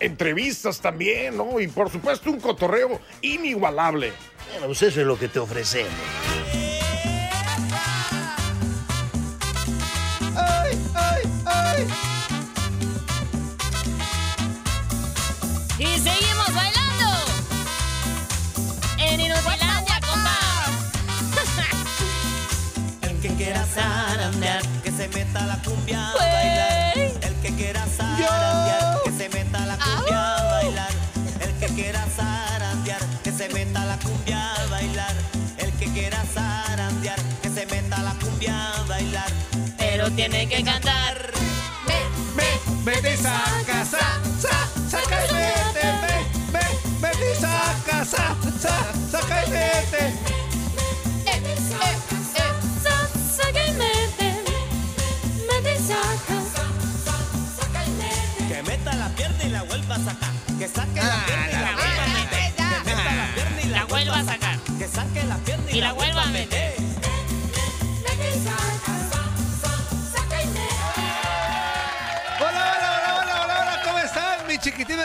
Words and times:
Entrevistas 0.00 0.80
también, 0.80 1.36
¿no? 1.36 1.60
Y 1.60 1.68
por 1.68 1.90
supuesto 1.90 2.30
un 2.30 2.40
cotorreo 2.40 3.00
inigualable. 3.20 4.12
Bueno, 4.52 4.66
pues 4.66 4.82
eso 4.82 5.00
es 5.00 5.06
lo 5.06 5.18
que 5.18 5.28
te 5.28 5.38
ofrecemos. 5.38 5.92
¡Ay, 10.36 10.78
ay, 10.94 11.22
ay! 11.46 11.86
Y 15.78 15.98
seguimos 15.98 16.54
bailando. 16.54 17.24
En 18.98 19.20
Inutilandia, 19.20 20.00
compa. 20.00 20.38
El 23.08 23.20
que 23.20 23.28
quiera 23.34 23.64
zarandear, 23.66 24.62
que 24.82 24.90
se 24.90 25.08
meta 25.08 25.46
la 25.46 25.62
cumbia 25.62 26.10
a 26.10 26.14
bailar. 26.16 26.71
Tiene 40.16 40.48
que 40.48 40.62
cantar. 40.62 41.32
Me, 42.36 42.44
vete 42.84 43.14
y 43.14 43.16
saca, 43.16 43.84
sa, 43.84 44.20
sa, 44.40 44.68
saca 44.90 45.26
y 45.26 45.34
vete, 45.34 45.86
ve, 46.02 46.58
ve, 46.58 46.64
vete 47.00 47.32
y 47.32 47.40
saca, 47.40 48.04
sa, 48.04 48.36
sa, 48.60 48.92
saca 49.10 49.46
y 49.46 49.50
vete. 49.50 50.12
Que 58.48 58.62
meta 58.64 58.94
la 58.94 59.08
pierna 59.10 59.44
y 59.44 59.48
la 59.50 59.62
vuelva 59.62 59.94
a 59.94 59.98
sacar. 59.98 60.30
Que 60.58 60.68
saque 60.68 61.00
Ah, 61.00 61.06
la 61.06 61.26
pierna 61.26 61.48
y 61.48 61.62
la 61.62 61.74
vuelva 61.74 62.04
a 62.04 62.08
meter. 62.08 62.52
Que 62.54 62.94
meta 62.94 63.14
la 63.14 63.34
pierna 63.34 63.62
y 63.62 63.68
la, 63.68 63.84
vuelva 63.84 64.18
a 64.18 64.24
sacar. 64.24 64.58
Que 64.78 64.88
saque 64.88 65.24
la 65.24 65.36
pierna 65.38 65.70
Y 65.70 65.80
la 65.80 65.92
vuelva 65.92 66.22
a 66.22 66.26
meter. 66.26 66.81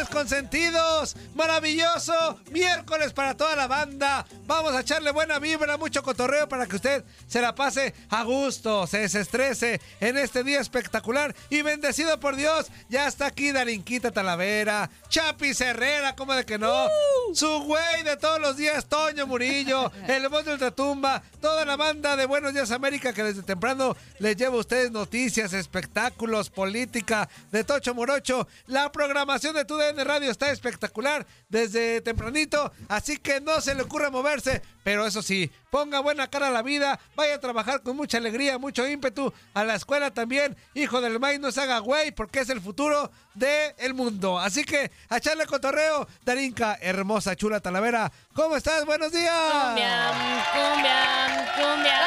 Consentidos? 0.07 1.15
Maravilloso 1.35 2.39
miércoles 2.51 3.13
para 3.13 3.35
toda 3.35 3.55
la 3.55 3.67
banda. 3.67 4.25
Vamos 4.45 4.73
a 4.73 4.81
echarle 4.81 5.11
buena 5.11 5.39
vibra, 5.39 5.77
mucho 5.77 6.03
cotorreo 6.03 6.47
para 6.47 6.65
que 6.67 6.75
usted 6.75 7.03
se 7.27 7.41
la 7.41 7.55
pase 7.55 7.93
a 8.09 8.23
gusto, 8.23 8.87
se 8.87 8.99
desestrese 8.99 9.81
en 9.99 10.17
este 10.17 10.43
día 10.43 10.59
espectacular 10.59 11.35
y 11.49 11.61
bendecido 11.61 12.19
por 12.19 12.35
Dios. 12.35 12.67
Ya 12.89 13.07
está 13.07 13.27
aquí 13.27 13.51
Darinquita 13.51 14.11
Talavera, 14.11 14.89
Chapis 15.09 15.61
Herrera, 15.61 16.15
¿cómo 16.15 16.33
de 16.33 16.45
que 16.45 16.57
no? 16.57 16.87
Su 17.33 17.63
güey 17.63 18.03
de 18.03 18.17
todos 18.17 18.39
los 18.39 18.57
días, 18.57 18.85
Toño 18.87 19.27
Murillo, 19.27 19.91
el 20.07 20.29
voz 20.29 20.45
de 20.45 20.53
Ultratumba, 20.53 21.21
toda 21.41 21.65
la 21.65 21.75
banda 21.75 22.15
de 22.15 22.25
Buenos 22.25 22.53
Días 22.53 22.71
América 22.71 23.13
que 23.13 23.23
desde 23.23 23.43
temprano 23.43 23.95
les 24.19 24.35
lleva 24.35 24.55
a 24.55 24.59
ustedes 24.59 24.91
noticias, 24.91 25.53
espectáculos, 25.53 26.49
política 26.49 27.29
de 27.51 27.63
Tocho 27.63 27.93
Morocho. 27.93 28.47
La 28.67 28.91
programación 28.91 29.55
de 29.55 29.65
TUDN 29.65 30.05
Radio 30.07 30.31
está 30.31 30.49
espectacular 30.51 31.27
desde 31.49 32.01
tempranito, 32.01 32.71
así 32.87 33.17
que 33.17 33.41
no 33.41 33.59
se 33.61 33.75
le 33.75 33.83
ocurra 33.83 34.09
moverse, 34.09 34.61
pero 34.83 35.05
eso 35.05 35.21
sí, 35.21 35.51
ponga 35.69 35.99
buena 35.99 36.27
cara 36.27 36.47
a 36.47 36.51
la 36.51 36.61
vida, 36.61 36.99
vaya 37.15 37.35
a 37.35 37.39
trabajar 37.39 37.81
con 37.83 37.97
mucha 37.97 38.17
alegría, 38.17 38.57
mucho 38.57 38.87
ímpetu, 38.87 39.33
a 39.53 39.63
la 39.63 39.75
escuela 39.75 40.11
también, 40.11 40.55
hijo 40.73 41.01
del 41.01 41.19
maíz, 41.19 41.39
no 41.39 41.51
se 41.51 41.61
haga 41.61 41.79
güey, 41.79 42.11
porque 42.11 42.39
es 42.39 42.49
el 42.49 42.61
futuro 42.61 43.11
del 43.33 43.93
mundo. 43.93 44.39
Así 44.39 44.63
que, 44.63 44.91
a 45.09 45.17
echarle 45.17 45.45
cotorreo, 45.45 46.07
Darinka, 46.23 46.77
hermosa, 46.81 47.35
chula 47.35 47.59
Talavera, 47.59 48.11
¿cómo 48.33 48.55
estás? 48.55 48.85
Buenos 48.85 49.11
días. 49.11 49.33
Cumbia, 49.51 50.13
cumbia, 50.53 51.53
cumbia, 51.55 51.99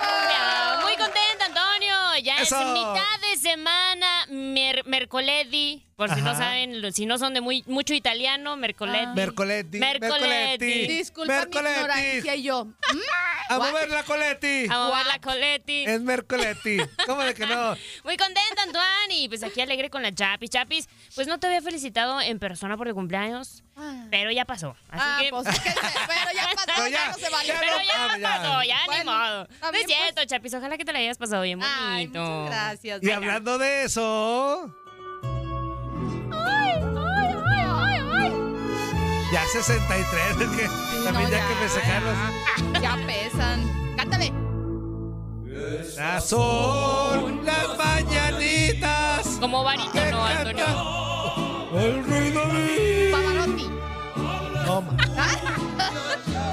cumbia. 0.00 0.80
Muy 0.82 0.96
contenta, 0.96 1.46
Antonio. 1.46 1.92
Ya 2.22 2.38
Eso. 2.38 2.60
es 2.60 2.66
mitad 2.66 3.20
de 3.30 3.36
semana, 3.36 4.26
mer 4.30 4.84
Por 6.06 6.14
si 6.16 6.22
no 6.22 6.34
saben, 6.36 6.92
si 6.92 7.06
no 7.06 7.18
son 7.18 7.34
de 7.34 7.40
muy 7.40 7.62
mucho 7.66 7.94
italiano, 7.94 8.56
mercoledi. 8.56 9.06
Mercoletti, 9.14 9.78
Mercoletti. 9.78 10.86
Disculpa 10.88 11.32
Mercoletti. 11.32 11.70
mi 11.74 11.80
ignorancia 11.80 12.34
y 12.36 12.42
yo. 12.42 12.66
A 13.48 13.58
What? 13.58 13.68
mover 13.70 13.90
la 13.90 14.02
coletti. 14.02 14.66
A 14.70 14.78
mover 14.78 15.06
la 15.06 15.18
coletti. 15.20 15.84
Es 15.84 16.00
Mercoletti. 16.00 16.78
¿Cómo 17.06 17.22
de 17.22 17.34
que 17.34 17.46
no? 17.46 17.76
Muy 18.04 18.16
contenta, 18.16 18.62
Antoine. 18.62 19.14
Y 19.14 19.28
pues 19.28 19.42
aquí 19.42 19.60
alegre 19.60 19.90
con 19.90 20.02
la 20.02 20.12
Chapis. 20.14 20.50
Chapis, 20.50 20.88
pues 21.14 21.26
no 21.26 21.38
te 21.38 21.46
había 21.48 21.60
felicitado 21.62 22.20
en 22.20 22.38
persona 22.38 22.76
por 22.76 22.88
tu 22.88 22.94
cumpleaños, 22.94 23.62
Ah. 23.76 24.06
pero 24.10 24.30
ya 24.30 24.44
pasó. 24.44 24.76
Así 24.90 25.02
Ah, 25.04 25.18
que... 25.20 25.30
pues 25.30 25.46
es 25.46 25.60
que 25.60 25.70
se- 25.70 25.76
pero 25.80 26.30
ya 26.34 26.48
pasó, 26.54 26.66
Pero 26.76 26.88
ya, 26.88 26.98
ya, 26.98 27.08
no 27.12 27.14
se 27.18 27.30
vale. 27.30 27.54
Pero 27.58 27.76
ya 27.82 27.92
ah, 28.14 28.18
ya. 28.18 28.28
pasó, 28.42 28.62
ya 28.62 28.80
ni 28.82 28.86
Bueno, 28.86 29.12
modo. 29.12 29.42
está 29.44 29.66
No 29.66 29.72
bien, 29.72 29.90
es 29.90 29.96
cierto, 29.96 30.24
Chapis. 30.24 30.54
Ojalá 30.54 30.78
que 30.78 30.84
te 30.84 30.92
la 30.92 30.98
hayas 30.98 31.18
pasado 31.18 31.42
bien 31.42 31.58
bonito. 31.58 31.78
Ay, 31.82 32.06
muchas 32.08 32.46
gracias. 32.50 33.02
Y 33.02 33.10
hablando 33.10 33.58
de 33.58 33.84
eso, 33.84 34.74
ya 39.32 39.46
63, 39.46 40.40
es 40.40 40.48
que 40.50 40.68
también 41.04 41.30
No, 41.30 41.30
ya, 41.30 41.48
que 41.48 41.54
festejarlos. 41.54 42.14
Ya 42.82 42.98
pesan. 43.06 43.96
Cántale. 43.96 44.32
Ya 45.96 46.20
son 46.20 47.44
las 47.44 47.78
mañanitas. 47.78 49.26
Como 49.40 49.60
que 49.60 49.64
barítono, 49.64 50.24
Antonio. 50.24 50.66
El 51.74 52.04
rey 52.04 52.30
David. 52.32 53.12
Pavarotti. 53.12 53.70
Toma. 54.66 54.96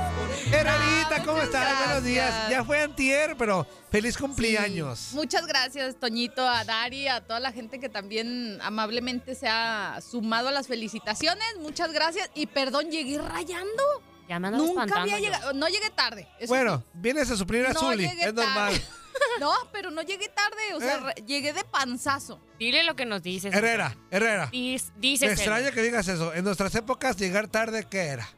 Herrerita, 0.51 1.23
¿cómo 1.25 1.41
estás? 1.41 1.85
Buenos 1.85 2.03
días. 2.03 2.49
Ya 2.49 2.63
fue 2.63 2.81
antier, 2.81 3.35
pero 3.37 3.67
feliz 3.91 4.17
cumpleaños. 4.17 5.09
Muchas 5.13 5.45
gracias, 5.45 5.95
Toñito, 5.99 6.47
a 6.47 6.63
Dari, 6.63 7.07
a 7.07 7.21
toda 7.21 7.39
la 7.39 7.51
gente 7.51 7.79
que 7.79 7.87
también 7.89 8.59
amablemente 8.61 9.35
se 9.35 9.47
ha 9.47 9.99
sumado 10.01 10.47
a 10.47 10.51
las 10.51 10.67
felicitaciones. 10.67 11.45
Muchas 11.59 11.91
gracias. 11.93 12.29
Y 12.33 12.47
perdón, 12.47 12.89
llegué 12.89 13.19
rayando. 13.19 13.83
Ya 14.27 14.39
me 14.39 14.51
Nunca 14.51 15.01
había 15.01 15.19
llegado. 15.19 15.53
No 15.53 15.67
llegué 15.67 15.89
tarde. 15.89 16.27
eso 16.39 16.47
Bueno, 16.53 16.83
vienes 16.93 17.29
a 17.31 17.37
suplir 17.37 17.65
a 17.65 17.73
No 17.73 17.79
Zuli, 17.79 18.07
llegué 18.07 18.25
es 18.25 18.33
normal. 18.33 18.71
tarde. 18.73 18.81
No, 19.39 19.51
pero 19.73 19.91
no 19.91 20.01
llegué 20.01 20.29
tarde. 20.29 20.73
O 20.75 20.79
sea, 20.79 21.13
¿Eh? 21.15 21.23
llegué 21.25 21.51
de 21.51 21.63
panzazo. 21.63 22.39
Dile 22.57 22.83
lo 22.83 22.95
que 22.95 23.05
nos 23.05 23.21
dices. 23.21 23.53
Herrera, 23.53 23.97
Herrera. 24.11 24.49
Dis, 24.51 24.91
Me 25.01 25.31
extraña 25.31 25.71
que 25.71 25.81
digas 25.81 26.07
eso. 26.07 26.33
En 26.33 26.43
nuestras 26.45 26.73
épocas, 26.75 27.17
llegar 27.17 27.47
tarde, 27.47 27.85
¿qué 27.89 27.99
era? 28.01 28.29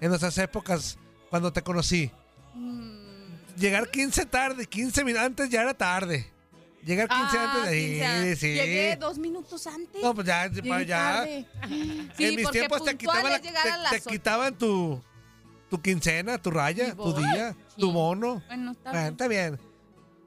En 0.00 0.08
nuestras 0.08 0.38
épocas, 0.38 0.98
cuando 1.32 1.50
te 1.50 1.62
conocí. 1.62 2.10
Mm, 2.54 3.56
Llegar 3.56 3.90
15 3.90 4.26
tarde, 4.26 4.66
15 4.66 5.02
minutos 5.02 5.24
antes 5.26 5.48
ya 5.48 5.62
era 5.62 5.72
tarde. 5.72 6.30
Llegar 6.84 7.08
15 7.08 7.24
ah, 7.38 7.52
antes 7.54 7.70
de 7.70 7.78
15 7.78 8.04
ahí, 8.04 8.22
años. 8.26 8.38
sí. 8.38 8.52
Llegué 8.54 8.96
dos 8.96 9.16
minutos 9.18 9.66
antes. 9.66 10.02
No, 10.02 10.14
pues 10.14 10.26
ya, 10.26 10.46
Llegué 10.48 10.84
ya. 10.86 10.98
tarde. 10.98 11.46
Sí, 12.18 12.24
en 12.26 12.36
mis 12.36 12.50
tiempos 12.50 12.84
te 12.84 12.96
quitaban, 12.98 13.32
la- 13.32 13.40
te- 13.90 14.00
quitaban 14.02 14.54
tu, 14.58 15.02
tu 15.70 15.80
quincena, 15.80 16.36
tu 16.36 16.50
raya, 16.50 16.94
tu 16.94 17.14
día, 17.14 17.56
tu 17.78 17.90
bono. 17.92 18.42
Bueno, 18.48 18.72
está 18.72 18.90
Bueno, 18.90 19.00
bien. 19.00 19.12
está 19.12 19.28
bien. 19.28 19.60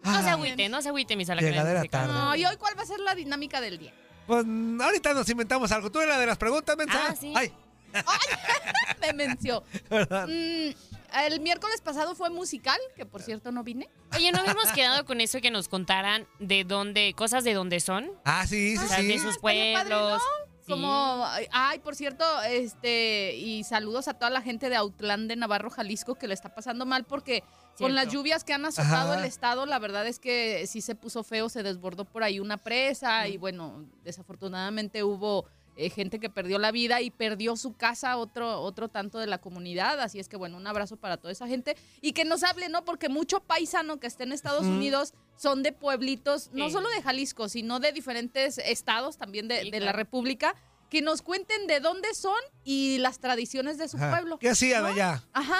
No 0.04 0.22
se 0.24 0.30
Ah, 0.30 0.34
agüite, 0.34 0.70
no 0.70 0.82
se 0.82 0.90
agüite, 0.90 1.16
mis 1.16 1.30
alacranes. 1.30 1.90
tarde. 1.92 2.14
No, 2.14 2.36
¿y 2.36 2.46
hoy 2.46 2.58
cuál 2.58 2.76
va 2.76 2.82
a 2.82 2.86
ser 2.88 3.00
la 3.00 3.14
dinámica 3.14 3.62
del 3.62 3.78
día? 3.78 3.94
Pues 4.26 4.44
ahorita 4.82 5.14
nos 5.14 5.30
inventamos 5.30 5.72
algo. 5.72 5.92
Tú 5.92 6.00
eres 6.00 6.16
la 6.16 6.20
de 6.20 6.26
las 6.26 6.38
preguntas, 6.40 6.76
mensa. 6.76 7.00
Ah, 7.10 7.16
sí. 7.16 7.32
Ay, 7.36 7.54
Me 9.02 9.14
menció. 9.14 9.64
¿verdad? 9.90 10.28
Mm, 10.28 10.95
el 11.24 11.40
miércoles 11.40 11.82
pasado 11.82 12.16
fue 12.16 12.30
musical, 12.30 12.80
que 12.96 13.06
por 13.06 13.22
cierto 13.22 13.52
no 13.52 13.64
vine. 13.64 13.90
Oye, 14.16 14.32
¿no 14.32 14.40
habíamos 14.40 14.72
quedado 14.74 15.06
con 15.06 15.22
eso 15.22 15.40
que 15.42 15.52
nos 15.52 15.68
contaran 15.68 16.28
de 16.40 16.64
dónde, 16.64 17.14
cosas 17.16 17.44
de 17.44 17.54
dónde 17.54 17.80
son? 17.80 18.12
Ah, 18.26 18.46
sí, 18.48 18.78
sí, 18.78 18.84
O 18.84 18.88
sea, 18.88 18.98
sí. 18.98 19.08
de 19.08 19.20
sus 19.20 19.36
estaría 19.36 19.74
padre, 19.74 19.90
pueblos. 19.96 20.22
Sí. 20.66 20.72
Como, 20.72 21.26
ay, 21.52 21.78
por 21.80 21.96
cierto, 21.96 22.26
este, 22.42 23.36
y 23.36 23.64
saludos 23.64 24.08
a 24.08 24.16
toda 24.16 24.32
la 24.32 24.42
gente 24.42 24.70
de 24.70 24.76
Autlán 24.76 25.28
de 25.28 25.36
Navarro, 25.36 25.70
Jalisco, 25.70 26.16
que 26.16 26.28
le 26.28 26.34
está 26.34 26.56
pasando 26.56 26.88
mal 26.88 27.04
porque 27.04 27.44
con 27.78 27.94
las 27.94 28.08
lluvias 28.12 28.44
que 28.44 28.54
han 28.54 28.66
azotado 28.66 29.12
Ajá. 29.12 29.20
el 29.20 29.26
estado, 29.26 29.68
la 29.68 29.78
verdad 29.78 30.08
es 30.08 30.18
que 30.18 30.66
sí 30.66 30.82
se 30.82 30.96
puso 30.96 31.24
feo, 31.24 31.50
se 31.50 31.62
desbordó 31.62 32.04
por 32.06 32.24
ahí 32.24 32.40
una 32.40 32.58
presa 32.58 33.28
y 33.28 33.38
bueno, 33.38 33.86
desafortunadamente 34.04 35.04
hubo 35.04 35.46
eh, 35.76 35.90
gente 35.90 36.20
que 36.20 36.30
perdió 36.30 36.58
la 36.60 36.72
vida 36.72 37.02
y 37.02 37.12
perdió 37.12 37.56
su 37.58 37.74
casa 37.76 38.18
otro, 38.18 38.62
otro 38.62 38.88
tanto 38.88 39.20
de 39.20 39.28
la 39.28 39.38
comunidad, 39.40 40.00
así 40.00 40.20
es 40.20 40.30
que 40.30 40.38
bueno, 40.38 40.58
un 40.58 40.68
abrazo 40.68 40.98
para 40.98 41.18
toda 41.18 41.32
esa 41.32 41.48
gente 41.48 41.76
y 42.02 42.14
que 42.14 42.26
nos 42.26 42.44
hable, 42.44 42.70
¿no? 42.70 42.86
Porque 42.86 43.10
mucho 43.10 43.42
paisano 43.42 44.00
que 44.00 44.08
esté 44.08 44.24
en 44.24 44.32
Estados 44.32 44.66
Unidos 44.66 45.14
son 45.38 45.64
de 45.64 45.72
pueblitos, 45.74 46.50
no 46.54 46.68
Sí. 46.68 46.74
solo 46.74 46.90
de 46.90 47.02
Jalisco, 47.02 47.50
sino 47.50 47.80
de 47.80 47.92
diferentes 47.92 48.58
estados 48.58 49.18
también 49.18 49.48
de, 49.48 49.62
Sí, 49.64 49.72
de 49.72 49.80
la. 49.80 49.92
República, 49.92 50.56
que 50.90 51.02
nos 51.02 51.22
cuenten 51.22 51.68
de 51.68 51.80
dónde 51.80 52.14
son 52.14 52.38
y 52.64 52.98
las 53.00 53.20
tradiciones 53.20 53.78
de 53.78 53.88
su 53.88 53.98
Ajá. 53.98 54.12
pueblo. 54.12 54.38
¿Qué 54.40 54.50
hacían 54.50 54.84
¿no? 54.84 54.90
allá? 54.90 55.24
Ajá. 55.34 55.60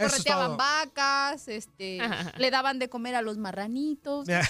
Es 0.00 0.10
Correteaban 0.12 0.56
vacas, 0.56 1.46
este, 1.48 2.00
Ajá. 2.00 2.32
le 2.38 2.50
daban 2.50 2.78
de 2.78 2.88
comer 2.88 3.14
a 3.14 3.22
los 3.22 3.36
marranitos. 3.36 4.26
Ah, 4.28 4.42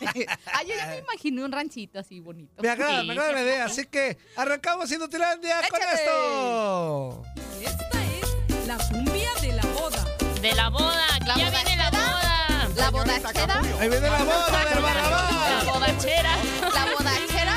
yo 0.66 0.74
ya 0.76 0.86
me 0.86 0.98
imaginé 0.98 1.42
un 1.44 1.50
ranchito 1.52 1.98
así 1.98 2.20
bonito. 2.20 2.62
me 2.62 2.68
agrada, 2.68 3.00
Sí, 3.00 3.06
me 3.06 3.12
agrada 3.14 3.32
la 3.32 3.42
idea. 3.42 3.64
Así 3.64 3.86
que 3.86 4.18
arrancamos 4.36 4.90
Inutilandia 4.92 5.60
con 5.70 5.80
esto. 5.94 7.22
Esta 7.60 8.04
es 8.04 8.66
la 8.66 8.76
cumbia 8.88 9.30
de 9.40 9.52
la 9.52 9.62
boda. 9.62 10.04
De 10.42 10.54
la 10.54 10.68
boda, 10.68 11.06
La 11.26 11.36
ya 11.36 11.44
boda 11.46 11.50
viene 11.62 11.76
la 11.76 11.90
boda. 11.90 12.68
La 12.76 12.90
bodachera, 12.90 13.60
Ahí 13.80 13.88
viene 13.88 14.08
la 14.10 14.22
boda 14.24 14.64
del 14.64 14.74
La 14.74 14.80
Barrabás. 14.80 15.64
bodachera. 15.66 16.36
la 16.74 16.84
bodachera. 16.94 17.56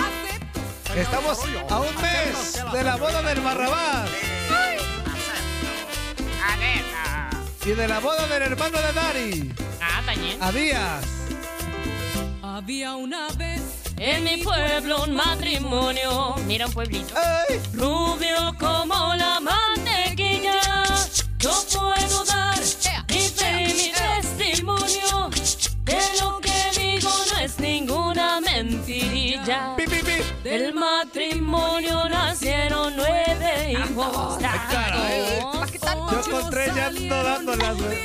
Estamos 0.95 1.39
a 1.69 1.79
un 1.79 1.95
mes 2.01 2.63
de 2.73 2.83
la 2.83 2.95
boda 2.97 3.21
del 3.21 3.41
Barrabás. 3.41 4.09
Y 7.65 7.69
de 7.71 7.87
la 7.87 7.99
boda 7.99 8.25
del 8.27 8.41
hermano 8.43 8.77
de 8.79 8.93
Dari, 8.93 9.53
Ah, 9.81 10.01
también. 10.05 10.41
a 10.41 10.51
Díaz. 10.51 11.05
Había 12.41 12.95
una 12.95 13.27
vez 13.37 13.61
En 13.97 14.23
mi 14.23 14.37
pueblo 14.37 15.03
un 15.03 15.13
matrimonio. 15.15 16.35
Mira 16.47 16.65
un 16.65 16.73
pueblito. 16.73 17.13
¡Ay! 17.15 17.59
Rubio 17.73 18.55
como 18.59 19.13
la 19.13 19.39
mantequilla. 19.39 19.80
Yo 36.11 36.31
con 36.31 36.49
tres 36.49 36.75
ya 36.75 36.87
ando 36.87 37.23
dándolas, 37.23 37.77
güey. 37.77 37.97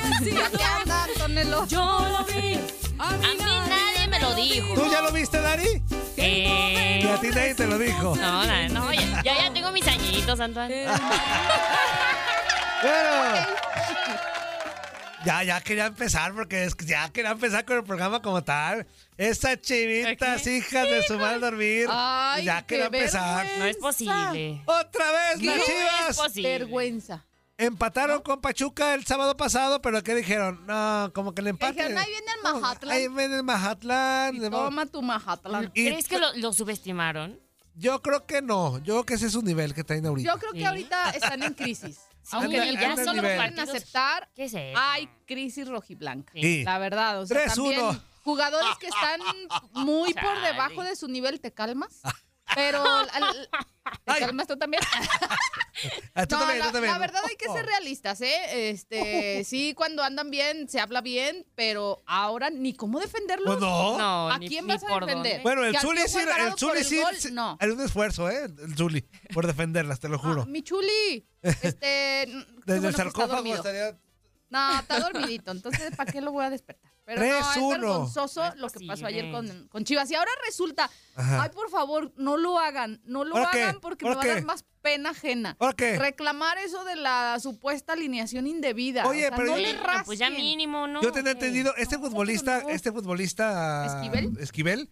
Yo 1.68 1.82
lo 2.10 2.24
vi. 2.24 2.58
A 2.98 3.10
mí 3.12 3.26
nadie 3.68 4.08
me 4.08 4.18
lo 4.20 4.34
dijo. 4.34 4.74
¿Tú 4.74 4.90
ya 4.90 5.00
lo 5.02 5.10
viste, 5.12 5.40
Dari? 5.40 5.82
Eh, 6.16 7.00
Y 7.02 7.06
a 7.08 7.20
ti 7.20 7.28
nadie 7.28 7.54
te 7.54 7.66
lo 7.66 7.78
dijo. 7.78 8.14
No, 8.16 8.44
no, 8.46 8.68
no, 8.68 8.92
ya, 8.92 9.22
ya, 9.22 9.34
ya 9.44 9.52
tengo 9.52 9.70
mis 9.72 9.86
añitos, 9.86 10.40
Antoine. 10.40 10.86
Bueno. 12.82 13.65
Ya, 15.24 15.42
ya 15.42 15.60
quería 15.60 15.86
empezar 15.86 16.34
porque 16.34 16.64
es 16.64 16.76
ya 16.84 17.08
quería 17.10 17.30
empezar 17.32 17.64
con 17.64 17.78
el 17.78 17.84
programa 17.84 18.20
como 18.22 18.44
tal. 18.44 18.86
Esas 19.16 19.60
chivitas, 19.60 20.42
¿Qué? 20.42 20.56
hijas 20.58 20.88
de 20.90 21.02
su 21.04 21.18
mal 21.18 21.40
dormir. 21.40 21.86
Ay, 21.90 22.44
ya 22.44 22.64
quería 22.66 22.86
empezar. 22.86 23.46
vergüenza. 23.46 23.58
No 23.58 23.64
es 23.66 23.76
posible. 23.78 24.62
Otra 24.66 25.04
vez 25.12 25.42
No 25.42 25.50
las 25.56 25.60
es 25.60 25.66
chivas 25.66 26.16
posible. 26.16 26.48
Vergüenza. 26.58 27.24
empataron 27.58 28.20
con 28.20 28.40
Pachuca 28.42 28.94
el 28.94 29.06
sábado 29.06 29.36
pasado, 29.36 29.80
pero 29.80 30.02
¿qué 30.02 30.14
dijeron? 30.14 30.64
No, 30.66 31.10
como 31.14 31.34
que 31.34 31.40
el 31.40 31.46
empate. 31.48 31.72
Dijeron, 31.72 31.96
ahí 31.98 32.10
viene 32.10 32.26
el 32.36 32.42
No, 32.44 32.60
Mazatlán. 32.60 32.92
Ahí 32.96 33.08
viene 33.08 33.36
el. 33.38 34.36
Y 34.36 34.38
de- 34.40 34.50
toma 34.50 34.86
tu 34.86 35.00
Mazatlán. 35.02 35.70
Y- 35.74 35.86
¿Crees 35.86 36.06
que 36.08 36.18
lo, 36.18 36.32
lo 36.34 36.52
subestimaron? 36.52 37.40
Yo 37.74 38.00
creo 38.02 38.26
que 38.26 38.42
no. 38.42 38.78
Yo 38.78 38.94
creo 38.94 39.04
que 39.06 39.14
ese 39.14 39.26
es 39.26 39.32
su 39.32 39.42
nivel 39.42 39.74
que 39.74 39.82
traen 39.84 40.06
ahorita. 40.06 40.30
Yo 40.32 40.38
creo 40.38 40.52
que 40.52 40.58
Sí. 40.60 40.64
ahorita 40.64 41.10
están 41.10 41.42
en 41.42 41.54
crisis. 41.54 42.00
Aunque 42.32 42.60
anda- 42.60 42.72
ni 42.72 42.76
ya 42.80 42.90
en 42.92 42.96
solo 43.04 43.22
nivel. 43.22 43.36
pueden 43.36 43.58
aceptar, 43.60 44.28
¿Qué 44.34 44.44
es 44.44 44.54
eso? 44.54 44.78
hay 44.78 45.08
crisis 45.26 45.68
rojiblanca. 45.68 46.32
Sí. 46.34 46.64
La 46.64 46.78
verdad, 46.78 47.20
o 47.20 47.26
sea, 47.26 47.44
3-1. 47.44 47.54
también 47.54 48.02
jugadores 48.24 48.76
que 48.80 48.88
están 48.88 49.20
muy 49.74 50.12
por 50.14 50.22
Chale. 50.22 50.46
debajo 50.48 50.82
de 50.82 50.96
su 50.96 51.06
nivel, 51.08 51.40
¿te 51.40 51.52
calmas? 51.52 52.00
Pero 52.54 52.82
al- 52.84 53.10
al- 53.10 53.48
¿te 54.04 54.20
calmas 54.20 54.46
tú 54.46 54.56
también? 54.56 54.82
Tú 55.76 56.20
No, 56.36 56.38
también, 56.38 56.58
la, 56.60 56.66
tú 56.66 56.72
también. 56.72 56.92
la 56.94 56.98
verdad 56.98 57.22
hay 57.28 57.36
que 57.36 57.52
ser 57.52 57.66
realistas, 57.66 58.18
¿eh? 58.22 58.70
Este, 58.70 59.44
sí, 59.44 59.74
cuando 59.74 60.02
andan 60.02 60.30
bien, 60.30 60.68
se 60.70 60.80
habla 60.80 61.02
bien, 61.02 61.44
pero 61.54 62.02
ahora 62.06 62.48
ni 62.48 62.72
cómo 62.72 62.98
defenderlos. 62.98 63.46
Pues 63.46 63.60
no. 63.60 63.98
No, 63.98 64.30
¿A 64.30 64.38
ni- 64.38 64.48
quién 64.48 64.64
ni 64.66 64.72
vas 64.72 64.82
a 64.82 64.86
defender? 64.86 65.14
dónde. 65.16 65.40
Bueno, 65.42 65.64
el 65.64 65.72
¿Que 65.72 65.76
al 65.76 65.82
Zuli 65.82 66.00
sí, 66.08 66.18
el 66.18 66.56
Zuli 66.58 66.82
sí, 66.84 67.30
No. 67.32 67.58
Hay 67.60 67.68
un 67.68 67.80
esfuerzo, 67.82 68.30
¿eh? 68.30 68.44
El 68.44 68.74
Zuli, 68.74 69.02
por 69.34 69.46
defenderlas, 69.46 70.00
te 70.00 70.08
lo 70.08 70.18
juro. 70.18 70.42
Ah, 70.42 70.46
mi 70.46 70.62
chuli, 70.62 71.26
este, 71.42 71.76
Desde 71.84 72.46
bueno 72.66 72.88
el 72.88 72.94
sarcófago 72.94 73.54
estaría... 73.54 73.98
No, 74.48 74.78
está 74.80 74.98
dormidito, 75.00 75.50
entonces 75.50 75.94
¿para 75.94 76.10
qué 76.10 76.22
lo 76.22 76.32
voy 76.32 76.46
a 76.46 76.50
despertar? 76.50 76.90
Pero 77.06 77.20
no, 77.22 77.26
3-1. 77.40 77.50
es 77.74 77.80
vergonzoso 77.80 78.42
lo 78.56 78.68
que 78.68 78.84
pasó 78.84 79.06
ayer 79.06 79.30
con, 79.30 79.68
con 79.68 79.84
Chivas. 79.84 80.10
Y 80.10 80.16
ahora 80.16 80.30
resulta, 80.44 80.90
Ajá. 81.14 81.44
ay, 81.44 81.50
por 81.50 81.70
favor, 81.70 82.12
no 82.16 82.36
lo 82.36 82.58
hagan, 82.58 83.00
no 83.04 83.24
lo 83.24 83.36
hagan 83.36 83.78
porque 83.80 84.04
me 84.04 84.10
¿Ahora 84.10 84.26
va 84.26 84.32
a 84.32 84.34
dar 84.34 84.44
más 84.44 84.64
pena 84.82 85.10
ajena. 85.10 85.56
¿Ahora 85.60 85.74
qué? 85.74 85.96
Reclamar 85.98 86.58
eso 86.58 86.84
de 86.84 86.96
la 86.96 87.38
supuesta 87.40 87.92
alineación 87.92 88.48
indebida. 88.48 89.06
Oye, 89.06 89.26
o 89.26 89.28
sea, 89.28 89.36
pero 89.36 89.50
no 89.52 89.56
yo- 89.56 89.62
le 89.62 89.74
no, 89.74 89.82
pues 90.04 90.18
ya 90.18 90.26
rasquen. 90.30 90.44
mínimo, 90.44 90.88
¿no? 90.88 91.00
Yo 91.00 91.12
tenía 91.12 91.32
¿Qué? 91.34 91.46
entendido, 91.46 91.74
este 91.76 91.96
No, 91.96 92.02
futbolista, 92.08 92.62
no. 92.62 92.68
este 92.70 92.90
futbolista 92.90 93.86
¿Esquivel? 94.02 94.36
Esquivel, 94.40 94.90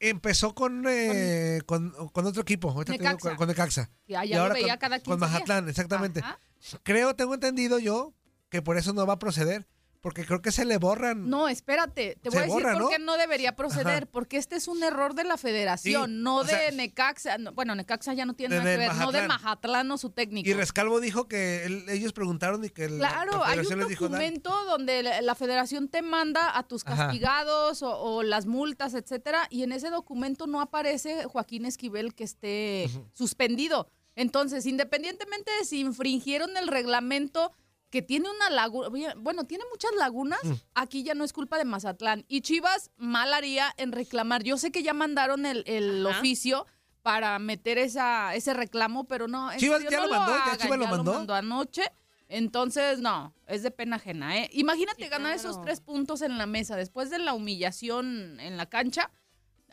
empezó 0.00 0.54
con, 0.54 0.84
eh, 0.86 1.60
con, 1.66 1.90
con 2.12 2.26
otro 2.26 2.42
equipo, 2.42 2.70
ahorita 2.70 2.92
Necaxa. 2.92 3.16
con, 3.30 3.36
con 3.36 3.48
Necaxa. 3.48 3.90
Ya, 4.06 4.24
Y 4.24 4.30
lo 4.34 4.42
ahora 4.42 4.54
veía 4.54 4.74
con, 4.74 4.78
cada 4.80 4.98
15 4.98 5.10
con 5.10 5.20
días. 5.20 5.30
Mazatlán, 5.32 5.68
exactamente. 5.68 6.20
Ajá. 6.20 6.38
Creo, 6.82 7.14
tengo 7.16 7.34
entendido 7.34 7.78
yo, 7.78 8.12
que 8.50 8.60
por 8.62 8.76
eso 8.76 8.92
no 8.92 9.06
va 9.06 9.14
a 9.14 9.18
proceder, 9.18 9.66
porque 10.04 10.26
creo 10.26 10.42
que 10.42 10.52
se 10.52 10.66
le 10.66 10.76
borran. 10.76 11.30
No, 11.30 11.48
espérate, 11.48 12.18
te 12.20 12.28
voy 12.28 12.40
a 12.40 12.42
decir 12.42 12.52
borra, 12.62 12.72
por 12.74 12.82
¿no? 12.82 12.88
qué 12.90 12.98
no 12.98 13.16
debería 13.16 13.56
proceder, 13.56 14.02
Ajá. 14.02 14.08
porque 14.12 14.36
este 14.36 14.56
es 14.56 14.68
un 14.68 14.82
error 14.82 15.14
de 15.14 15.24
la 15.24 15.38
federación, 15.38 16.10
Sí, 16.10 16.16
no 16.18 16.44
sea- 16.44 16.58
de 16.58 16.72
Necaxa, 16.76 17.38
no, 17.38 17.52
bueno, 17.54 17.74
Necaxa 17.74 18.12
ya 18.12 18.26
no 18.26 18.34
tiene 18.34 18.56
De- 18.56 18.60
nada 18.62 18.72
que 18.74 18.78
ver, 18.80 18.94
no 18.96 19.12
de. 19.12 19.26
Mazatlán 19.26 19.90
o 19.90 19.96
su 19.96 20.10
técnico. 20.10 20.46
Y 20.46 20.52
Rescalvo 20.52 21.00
dijo 21.00 21.26
que 21.26 21.64
él- 21.64 21.86
ellos 21.88 22.12
preguntaron 22.12 22.62
y 22.66 22.68
que 22.68 22.84
el- 22.84 22.98
Claro, 22.98 23.38
la 23.38 23.46
hay 23.48 23.58
un 23.60 23.78
les 23.78 23.88
dijo, 23.88 24.08
"Dale". 24.10 24.24
documento 24.26 24.64
donde 24.66 25.02
la, 25.02 25.22
la 25.22 25.34
federación 25.34 25.88
te 25.88 26.02
manda 26.02 26.54
a 26.58 26.64
tus 26.64 26.84
castigados 26.84 27.82
o, 27.82 27.98
o 27.98 28.22
las 28.22 28.44
multas, 28.44 28.92
etcétera, 28.92 29.46
y 29.48 29.62
en 29.62 29.72
ese 29.72 29.88
documento 29.88 30.46
no 30.46 30.60
aparece 30.60 31.24
Joaquín 31.24 31.64
Esquivel 31.64 32.14
que 32.14 32.24
esté 32.24 32.90
suspendido. 33.14 33.88
Entonces, 34.16 34.66
independientemente 34.66 35.50
de 35.58 35.64
si 35.64 35.80
infringieron 35.80 36.56
el 36.58 36.68
reglamento 36.68 37.52
que 37.94 38.02
tiene 38.02 38.28
una 38.28 38.50
laguna, 38.50 38.88
bueno, 39.18 39.44
tiene 39.44 39.62
muchas 39.70 39.92
lagunas, 39.96 40.40
Mm. 40.42 40.52
aquí 40.74 41.04
ya 41.04 41.14
no 41.14 41.22
es 41.22 41.32
culpa 41.32 41.58
de 41.58 41.64
Mazatlán. 41.64 42.24
Y 42.26 42.40
Chivas 42.40 42.90
mal 42.96 43.32
haría 43.32 43.72
en 43.76 43.92
reclamar. 43.92 44.42
Yo 44.42 44.58
sé 44.58 44.72
que 44.72 44.82
ya 44.82 44.92
mandaron 44.94 45.46
el, 45.46 45.62
el 45.68 46.04
oficio 46.04 46.66
para 47.02 47.38
meter 47.38 47.78
esa, 47.78 48.34
ese 48.34 48.52
reclamo, 48.52 49.04
pero 49.04 49.28
no. 49.28 49.52
en 49.52 49.60
Chivas 49.60 49.82
serio, 49.82 49.90
ya 49.92 50.00
no 50.00 50.06
lo 50.08 50.18
mandó, 50.18 50.32
ya 50.36 50.42
hagan, 50.44 50.58
Chivas 50.58 50.78
lo 50.78 50.86
mandó. 50.88 51.34
anoche. 51.34 51.82
Entonces, 52.28 52.98
no, 52.98 53.32
es 53.46 53.62
de 53.62 53.70
pena 53.70 53.94
ajena, 53.96 54.36
¿eh? 54.38 54.50
Imagínate 54.54 55.04
Sí, 55.04 55.08
ganar 55.08 55.34
claro. 55.34 55.50
esos 55.50 55.62
tres 55.62 55.80
puntos 55.80 56.20
en 56.20 56.36
la 56.36 56.46
mesa 56.46 56.74
después 56.74 57.10
de 57.10 57.20
la 57.20 57.32
humillación 57.34 58.40
en 58.40 58.56
la 58.56 58.66
cancha. 58.66 59.12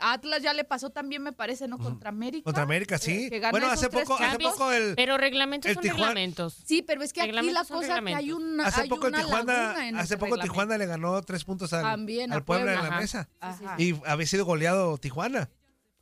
A 0.01 0.13
Atlas 0.13 0.41
ya 0.41 0.53
le 0.53 0.63
pasó 0.63 0.89
también, 0.89 1.21
me 1.21 1.31
parece, 1.31 1.67
¿no? 1.67 1.77
Contra 1.77 2.09
América. 2.09 2.43
Contra 2.43 2.63
América, 2.63 2.97
sí. 2.97 3.27
Eh, 3.31 3.39
que 3.39 3.51
bueno, 3.51 3.67
hace 3.67 3.89
poco, 3.89 4.15
hace 4.15 4.39
poco 4.39 4.71
el... 4.71 4.95
Pero 4.95 5.17
reglamentos 5.17 5.69
El 5.69 5.75
son 5.75 5.83
Tijuana- 5.83 6.07
reglamentos. 6.07 6.61
Sí, 6.65 6.81
pero 6.81 7.03
es 7.03 7.13
que 7.13 7.21
aquí 7.21 7.51
la 7.51 7.63
cosa 7.63 8.01
que 8.01 8.13
hay 8.15 8.31
una, 8.31 8.65
Hace 8.67 8.81
hay 8.81 8.89
poco 8.89 9.07
una 9.07 9.19
Tijuana, 9.19 9.87
en 9.87 9.95
hace 9.95 10.05
ese 10.05 10.17
poco. 10.17 10.37
Tijuana 10.37 10.77
le 10.77 10.85
ganó 10.87 11.21
tres 11.21 11.43
puntos 11.43 11.71
al, 11.73 11.83
También 11.83 12.33
al 12.33 12.43
Puebla, 12.43 12.73
en 12.73 12.79
la 12.81 12.87
Ajá. 12.87 12.99
mesa. 12.99 13.29
Ajá. 13.39 13.75
Y 13.77 13.95
había 14.05 14.27
sido 14.27 14.45
goleado 14.45 14.97
Tijuana. 14.97 15.49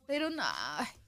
Pero 0.06 0.28
no, 0.30 0.42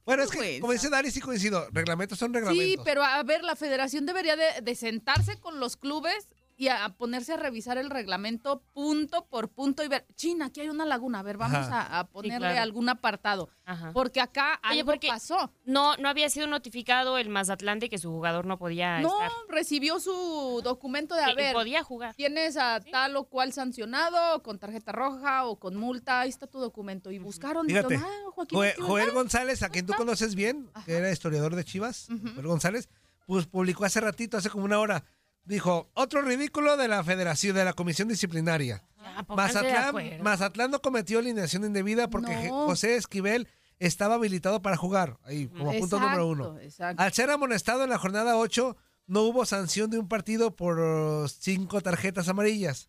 Bueno, 0.04 0.22
es 0.22 0.30
que, 0.30 0.60
como 0.60 0.72
dice 0.72 0.88
Dari, 0.88 1.10
sí 1.10 1.20
coincido. 1.20 1.66
Reglamentos 1.72 2.18
son 2.18 2.32
reglamentos. 2.32 2.64
Sí, 2.64 2.76
pero 2.84 3.02
a 3.02 3.22
ver, 3.22 3.42
la 3.42 3.56
federación 3.56 4.06
debería 4.06 4.36
de, 4.36 4.60
de 4.62 4.74
sentarse 4.74 5.38
con 5.40 5.58
los 5.60 5.76
clubes 5.76 6.28
y 6.56 6.68
a 6.68 6.88
ponerse 6.90 7.32
a 7.32 7.36
revisar 7.36 7.78
el 7.78 7.90
reglamento 7.90 8.62
punto 8.72 9.26
por 9.26 9.48
punto 9.48 9.82
y 9.82 9.88
ver, 9.88 10.06
China, 10.14 10.46
aquí 10.46 10.60
hay 10.60 10.68
una 10.68 10.84
laguna, 10.84 11.20
a 11.20 11.22
ver, 11.22 11.36
vamos 11.36 11.66
a, 11.68 11.98
a 11.98 12.04
ponerle 12.08 12.38
claro. 12.48 12.60
algún 12.62 12.88
apartado. 12.88 13.48
Ajá. 13.64 13.90
Porque 13.92 14.20
acá 14.20 14.60
Oye, 14.68 14.80
algo 14.80 14.92
porque 14.92 15.08
pasó. 15.08 15.52
No, 15.64 15.96
no 15.96 16.08
había 16.08 16.28
sido 16.30 16.46
notificado 16.46 17.16
el 17.18 17.28
Mazatlán 17.28 17.78
de 17.78 17.88
que 17.88 17.98
su 17.98 18.10
jugador 18.10 18.44
no 18.46 18.58
podía 18.58 19.00
No, 19.00 19.08
estar. 19.22 19.30
recibió 19.48 19.98
su 20.00 20.60
documento 20.62 21.14
de, 21.14 21.34
ver, 21.34 21.52
podía 21.54 21.82
jugar. 21.82 22.14
tienes 22.14 22.56
a 22.56 22.80
tal 22.80 23.16
o 23.16 23.24
cual 23.24 23.52
sancionado, 23.52 24.42
con 24.42 24.58
tarjeta 24.58 24.92
roja 24.92 25.44
o 25.46 25.58
con 25.58 25.76
multa, 25.76 26.20
ahí 26.20 26.28
está 26.28 26.46
tu 26.46 26.58
documento. 26.60 27.10
Y 27.10 27.18
buscaron, 27.18 27.66
y 27.66 27.70
Fíjate, 27.70 27.94
dijeron, 27.94 28.12
ah, 28.12 28.30
Joaquín 28.34 28.58
Joel, 28.80 29.10
González, 29.12 29.62
a 29.62 29.68
quien 29.70 29.86
tú 29.86 29.94
conoces 29.94 30.34
bien, 30.34 30.70
que 30.84 30.94
era 30.94 31.10
historiador 31.10 31.54
de 31.56 31.64
Chivas, 31.64 32.08
Joel 32.34 32.46
González, 32.46 32.88
pues 33.26 33.46
publicó 33.46 33.84
hace 33.84 34.00
ratito, 34.00 34.36
hace 34.36 34.50
como 34.50 34.64
una 34.64 34.78
hora, 34.78 35.04
dijo, 35.44 35.90
otro 35.94 36.22
ridículo 36.22 36.76
de 36.76 36.88
la 36.88 37.02
federación, 37.04 37.56
de 37.56 37.64
la 37.64 37.72
comisión 37.72 38.08
disciplinaria. 38.08 38.82
Ya, 39.02 39.24
Mazatlán. 39.28 40.22
Mazatlán 40.22 40.70
no 40.70 40.80
cometió 40.80 41.18
alineación 41.18 41.64
indebida 41.64 42.08
porque 42.08 42.48
No. 42.48 42.66
José 42.66 42.96
Esquivel 42.96 43.48
estaba 43.78 44.14
habilitado 44.14 44.62
para 44.62 44.76
jugar, 44.76 45.18
ahí, 45.24 45.48
como 45.48 45.72
punto 45.76 45.98
número 45.98 46.26
uno. 46.26 46.58
Exacto. 46.60 47.02
Al 47.02 47.12
ser 47.12 47.30
amonestado 47.30 47.82
en 47.82 47.90
la 47.90 47.98
jornada 47.98 48.36
8, 48.36 48.76
no 49.08 49.22
hubo 49.22 49.44
sanción 49.44 49.90
de 49.90 49.98
un 49.98 50.08
partido 50.08 50.54
por 50.54 51.28
cinco 51.28 51.80
tarjetas 51.80 52.28
amarillas. 52.28 52.88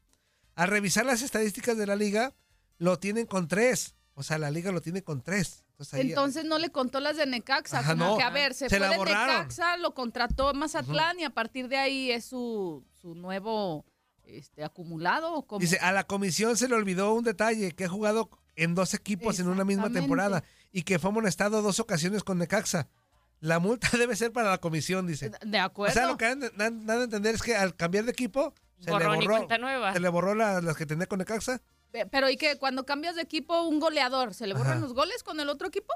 Al 0.56 0.68
revisar 0.68 1.06
las 1.06 1.24
estadísticas 1.24 1.78
de 1.78 1.88
la 1.88 1.96
liga, 1.96 2.36
lo 2.78 3.00
tienen 3.00 3.26
con 3.26 3.48
tres. 3.48 3.96
O 4.14 4.22
sea, 4.22 4.38
la 4.38 4.52
liga 4.52 4.72
lo 4.72 4.82
tiene 4.82 5.04
con 5.04 5.24
tres. 5.24 5.63
Entonces, 5.74 5.94
ahí- 5.96 6.10
Entonces 6.10 6.46
no 6.46 6.60
le 6.60 6.70
contó 6.72 7.00
las 7.00 7.18
de 7.18 7.26
Necaxa, 7.26 7.80
Ajá, 7.80 7.94
como 7.94 8.06
no. 8.12 8.18
que 8.18 8.24
a 8.24 8.30
ver, 8.30 8.54
se, 8.54 8.70
Se 8.70 8.78
fue 8.78 8.80
la 8.80 8.90
de 8.92 8.98
borraron. 8.98 9.36
Necaxa, 9.38 9.78
lo 9.78 9.94
contrató 9.94 10.54
Mazatlán 10.54 11.20
y 11.20 11.24
a 11.24 11.30
partir 11.32 11.68
de 11.68 11.78
ahí 11.78 12.12
es 12.12 12.26
su, 12.26 12.84
su 13.02 13.16
nuevo 13.16 13.86
este, 14.26 14.64
acumulado 14.64 15.34
o 15.48 15.60
Dice, 15.60 15.78
a 15.80 15.92
la 15.92 16.06
comisión 16.06 16.56
se 16.58 16.68
le 16.70 16.76
olvidó 16.76 17.14
un 17.14 17.24
detalle, 17.24 17.72
que 17.74 17.86
ha 17.86 17.90
jugado 17.90 18.30
en 18.56 18.76
dos 18.76 18.94
equipos 18.94 19.40
en 19.40 19.48
una 19.48 19.66
misma 19.66 19.92
temporada 19.92 20.44
y 20.72 20.84
que 20.84 21.00
fue 21.00 21.10
amonestado 21.10 21.62
dos 21.62 21.80
ocasiones 21.80 22.24
con 22.24 22.38
Necaxa. 22.38 22.88
La 23.40 23.60
multa 23.60 23.90
debe 23.98 24.16
ser 24.16 24.32
para 24.32 24.52
la 24.52 24.60
comisión, 24.60 25.06
dice. 25.08 25.32
de 25.46 25.60
O 25.60 25.64
acuerdo. 25.64 25.94
sea, 25.94 26.08
lo 26.08 26.18
que 26.18 26.26
dan, 26.26 26.40
dan- 26.56 26.86
dan 26.86 27.00
a 27.00 27.04
entender 27.04 27.36
es 27.36 27.42
que 27.42 27.56
al 27.56 27.76
cambiar 27.76 28.06
de 28.06 28.12
equipo, 28.12 28.54
se 28.80 28.92
Borrón 28.92 29.20
le 29.20 29.28
borró, 29.28 29.48
nueva. 29.60 29.92
se 29.94 30.00
le 30.00 30.10
borró 30.10 30.36
la- 30.36 30.62
las 30.62 30.78
que 30.78 30.86
tenía 30.86 31.08
con 31.08 31.20
Necaxa. 31.20 31.62
Pe- 31.94 32.08
Pero 32.08 32.28
y 32.30 32.36
que 32.38 32.58
cuando 32.58 32.86
cambias 32.86 33.16
de 33.16 33.22
equipo 33.22 33.62
un 33.62 33.80
goleador, 33.80 34.34
¿se 34.34 34.48
le 34.48 34.54
borran 34.56 34.74
Ajá. 34.74 34.82
los 34.82 34.94
goles 34.94 35.22
con 35.24 35.40
el 35.40 35.48
otro 35.48 35.68
equipo? 35.70 35.94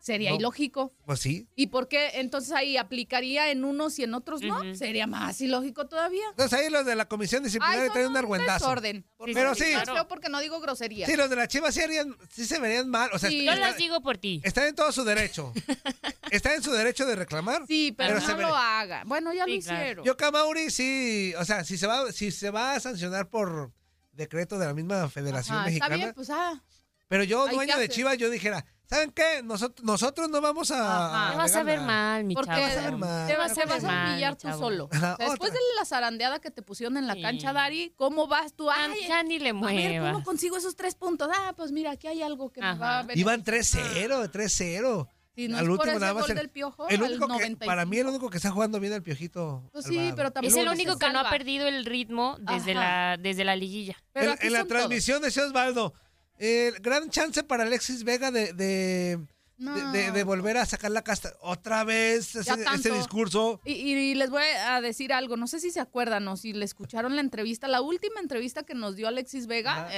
Sería 0.00 0.30
No. 0.30 0.36
ilógico. 0.36 0.92
Pues 1.04 1.18
sí. 1.20 1.48
¿Y 1.56 1.66
por 1.66 1.88
qué 1.88 2.10
entonces 2.14 2.52
ahí 2.52 2.76
aplicaría 2.76 3.50
en 3.50 3.64
unos 3.64 3.98
y 3.98 4.04
en 4.04 4.14
otros 4.14 4.40
no? 4.40 4.74
Sería 4.76 5.06
más 5.08 5.40
ilógico 5.40 5.88
todavía. 5.88 6.22
Entonces 6.30 6.58
ahí 6.58 6.70
los 6.70 6.86
de 6.86 6.94
la 6.94 7.06
comisión 7.08 7.42
disciplinaria 7.42 7.90
traen 7.90 8.06
un 8.06 8.12
un 8.12 8.16
argüendazo. 8.18 8.64
desorden. 8.66 9.04
Sí, 9.26 9.32
Pero 9.34 9.54
sí, 9.56 9.64
claro. 9.72 10.06
porque 10.08 10.28
no 10.28 10.38
digo 10.40 10.60
grosería. 10.60 11.06
Sí, 11.06 11.16
los 11.16 11.28
de 11.28 11.34
la 11.36 11.48
Chivas 11.48 11.74
sí, 11.74 11.80
harían, 11.82 12.16
sí 12.30 12.44
se 12.46 12.58
verían 12.60 12.88
mal. 12.88 13.10
O 13.12 13.18
sea, 13.18 13.28
Sí. 13.30 13.44
Yo 13.44 13.54
las 13.56 13.76
digo 13.78 14.00
por 14.00 14.16
ti. 14.16 14.40
están 14.44 14.66
en 14.68 14.74
todo 14.76 14.92
su 14.92 15.02
derecho. 15.04 15.52
está 16.30 16.54
en 16.54 16.62
su 16.62 16.70
derecho 16.72 17.04
de 17.04 17.16
reclamar. 17.16 17.64
Sí, 17.66 17.92
pero, 17.96 18.14
Pero 18.14 18.20
no 18.20 18.26
se 18.36 18.40
lo 18.42 18.54
haga. 18.54 19.02
Bueno, 19.06 19.32
ya 19.34 19.44
Sí, 19.44 19.56
lo 19.56 19.62
claro. 19.62 19.80
hicieron. 19.82 20.04
Yo, 20.06 20.16
Camauri, 20.16 20.70
sí. 20.70 21.34
O 21.38 21.44
sea, 21.44 21.64
si 21.64 21.76
se 21.76 21.86
va, 21.88 22.12
si 22.12 22.30
se 22.30 22.50
va 22.50 22.74
a 22.74 22.80
sancionar 22.80 23.28
por 23.28 23.72
decreto 24.16 24.58
de 24.58 24.66
la 24.66 24.74
misma 24.74 25.08
Federación 25.08 25.58
Ajá, 25.58 25.68
está 25.68 25.70
Mexicana. 25.88 25.96
bien, 25.96 26.12
pues 26.14 26.30
ah. 26.30 26.62
Pero 27.08 27.22
yo, 27.22 27.46
dueño 27.46 27.78
de. 27.78 27.88
Chivas, 27.88 28.18
yo 28.18 28.28
dijera, 28.30 28.64
¿saben 28.90 29.12
qué? 29.12 29.40
Nosotros, 29.44 29.84
nosotros 29.86 30.28
no 30.28 30.40
vamos 30.40 30.72
a. 30.72 31.28
Te 31.30 31.36
vas 31.36 31.54
a 31.54 31.62
ver 31.62 31.78
alegarla". 31.78 31.86
mal, 31.86 32.24
mi 32.24 32.34
chavo. 32.34 32.46
vas 32.48 32.76
a 32.76 32.80
ver 32.80 32.96
mal. 32.96 33.26
te 33.28 33.36
vas, 33.36 33.54
Te 33.54 33.60
te 33.60 33.66
vas 33.68 33.84
a 33.84 33.88
a 34.02 34.08
humillar 34.10 34.32
mi 34.32 34.38
tú 34.52 34.58
solo. 34.58 34.88
Ajá, 34.90 35.14
O 35.14 35.16
sea, 35.18 35.28
después 35.28 35.52
de 35.52 35.58
la 35.78 35.84
zarandeada 35.84 36.40
que 36.40 36.50
te 36.50 36.62
pusieron 36.62 36.96
en 36.96 37.06
la 37.06 37.14
Sí. 37.14 37.22
cancha, 37.22 37.52
Dari, 37.52 37.92
¿cómo 37.96 38.26
vas 38.26 38.54
tú? 38.54 38.68
Ay, 38.70 39.06
ya 39.06 39.22
ni 39.22 39.38
le 39.38 39.50
a 39.50 39.52
ver, 39.52 39.54
muevas. 39.54 40.12
¿cómo 40.14 40.24
consigo 40.24 40.56
esos 40.56 40.74
tres 40.74 40.96
puntos? 40.96 41.28
Ah, 41.32 41.52
pues 41.56 41.70
mira, 41.70 41.92
aquí 41.92 42.08
hay 42.08 42.22
algo 42.22 42.50
que 42.50 42.60
me 42.60 42.66
Ajá. 42.66 42.78
va 42.80 42.98
a 42.98 43.02
ver. 43.04 43.16
Iban 43.16 43.44
3-0, 43.44 44.28
3-0. 44.28 45.08
Si 45.36 45.48
no 45.48 45.58
Al 45.58 45.64
es 45.64 45.68
por 45.68 45.78
último 45.78 45.90
ese 45.92 46.00
nada 46.00 46.14
más 46.14 46.22
gol 46.22 46.30
el- 46.30 46.36
del 46.38 46.48
Piojo, 46.50 46.88
El 46.88 46.96
al 46.96 47.02
único 47.10 47.26
que, 47.26 47.32
95. 47.34 47.66
para 47.66 47.84
mí, 47.84 47.98
el 47.98 48.06
único 48.06 48.30
que 48.30 48.38
está 48.38 48.50
jugando 48.50 48.80
bien 48.80 48.92
el 48.94 49.02
Piojito. 49.02 49.68
Pues 49.72 49.84
sí, 49.84 49.92
Alvarado. 49.98 50.16
pero 50.16 50.30
también 50.32 50.54
Es 50.54 50.58
el 50.60 50.68
único 50.68 50.98
que 50.98 51.10
no 51.10 51.18
ha 51.20 51.28
perdido 51.30 51.68
el 51.68 51.84
ritmo 51.84 52.38
desde 52.40 52.72
Ajá. 52.72 52.80
la, 52.80 53.16
desde 53.22 53.44
la 53.44 53.54
liguilla. 53.54 53.96
Pero 54.12 54.26
en 54.28 54.32
aquí 54.32 54.46
en 54.46 54.52
la 54.54 54.60
son 54.60 54.68
todos. 54.68 54.78
transmisión 54.80 55.22
decía 55.22 55.44
Osvaldo, 55.44 55.92
eh, 56.38 56.72
gran 56.80 57.10
chance 57.10 57.42
para 57.44 57.64
Alexis 57.64 58.02
Vega 58.02 58.30
de, 58.30 58.52
de, 58.54 59.18
No. 59.58 59.74
de- 59.92 59.98
de- 60.04 60.10
de 60.12 60.24
volver 60.24 60.56
a 60.58 60.66
sacar 60.66 60.90
la 60.90 61.02
casta. 61.02 61.32
Otra 61.40 61.82
vez 61.84 62.36
ese, 62.36 62.52
ese 62.74 62.90
discurso. 62.90 63.60
Y, 63.64 63.72
y 63.72 64.14
les 64.14 64.28
voy 64.30 64.42
a 64.66 64.80
decir 64.80 65.12
algo, 65.12 65.36
no 65.36 65.46
sé 65.46 65.60
si 65.60 65.70
se 65.70 65.80
acuerdan 65.80 66.28
o 66.28 66.36
si 66.36 66.52
le 66.52 66.64
escucharon 66.64 67.14
la 67.16 67.22
entrevista, 67.22 67.66
la 67.68 67.80
última 67.80 68.20
entrevista 68.20 68.64
que 68.64 68.74
nos 68.74 68.96
dio 68.96 69.08
Alexis 69.08 69.46
Vega, 69.46 69.88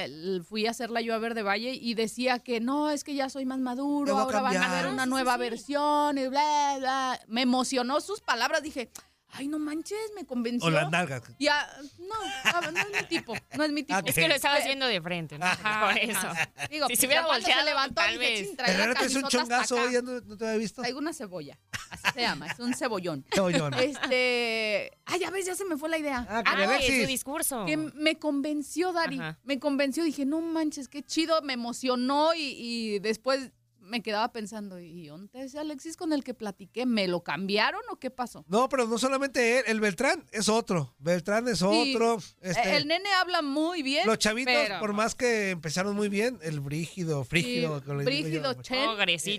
fui 0.47 0.65
a 0.67 0.71
hacerla 0.71 1.01
yo 1.01 1.13
a 1.13 1.17
Verde 1.17 1.43
Valle 1.43 1.73
y 1.73 1.93
decía 1.93 2.39
que 2.39 2.59
no, 2.61 2.89
es 2.89 3.03
que 3.03 3.15
ya 3.15 3.29
soy 3.29 3.45
más 3.45 3.59
maduro, 3.59 4.17
ahora 4.17 4.41
van 4.41 4.57
a 4.57 4.73
ver 4.81 4.87
una 4.91 5.05
nueva 5.05 5.33
sí, 5.35 5.43
sí. 5.43 5.49
versión 5.49 6.17
y 6.17 6.27
bla, 6.27 6.75
bla. 6.79 7.19
Me 7.27 7.41
emocionó 7.41 7.99
sus 8.01 8.21
palabras, 8.21 8.63
dije, 8.63 8.89
ay, 9.31 9.47
no 9.47 9.59
manches, 9.59 9.97
me 10.15 10.25
convenció. 10.25 10.67
O 10.67 10.71
las 10.71 10.89
nalgas. 10.89 11.23
Ya, 11.39 11.67
no, 11.99 12.61
no, 12.61 12.71
no 12.71 12.79
es 12.79 13.01
mi 13.01 13.07
tipo, 13.07 13.33
no 13.55 13.63
es 13.63 13.71
mi 13.71 13.83
tipo. 13.83 13.99
Ok. 13.99 14.07
Es 14.09 14.15
que 14.15 14.27
lo 14.27 14.35
estaba 14.35 14.55
haciendo 14.55 14.85
de 14.87 15.01
frente, 15.01 15.37
¿no? 15.39 15.45
Por 15.81 15.97
eso. 15.97 16.27
Digo, 16.69 16.87
si 16.87 16.95
se 16.95 17.07
hubiera 17.07 17.25
volteado, 17.25 17.59
se 17.61 17.65
levantó, 17.65 17.95
tal 17.95 18.17
vez. 18.17 18.47
"Chin, 18.47 18.57
trae 18.57 18.77
la 18.77 18.93
Pero 18.93 19.05
es 19.05 19.15
un 19.15 19.23
chongazo, 19.27 19.75
acá". 19.75 19.85
hoy, 19.87 19.93
ya 19.93 20.01
no, 20.01 20.19
no 20.21 20.37
te 20.37 20.45
había 20.47 20.57
visto. 20.57 20.81
Traigo 20.81 20.99
una 20.99 21.13
cebolla, 21.13 21.57
así 21.91 22.03
se 22.13 22.21
llama, 22.21 22.47
es 22.47 22.59
un 22.59 22.73
cebollón. 22.73 23.25
Cebollón. 23.33 23.73
Este, 23.75 24.91
ay, 25.05 25.19
ya 25.19 25.29
ves, 25.29 25.45
ya 25.45 25.55
se 25.55 25.65
me 25.65 25.77
fue 25.77 25.89
la 25.89 25.97
idea. 25.97 26.25
Ah, 26.29 26.43
Ah, 26.45 26.77
su 26.81 27.05
discurso. 27.07 27.65
que 27.65 27.77
me 27.77 28.17
convenció, 28.17 28.91
Dari. 28.93 29.19
Ajá. 29.19 29.39
Me 29.43 29.59
convenció. 29.59 30.03
Dije, 30.03 30.25
no 30.25 30.41
manches, 30.41 30.87
qué 30.87 31.03
chido. 31.03 31.41
Me 31.41 31.53
emocionó 31.53 32.33
y, 32.33 32.53
y 32.57 32.99
después 32.99 33.51
me 33.89 34.01
quedaba 34.01 34.31
pensando, 34.31 34.79
¿y 34.79 35.07
dónde 35.07 35.41
ese 35.43 35.59
Alexis 35.59 35.97
con 35.97 36.13
el 36.13 36.23
que 36.23 36.33
platiqué? 36.33 36.85
¿Me 36.85 37.07
lo 37.07 37.23
cambiaron 37.23 37.81
o 37.91 37.97
qué 37.97 38.09
pasó? 38.11 38.45
No, 38.47 38.69
pero 38.69 38.87
no 38.87 38.97
solamente 38.97 39.59
él, 39.59 39.63
el 39.67 39.79
Beltrán 39.81 40.25
es 40.31 40.47
otro. 40.47 40.95
Beltrán 40.99 41.47
es 41.47 41.59
Sí, 41.59 41.65
otro. 41.95 42.19
este, 42.41 42.69
Eh, 42.69 42.77
El 42.77 42.87
nene 42.87 43.11
habla 43.13 43.41
muy 43.41 43.81
bien. 43.83 44.05
los 44.07 44.17
chavitos, 44.19 44.53
pero- 44.53 44.79
por 44.79 44.93
más 44.93 45.15
que 45.15 45.49
empezaron 45.49 45.95
muy 45.95 46.07
bien, 46.09 46.39
el 46.41 46.59
brígido, 46.59 47.23
frígido, 47.25 47.79
Sí, 47.79 47.85
digo 47.85 47.97
yo, 47.99 48.05
Brígido, 48.05 48.53
Chen. 48.61 48.89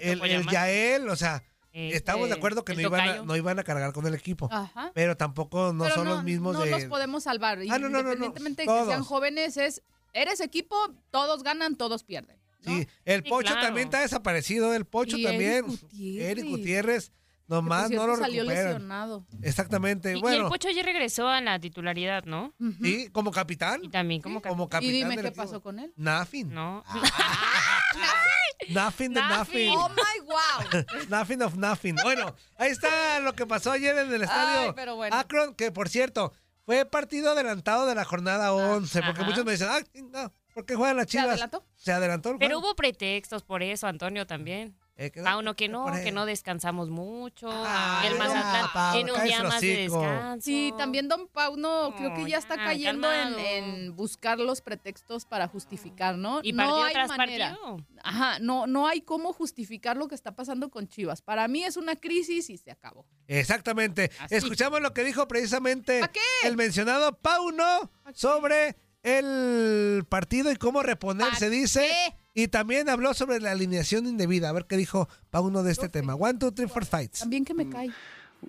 El, 0.02 0.18
por 0.18 0.28
el. 0.28 0.46
Yael, 0.48 1.08
o 1.08 1.16
sea, 1.16 1.42
Eh, 1.72 1.90
estamos 1.94 2.28
de 2.28 2.34
eh, 2.34 2.38
acuerdo 2.38 2.64
que 2.64 2.74
no 2.74 2.80
iban, 2.80 3.00
a, 3.08 3.22
no 3.22 3.36
iban 3.36 3.56
a 3.60 3.62
cargar 3.62 3.92
con 3.92 4.04
el 4.04 4.14
equipo. 4.16 4.48
Ajá. 4.50 4.90
Pero 4.92 5.16
tampoco 5.16 5.72
no 5.72 5.84
Pero 5.84 5.94
son 5.94 6.08
los 6.08 6.24
mismos 6.24 6.54
no 6.54 6.62
de. 6.64 6.70
los 6.72 6.84
podemos 6.86 7.22
salvar. 7.22 7.58
Ah, 7.70 7.78
no, 7.78 7.88
no, 7.88 7.90
no, 7.90 8.02
no, 8.02 8.10
Independientemente 8.12 8.62
de 8.62 8.66
todos. 8.66 8.82
que 8.86 8.88
sean 8.88 9.04
jóvenes, 9.04 9.56
es, 9.56 9.80
eres 10.12 10.40
equipo, 10.40 10.76
todos 11.12 11.44
ganan, 11.44 11.76
todos 11.76 12.02
pierden. 12.02 12.39
¿No? 12.64 12.76
Sí, 12.76 12.88
el 13.04 13.22
Sí, 13.22 13.28
Pocho 13.28 13.52
claro. 13.52 13.66
también 13.66 13.88
está 13.88 14.00
desaparecido, 14.00 14.74
el 14.74 14.84
Pocho 14.84 15.16
Y 15.16 15.24
también. 15.24 15.64
Eric 15.66 15.66
Gutiérrez. 15.80 16.30
Eric 16.30 16.44
Gutiérrez, 16.46 17.12
nomás 17.48 17.90
no 17.90 18.06
lo 18.06 18.16
salió 18.16 18.42
recuperan. 18.42 18.72
lesionado. 18.72 19.26
Exactamente, 19.42 20.10
Y, 20.10 20.12
y 20.12 20.14
el 20.16 20.20
bueno, 20.22 20.48
Pocho 20.48 20.70
ya 20.70 20.82
regresó 20.82 21.28
a 21.28 21.40
la 21.40 21.58
titularidad, 21.58 22.24
¿no? 22.24 22.54
Sí, 22.82 23.08
como 23.12 23.30
capitán, 23.32 23.84
Y 23.84 23.88
también 23.88 24.20
como 24.22 24.40
como 24.42 24.64
Y 24.64 24.68
capitán 24.68 24.92
dime 24.92 25.14
qué 25.16 25.28
equipo. 25.28 25.36
pasó 25.42 25.60
con 25.62 25.78
él. 25.78 25.92
Nothing, 25.96 26.50
No. 26.54 26.84
nothing 28.68 29.10
de 29.14 29.20
nothing. 29.20 29.70
Oh 29.74 29.88
my 29.88 30.20
wow. 30.26 30.82
Nothing 31.08 31.42
of 31.42 31.54
nothing. 31.56 31.96
Bueno, 32.02 32.34
ahí 32.56 32.70
está 32.70 33.20
lo 33.20 33.32
que 33.34 33.46
pasó 33.46 33.72
ayer 33.72 33.96
en 33.98 34.12
el 34.12 34.22
estadio 34.22 34.68
Ay, 34.68 34.72
pero 34.76 34.96
bueno. 34.96 35.16
Akron, 35.16 35.54
que 35.54 35.72
por 35.72 35.88
cierto, 35.88 36.32
fue 36.66 36.84
partido 36.84 37.32
adelantado 37.32 37.86
de 37.86 37.94
la 37.94 38.04
jornada 38.04 38.52
11, 38.52 39.02
porque 39.02 39.20
ajá. 39.22 39.28
muchos 39.30 39.44
me 39.44 39.52
dicen, 39.52 39.68
ah, 39.70 39.80
no, 40.12 40.32
¿por 40.54 40.66
qué 40.66 40.74
juegan 40.74 40.96
las 40.96 41.06
¿Se 41.06 41.12
chivas? 41.12 41.26
adelantó? 41.28 41.64
Se 41.76 41.92
adelantó 41.92 42.30
el 42.30 42.38
Pero 42.38 42.58
hubo 42.58 42.74
pretextos 42.76 43.42
por 43.42 43.62
eso, 43.62 43.86
Antonio, 43.86 44.26
también. 44.26 44.76
Eh, 44.96 45.10
que- 45.10 45.20
A 45.20 45.38
uno 45.38 45.56
que 45.56 45.66
no, 45.66 45.84
por 45.84 45.94
ahí. 45.94 46.04
que 46.04 46.12
no 46.12 46.26
descansamos 46.26 46.90
mucho. 46.90 47.48
Ay, 47.50 48.08
el 48.08 48.18
Mazatlán 48.18 48.66
Pau, 48.74 48.98
en 48.98 49.10
un 49.10 49.22
día 49.24 49.42
más 49.44 49.62
de 49.62 49.76
descanso. 49.88 50.44
Sí, 50.44 50.74
también 50.76 51.08
Don 51.08 51.26
Pauno 51.26 51.94
creo 51.96 52.12
que 52.14 52.28
ya 52.28 52.36
está 52.36 52.56
cayendo 52.56 53.10
en, 53.10 53.96
buscar 53.96 54.38
los 54.38 54.60
pretextos 54.60 55.24
para 55.24 55.48
justificar, 55.48 56.16
¿no? 56.18 56.40
Y 56.42 56.52
no 56.52 56.82
hay 56.84 56.92
tras 56.92 57.08
manera. 57.16 57.56
partido. 57.58 57.78
Ajá, 58.02 58.38
no, 58.40 58.66
no 58.66 58.86
hay 58.88 59.00
cómo 59.00 59.32
justificar 59.32 59.96
lo 59.96 60.06
que 60.06 60.14
está 60.14 60.36
pasando 60.36 60.68
con 60.68 60.86
Chivas. 60.86 61.22
Para 61.22 61.48
mí 61.48 61.64
es 61.64 61.78
una 61.78 61.96
crisis 61.96 62.50
y 62.50 62.58
se 62.58 62.70
acabó. 62.70 63.06
Exactamente. 63.26 64.10
Así. 64.18 64.34
Escuchamos 64.34 64.82
lo 64.82 64.92
que 64.92 65.02
dijo 65.02 65.26
precisamente 65.26 66.02
el 66.44 66.56
mencionado 66.58 67.16
Pauno 67.16 67.90
sobre 68.12 68.76
el 69.02 70.04
partido 70.08 70.52
y 70.52 70.56
cómo 70.56 70.82
reponerse, 70.82 71.46
¿Pa 71.46 71.50
dice. 71.50 71.90
Y 72.34 72.48
también 72.48 72.88
habló 72.88 73.12
sobre 73.14 73.40
la 73.40 73.50
alineación 73.50 74.06
indebida. 74.06 74.48
A 74.48 74.52
ver 74.52 74.66
qué 74.66 74.76
dijo 74.76 75.08
Pauno 75.30 75.62
de 75.62 75.72
este 75.72 75.88
tema. 75.88 76.14
One, 76.14 76.38
two, 76.38 76.52
three, 76.52 76.68
four, 76.68 76.84
fights. 76.84 77.20
También 77.20 77.44
que 77.44 77.54
me 77.54 77.68
cae. 77.68 77.90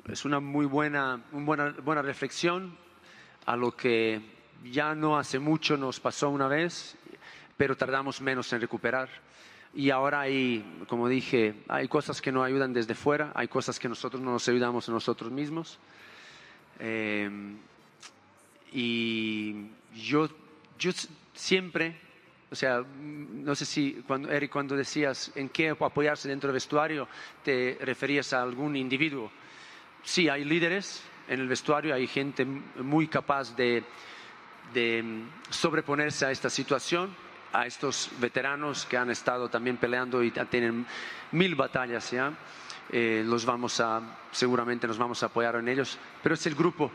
Es 0.08 0.24
una 0.24 0.40
muy 0.40 0.66
buena, 0.66 1.24
una 1.32 1.46
buena, 1.46 1.76
buena 1.84 2.02
reflexión 2.02 2.78
a 3.46 3.56
lo 3.56 3.76
que 3.76 4.22
ya 4.64 4.94
no 4.96 5.18
hace 5.18 5.40
mucho 5.40 5.78
nos 5.78 6.00
pasó 6.00 6.30
una 6.30 6.48
vez, 6.48 6.96
pero 7.58 7.76
tardamos 7.76 8.22
menos 8.22 8.52
en 8.54 8.62
recuperar. 8.62 9.10
Y 9.74 9.90
ahora 9.90 10.22
hay, 10.22 10.86
como 10.88 11.08
dije, 11.08 11.56
hay 11.68 11.88
cosas 11.88 12.22
que 12.22 12.32
nos 12.32 12.46
ayudan 12.46 12.74
desde 12.74 12.94
fuera, 12.94 13.32
hay 13.36 13.48
cosas 13.48 13.80
que 13.80 13.90
nosotros 13.90 14.22
no 14.22 14.32
nos 14.32 14.48
ayudamos 14.48 14.88
a 14.88 14.92
nosotros 14.92 15.32
mismos. 15.32 15.80
Eh, 16.80 17.30
y 18.72 19.68
yo, 19.94 20.30
yo 20.80 20.92
siempre, 21.34 21.96
o 22.50 22.56
sea, 22.56 22.82
mm, 22.82 23.44
no 23.44 23.56
sé 23.56 23.66
si, 23.66 24.04
cuando, 24.08 24.32
Eric, 24.32 24.52
cuando 24.52 24.76
decías 24.76 25.32
en 25.36 25.50
qué 25.50 25.70
apoyarse 25.70 26.30
dentro 26.30 26.48
del 26.48 26.56
vestuario, 26.56 27.08
te 27.44 27.78
referías 27.82 28.34
a 28.34 28.42
algún 28.42 28.76
individuo. 28.76 29.32
Sí, 30.04 30.30
hay 30.30 30.46
líderes 30.46 31.04
en 31.28 31.40
el 31.42 31.48
vestuario, 31.48 31.94
hay 31.94 32.08
gente 32.08 32.46
muy 32.46 33.08
capaz 33.08 33.56
de, 33.56 33.84
de 34.74 35.04
mm, 35.04 35.30
sobreponerse 35.50 36.26
a 36.26 36.32
esta 36.32 36.50
situación, 36.50 37.14
a 37.54 37.66
estos 37.66 38.10
veteranos 38.20 38.86
que 38.86 38.98
han 38.98 39.10
estado 39.10 39.50
también 39.50 39.78
peleando 39.78 40.24
y 40.24 40.32
tienen 40.32 40.86
mil 41.32 41.56
batallas 41.56 42.12
ya. 42.12 42.34
Eh, 42.90 43.24
los 43.26 43.46
vamos 43.46 43.80
a, 43.80 44.02
seguramente 44.32 44.88
nos 44.88 44.98
vamos 44.98 45.24
a 45.24 45.28
apoyar 45.28 45.56
en 45.56 45.68
ellos, 45.68 45.98
pero 46.22 46.36
es 46.36 46.46
el 46.46 46.56
grupo. 46.56 46.92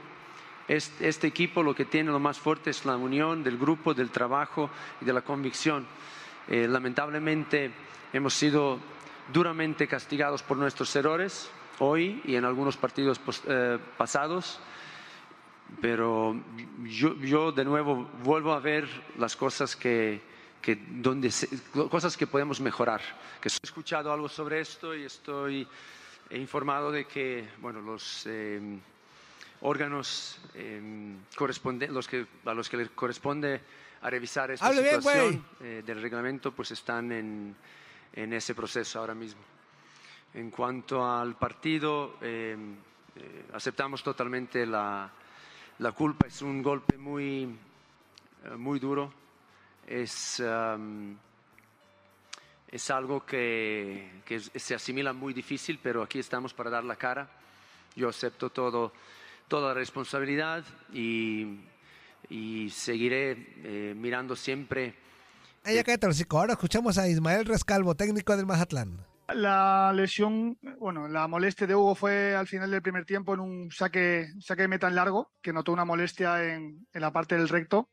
Este, 0.68 1.08
este 1.08 1.26
equipo 1.28 1.62
lo 1.62 1.75
que 1.75 1.85
tiene 1.85 2.11
lo 2.11 2.18
más 2.18 2.38
fuerte 2.38 2.70
es 2.70 2.85
la 2.85 2.96
unión 2.96 3.44
del 3.44 3.56
grupo, 3.56 3.94
del 3.94 4.11
trabajo 4.11 4.68
y 5.00 5.04
de 5.04 5.12
la 5.12 5.23
convicción. 5.23 5.87
Eh, 6.49 6.66
lamentablemente 6.68 7.70
hemos 8.12 8.35
sido 8.35 8.78
duramente 9.32 9.87
castigados 9.87 10.42
por 10.42 10.56
nuestros 10.56 10.94
errores 10.96 11.50
hoy 11.78 12.20
y 12.25 12.37
en 12.37 12.44
algunos 12.44 12.76
partidos 12.76 13.20
eh, 13.49 13.78
pasados 13.96 14.61
pero 15.80 16.37
yo, 16.85 17.16
yo 17.16 17.50
de 17.50 17.64
nuevo 17.64 18.08
vuelvo 18.23 18.52
a 18.52 18.61
ver 18.61 18.88
las 19.18 19.35
cosas 19.35 19.75
que, 19.75 20.20
que 20.62 20.76
donde 20.88 21.30
se- 21.30 21.49
cosas 21.90 22.16
que 22.16 22.26
podemos 22.28 22.61
mejorar. 22.61 23.00
Que 23.40 23.49
he 23.49 23.52
escuchado 23.62 24.12
algo 24.12 24.28
sobre 24.28 24.61
esto 24.61 24.94
y 24.94 25.04
estoy 25.04 25.66
informado 26.30 26.92
de 26.92 27.04
que 27.06 27.49
bueno 27.61 27.80
los 27.80 28.23
eh, 28.26 28.78
órganos 29.62 30.38
eh, 30.54 30.80
corresponden- 31.36 31.88
los 31.90 32.06
que, 32.08 32.26
a 32.44 32.54
los 32.54 32.68
que 32.68 32.76
les 32.76 32.90
corresponde 32.90 33.60
a 34.02 34.10
revisar 34.10 34.50
esta 34.50 34.66
Hable 34.66 34.82
bien, 34.82 34.94
situación 34.96 35.44
eh, 35.60 35.82
del 35.84 36.02
reglamento 36.02 36.52
pues 36.52 36.70
están 36.70 37.10
en, 37.12 37.56
en 38.12 38.32
ese 38.32 38.54
proceso 38.54 38.98
ahora 39.00 39.14
mismo. 39.14 39.40
En 40.34 40.50
cuanto 40.50 41.04
al 41.08 41.36
partido, 41.36 42.16
eh, 42.20 42.56
eh, 43.16 43.44
aceptamos 43.54 44.02
totalmente 44.02 44.66
la, 44.66 45.10
la 45.78 45.92
culpa. 45.92 46.26
Es 46.26 46.42
un 46.42 46.62
golpe 46.62 46.98
muy, 46.98 47.44
eh, 48.44 48.50
muy 48.56 48.78
duro. 48.78 49.12
Es, 49.86 50.40
am, 50.40 51.16
es 52.68 52.90
algo 52.90 53.25
que, 53.25 54.20
que 54.26 54.40
se 54.40 54.75
asimila 54.75 55.12
muy 55.14 55.32
difícil, 55.32 55.78
pero 55.82 56.02
aquí 56.02 56.18
estamos 56.18 56.52
para 56.52 56.68
dar 56.68 56.84
la 56.84 56.96
cara. 56.96 57.30
Yo 57.94 58.10
acepto 58.10 58.50
todo, 58.50 58.92
toda 59.48 59.68
la 59.68 59.74
responsabilidad 59.74 60.64
y, 60.92 61.60
y 62.28 62.70
seguiré 62.70 63.36
eh, 63.64 63.94
mirando 63.96 64.36
siempre 64.36 64.94
Ella 65.64 65.82
cállate, 65.84 66.06
hocico. 66.06 66.38
Ahora 66.38 66.52
escuchamos 66.54 66.98
a 66.98 67.08
Ismael 67.08 67.44
Rescalvo, 67.46 67.94
técnico 67.94 68.36
del 68.36 68.46
Mazatlán. 68.46 69.04
La 69.34 69.92
lesión, 69.92 70.56
bueno, 70.78 71.08
la 71.08 71.26
molestia 71.26 71.66
de 71.66 71.74
Hugo 71.74 71.96
fue 71.96 72.36
al 72.36 72.46
final 72.46 72.70
del 72.70 72.80
primer 72.82 73.04
tiempo 73.04 73.34
en 73.34 73.40
un 73.40 73.72
saque, 73.72 74.28
saque 74.40 74.62
de 74.62 74.68
meta 74.68 74.86
en 74.86 74.94
largo, 74.94 75.32
que 75.42 75.52
notó 75.52 75.72
una 75.72 75.84
molestia 75.84 76.44
en, 76.44 76.86
en 76.92 77.00
la 77.00 77.12
parte 77.12 77.36
del 77.36 77.48
recto. 77.48 77.90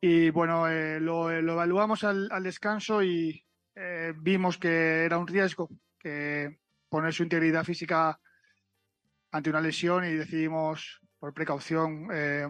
Y 0.00 0.30
bueno, 0.30 0.68
eh, 0.68 1.00
lo, 1.00 1.30
lo 1.42 1.52
evaluamos 1.54 2.04
al, 2.04 2.28
al 2.30 2.44
descanso 2.44 3.02
y 3.02 3.44
eh, 3.74 4.12
vimos 4.16 4.56
que 4.56 5.04
era 5.04 5.18
un 5.18 5.26
riesgo 5.26 5.68
que 5.98 6.58
poner 6.88 7.12
su 7.12 7.24
integridad 7.24 7.64
física 7.64 8.20
ante 9.32 9.50
una 9.50 9.60
lesión 9.60 10.04
y 10.04 10.12
decidimos, 10.12 11.00
por 11.18 11.32
precaución, 11.32 12.08
eh, 12.12 12.46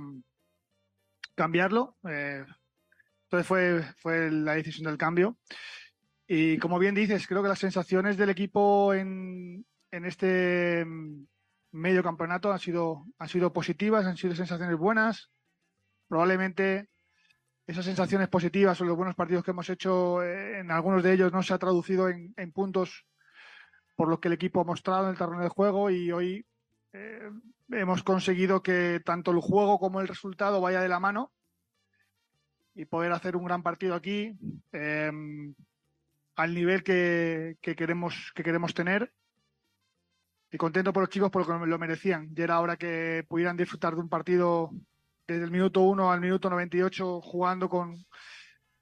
cambiarlo. 1.34 1.96
Eh, 2.08 2.44
entonces 3.24 3.46
fue, 3.46 3.82
fue 3.98 4.30
la 4.30 4.54
decisión 4.54 4.86
del 4.86 4.98
cambio. 4.98 5.38
Y 6.26 6.58
como 6.58 6.78
bien 6.78 6.94
dices, 6.94 7.26
creo 7.26 7.42
que 7.42 7.48
las 7.48 7.60
sensaciones 7.60 8.16
del 8.16 8.30
equipo 8.30 8.92
en, 8.94 9.64
en 9.90 10.04
este 10.04 10.84
mm, 10.84 11.24
medio 11.72 12.02
campeonato 12.02 12.52
han 12.52 12.58
sido, 12.58 13.06
han 13.18 13.28
sido 13.28 13.52
positivas, 13.52 14.04
han 14.04 14.16
sido 14.16 14.34
sensaciones 14.34 14.76
buenas. 14.76 15.30
Probablemente 16.08 16.90
esas 17.66 17.84
sensaciones 17.84 18.28
positivas 18.28 18.80
o 18.80 18.84
los 18.84 18.96
buenos 18.96 19.14
partidos 19.14 19.44
que 19.44 19.52
hemos 19.52 19.70
hecho, 19.70 20.22
eh, 20.22 20.58
en 20.58 20.72
algunos 20.72 21.02
de 21.02 21.12
ellos 21.12 21.32
no 21.32 21.42
se 21.44 21.54
ha 21.54 21.58
traducido 21.58 22.08
en, 22.08 22.34
en 22.36 22.52
puntos 22.52 23.06
por 23.94 24.08
lo 24.08 24.20
que 24.20 24.28
el 24.28 24.34
equipo 24.34 24.60
ha 24.60 24.64
mostrado 24.64 25.04
en 25.04 25.10
el 25.10 25.18
terreno 25.18 25.42
de 25.42 25.48
juego 25.48 25.88
y 25.90 26.10
hoy 26.10 26.44
eh, 26.92 27.30
hemos 27.70 28.02
conseguido 28.02 28.62
que 28.62 29.00
tanto 29.04 29.30
el 29.30 29.40
juego 29.40 29.78
como 29.78 30.00
el 30.00 30.08
resultado 30.08 30.60
vaya 30.60 30.80
de 30.80 30.88
la 30.88 31.00
mano 31.00 31.32
y 32.74 32.84
poder 32.84 33.12
hacer 33.12 33.36
un 33.36 33.44
gran 33.44 33.62
partido 33.62 33.94
aquí 33.94 34.36
eh, 34.72 35.10
al 36.36 36.54
nivel 36.54 36.82
que, 36.82 37.56
que 37.60 37.76
queremos, 37.76 38.32
que 38.34 38.42
queremos 38.42 38.74
tener. 38.74 39.12
Y 40.50 40.58
contento 40.58 40.92
por 40.92 41.02
los 41.02 41.10
chicos 41.10 41.30
porque 41.30 41.52
lo 41.66 41.78
merecían. 41.78 42.34
Ya 42.34 42.44
era 42.44 42.60
hora 42.60 42.76
que 42.76 43.24
pudieran 43.26 43.56
disfrutar 43.56 43.94
de 43.94 44.00
un 44.00 44.08
partido 44.10 44.70
desde 45.26 45.44
el 45.44 45.50
minuto 45.50 45.80
1 45.80 46.12
al 46.12 46.20
minuto 46.20 46.50
98 46.50 47.22
jugando 47.22 47.70
con, 47.70 48.04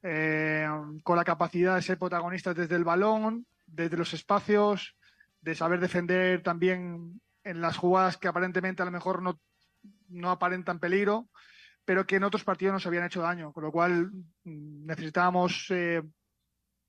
eh, 0.03 0.66
con 1.05 1.16
la 1.16 1.25
capacidad 1.25 1.77
de 1.77 1.83
ser 1.83 1.99
protagonistas 1.99 2.57
desde 2.57 2.75
el 2.75 2.85
balón, 2.85 3.46
desde 3.66 3.96
los 3.96 4.12
espacios, 4.14 4.96
de 5.40 5.55
saber 5.55 5.79
defender 5.79 6.42
también 6.42 7.20
en 7.50 7.60
las 7.60 7.76
jugadas 7.76 8.16
que 8.16 8.28
aparentemente 8.28 8.82
a 8.82 8.86
lo 8.86 8.92
mejor 8.92 9.22
no, 9.22 9.40
no 10.08 10.30
aparentan 10.30 10.78
peligro, 10.78 11.28
pero 11.84 12.06
que 12.06 12.16
en 12.16 12.24
otros 12.24 12.44
partidos 12.44 12.74
nos 12.74 12.86
habían 12.86 13.04
hecho 13.04 13.22
daño, 13.22 13.52
con 13.52 13.64
lo 13.64 13.72
cual 13.72 14.10
mm, 14.44 14.86
necesitábamos 14.86 15.66
eh, 15.70 16.02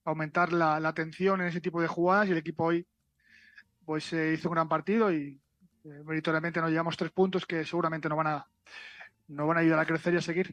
aumentar 0.06 0.54
la, 0.54 0.80
la 0.80 0.90
atención 0.90 1.42
en 1.42 1.48
ese 1.48 1.62
tipo 1.62 1.82
de 1.82 1.88
jugadas 1.88 2.28
y 2.28 2.32
el 2.32 2.38
equipo 2.38 2.66
hoy 2.66 2.88
pues 3.86 4.14
eh, 4.14 4.34
hizo 4.34 4.50
un 4.50 4.56
gran 4.56 4.70
partido 4.70 5.12
y 5.12 5.42
eh, 5.84 6.04
meritoriamente 6.06 6.62
nos 6.62 6.70
llevamos 6.70 6.98
tres 6.98 7.12
puntos 7.12 7.46
que 7.46 7.66
seguramente 7.66 8.08
nos 8.08 8.18
van 8.18 8.28
a 8.28 8.48
nos 9.28 9.48
van 9.48 9.58
a 9.58 9.62
ayudar 9.62 9.80
a 9.80 9.86
crecer 9.86 10.14
y 10.14 10.18
a 10.18 10.22
seguir. 10.22 10.52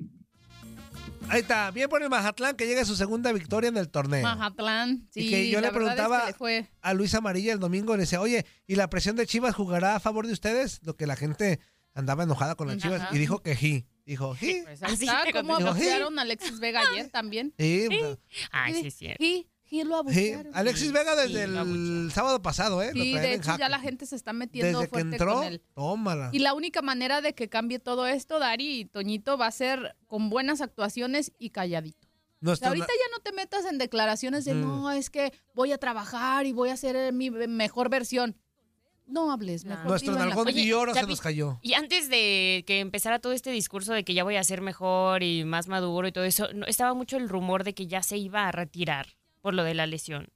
Ahí 1.29 1.41
está, 1.41 1.71
bien 1.71 1.89
por 1.89 2.03
el 2.03 2.09
Mazatlán 2.09 2.57
que 2.57 2.67
llega 2.67 2.83
a 2.83 2.85
su 2.85 2.97
segunda 2.97 3.33
victoria 3.33 3.69
en 3.69 3.77
el 3.77 3.89
torneo. 3.89 4.23
Mazatlán, 4.23 5.09
sí. 5.11 5.27
y 5.27 5.31
que 5.31 5.51
yo 5.51 5.61
la 5.61 5.69
le 5.69 5.73
verdad 5.79 5.89
es 5.89 5.95
que 5.95 5.97
preguntaba 5.97 6.27
le 6.27 6.33
fue. 6.35 6.71
a 6.81 6.95
Luis 6.95 7.15
Amarilla 7.15 7.53
el 7.53 7.59
domingo, 7.61 7.97
le 7.97 8.03
decía, 8.03 8.21
oye, 8.21 8.47
¿y 8.67 8.77
la 8.77 8.89
presión 8.91 9.17
de 9.17 9.27
Chivas 9.27 9.55
jugará 9.55 9.97
a 9.97 10.01
favor 10.01 10.27
de 10.27 10.33
ustedes? 10.33 10.81
Lo 10.83 10.97
que 10.97 11.07
la 11.07 11.17
gente 11.17 11.61
andaba 11.95 12.23
enojada 12.23 12.55
con 12.55 12.69
las 12.69 12.79
Chivas. 12.79 13.09
Y 13.13 13.19
dijo 13.19 13.43
que 13.43 13.57
sí. 13.57 13.87
Dijo, 14.07 14.35
sí. 14.37 14.63
Pues 14.65 14.81
está, 14.81 15.25
como 15.35 15.57
a 15.57 16.23
Alexis 16.23 16.61
Vega 16.61 16.81
ayer 16.81 17.11
también. 17.11 17.53
Sí, 17.59 17.89
Ay, 18.51 18.75
sí, 18.75 18.87
es 18.87 18.95
cierto. 18.95 19.23
Sí, 19.23 19.51
sí, 19.69 19.83
lo 19.85 19.95
sí. 19.95 19.99
abuchearon. 20.01 20.53
Alexis 20.55 20.93
Vega 20.93 21.15
desde 21.17 21.47
Sí, 21.47 21.53
el 21.53 22.11
sábado 22.13 22.41
pasado, 22.43 22.83
¿eh? 22.83 22.91
Sí, 22.93 23.13
de 23.15 23.35
hecho 23.35 23.57
ya 23.59 23.69
la 23.69 23.81
gente 23.81 24.07
se 24.07 24.17
está 24.17 24.33
metiendo 24.33 24.79
Desde 24.81 24.89
que 24.89 24.91
fuerte 24.91 25.17
entró, 25.17 25.35
con 25.35 25.45
él. 25.45 25.63
tómala. 25.75 26.31
Y 26.33 26.39
la 26.41 26.55
única 26.55 26.83
manera 26.83 27.21
de 27.21 27.35
que 27.35 27.49
cambie 27.49 27.79
todo 27.79 28.07
esto, 28.07 28.39
Dari 28.39 28.81
y 28.81 28.85
Toñito, 28.85 29.37
va 29.39 29.47
a 29.47 29.53
ser 29.53 29.97
con 30.07 30.31
buenas 30.31 30.61
actuaciones 30.61 31.33
y 31.39 31.51
calladito. 31.51 32.07
O 32.07 32.11
sea, 32.11 32.41
Nuestro 32.41 32.69
ahorita 32.69 32.87
ya 32.87 33.17
no 33.17 33.23
te 33.23 33.33
metas 33.33 33.65
en 33.65 33.79
declaraciones 33.79 34.45
de 34.45 34.55
Mm. 34.55 34.61
no, 34.61 34.91
es 34.93 35.11
que 35.11 35.33
voy 35.55 35.73
a 35.73 35.79
trabajar 35.79 36.47
y 36.47 36.53
voy 36.53 36.69
a 36.69 36.75
hacer 36.75 36.95
eh, 36.95 37.11
mi 37.13 37.31
mejor 37.31 37.89
versión. 37.91 38.37
No 39.07 39.33
hables, 39.33 39.65
mejor. 39.65 39.87
Nuestro 39.87 40.13
nalgón 40.15 40.47
de 40.53 40.75
oro 40.75 40.93
se 40.95 41.03
nos 41.05 41.21
cayó. 41.23 41.59
Y 41.63 41.73
antes 41.73 42.11
de 42.11 42.63
que 42.67 42.81
empezara 42.81 43.19
todo 43.19 43.33
este 43.33 43.51
discurso 43.51 43.95
de 43.95 44.05
que 44.05 44.13
ya 44.13 44.23
voy 44.23 44.37
a 44.37 44.45
ser 44.45 44.61
mejor 44.61 45.23
y 45.23 45.45
más 45.45 45.67
maduro 45.67 46.07
y 46.07 46.13
todo 46.13 46.25
eso, 46.25 46.47
no- 46.53 46.67
estaba 46.67 46.93
mucho 46.95 47.17
el 47.17 47.29
rumor 47.31 47.65
de 47.65 47.73
que 47.75 47.87
ya 47.87 48.03
se 48.03 48.19
iba 48.19 48.47
a 48.47 48.53
retirar 48.53 49.17
por 49.49 49.55
lo 49.55 49.65
de 49.65 49.73
la 49.73 49.87
lesión. 49.87 50.29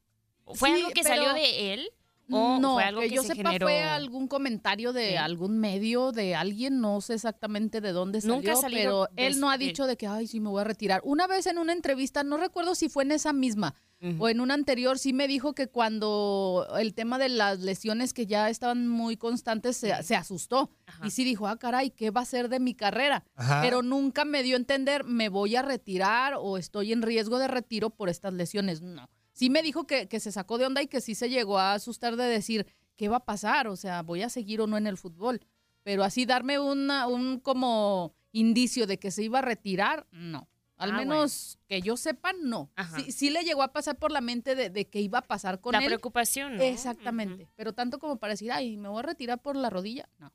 ¿Fue 0.55 0.71
Sí, 0.71 0.77
algo 0.77 0.89
que 0.95 1.03
pero- 1.03 1.15
salió 1.17 1.35
de 1.35 1.75
él? 1.75 1.91
¿O 2.31 2.59
no, 2.59 2.75
fue 2.75 2.85
algo 2.85 3.03
que, 3.03 3.11
que 3.11 3.15
yo 3.17 3.23
se 3.23 3.35
sepa 3.35 3.51
generó? 3.51 3.67
fue 3.67 3.83
algún 3.83 4.27
comentario 4.27 4.95
de 4.95 5.11
Sí. 5.11 5.17
algún 5.17 5.59
medio, 5.59 6.13
de 6.13 6.35
alguien, 6.35 6.81
no 6.81 7.03
sé 7.03 7.13
exactamente 7.15 7.83
de 7.83 7.93
dónde 7.93 8.23
salió, 8.23 8.37
Nunca 8.37 8.55
pero 8.71 9.09
él 9.17 9.39
no 9.39 9.51
ha 9.51 9.55
este- 9.57 9.65
dicho 9.67 9.87
de 9.87 9.99
que, 9.99 10.07
ay, 10.07 10.27
sí, 10.27 10.41
me 10.41 10.49
voy 10.49 10.63
a 10.63 10.65
retirar. 10.65 11.03
Una 11.05 11.27
vez 11.27 11.47
en 11.47 11.59
una 11.59 11.75
entrevista, 11.75 12.25
no 12.25 12.39
recuerdo 12.39 12.75
si 12.75 12.89
fue 12.89 13.03
en 13.05 13.13
esa 13.13 13.35
misma 13.35 13.75
o 14.19 14.29
en 14.29 14.41
una 14.41 14.55
anterior, 14.55 14.99
sí 14.99 15.13
me 15.13 15.29
dijo 15.29 15.55
que 15.55 15.69
cuando 15.69 16.67
el 16.79 16.93
tema 16.93 17.19
de 17.19 17.29
las 17.29 17.61
lesiones 17.61 18.13
que 18.13 18.27
ya 18.27 18.51
estaban 18.51 18.89
muy 18.89 19.17
constantes, 19.17 19.77
se, 19.77 20.03
se 20.03 20.17
asustó. 20.17 20.71
Y 21.05 21.11
sí 21.11 21.25
dijo, 21.25 21.47
ah, 21.47 21.57
caray, 21.57 21.91
¿qué 21.91 22.11
va 22.11 22.23
a 22.23 22.25
ser 22.25 22.49
de 22.49 22.59
mi 22.59 22.75
carrera? 22.75 23.25
Ajá. 23.37 23.61
Pero 23.63 23.83
nunca 23.83 24.25
me 24.25 24.43
dio 24.43 24.57
a 24.57 24.59
entender, 24.59 25.05
me 25.05 25.29
voy 25.29 25.55
a 25.55 25.63
retirar 25.63 26.35
o 26.39 26.59
estoy 26.59 26.93
en 26.93 27.03
riesgo 27.03 27.39
de 27.39 27.49
retiro 27.49 27.91
por 27.91 28.09
estas 28.09 28.33
lesiones. 28.35 28.83
No. 28.83 29.09
Sí 29.33 29.51
me 29.51 29.63
dijo 29.63 29.87
que, 29.87 30.09
que 30.09 30.21
se 30.21 30.33
sacó 30.33 30.59
de 30.59 30.67
onda 30.67 30.83
y 30.83 30.89
que 30.89 31.01
sí 31.01 31.15
se 31.15 31.31
llegó 31.31 31.59
a 31.59 31.75
asustar 31.75 32.17
de 32.17 32.25
decir, 32.25 32.67
¿qué 32.97 33.09
va 33.09 33.19
a 33.19 33.25
pasar? 33.25 33.69
O 33.69 33.77
sea, 33.77 34.03
¿voy 34.03 34.23
a 34.23 34.29
seguir 34.29 34.61
o 34.61 34.67
no 34.67 34.77
en 34.77 34.87
el 34.87 34.97
fútbol? 34.97 35.41
Pero 35.83 36.05
así 36.05 36.27
darme 36.27 36.59
una, 36.59 37.07
un 37.07 37.41
como 37.41 38.15
indicio 38.33 38.87
de 38.87 38.99
que 38.99 39.11
se 39.11 39.23
iba 39.23 39.39
a 39.39 39.43
retirar, 39.43 40.07
no. 40.11 40.49
Al 40.83 40.91
Ah, 40.93 40.97
menos 40.97 41.59
que 41.69 41.81
yo 41.81 41.97
sepa, 41.97 42.33
no. 42.43 42.71
Sí, 42.97 43.13
sí 43.13 43.31
le 43.31 43.45
llegó 43.45 43.63
a 43.63 43.73
pasar 43.73 43.97
por 43.97 44.11
la 44.11 44.21
mente 44.21 44.55
de, 44.55 44.69
de 44.71 44.87
que 44.89 45.01
iba 45.01 45.19
a 45.21 45.23
pasar 45.23 45.61
con 45.61 45.73
La 45.73 45.79
él. 45.79 45.87
preocupación, 45.87 46.57
¿no? 46.57 46.63
Exactamente. 46.63 47.49
Pero 47.57 47.73
tanto 47.73 47.99
como 47.99 48.17
para 48.17 48.33
decir, 48.33 48.51
ay, 48.53 48.77
me 48.77 48.89
voy 48.89 48.99
a 49.01 49.03
retirar 49.03 49.41
por 49.41 49.57
la 49.57 49.71
rodilla, 49.71 50.09
no. 50.19 50.33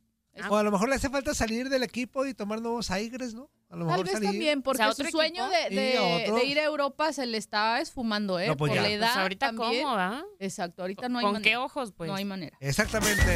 O 0.52 0.56
a 0.56 0.62
lo 0.62 0.72
mejor 0.72 0.88
le 0.88 0.94
hace 0.96 1.10
falta 1.10 1.34
salir 1.34 1.68
del 1.68 1.82
equipo 1.82 2.24
y 2.28 2.36
tomar 2.36 2.62
nuevos 2.62 2.92
aires, 2.92 3.34
¿no? 3.34 3.50
A 3.72 3.76
lo 3.76 3.86
Tal 3.88 3.88
mejor 3.88 4.04
vez 4.06 4.14
salir. 4.14 4.30
también, 4.30 4.62
porque 4.62 4.84
O 4.84 4.86
sea, 4.86 4.94
su 4.94 5.02
¿otro 5.02 5.12
sueño 5.12 5.50
de, 5.50 6.44
ir 6.46 6.60
a 6.60 6.64
Europa 6.64 7.12
se 7.12 7.26
le 7.26 7.38
está 7.40 7.82
esfumando, 7.82 8.40
¿eh? 8.40 8.48
No, 8.48 8.56
pues 8.56 8.72
Por 8.72 8.76
ya. 8.84 8.88
la 8.88 9.08
Pues 9.08 9.18
ahorita 9.18 9.46
también. 9.48 9.84
cómo, 9.84 9.96
¿va? 9.96 10.24
Exacto, 10.40 10.84
ahorita 10.84 11.10
no 11.10 11.18
hay 11.18 11.24
¿Con 11.26 11.34
manera. 11.34 11.50
qué 11.52 11.58
ojos, 11.58 11.92
pues? 11.92 12.08
No 12.08 12.16
hay 12.16 12.24
manera. 12.26 12.56
Exactamente. 12.60 13.36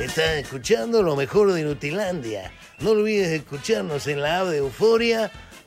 Estás 0.00 0.36
escuchando 0.36 1.02
lo 1.02 1.16
mejor 1.16 1.52
de 1.52 1.64
Nutilandia. 1.64 2.52
No 2.78 2.90
olvides 2.90 3.28
escucharnos 3.30 4.06
en 4.06 4.20
la 4.22 4.40
app 4.42 4.46
de 4.46 4.58
Euforia 4.58 5.32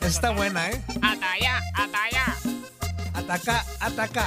Está 0.00 0.30
buena, 0.30 0.70
¿eh? 0.70 0.82
Hasta 1.02 1.32
allá, 1.32 1.60
hasta 1.74 2.02
allá. 2.04 2.36
Ataca, 3.14 3.64
ataca. 3.80 4.26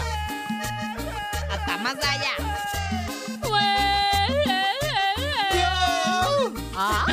Hasta 1.49 1.77
más 1.77 1.95
allá. 1.95 2.33
¡Ah! 6.75 7.05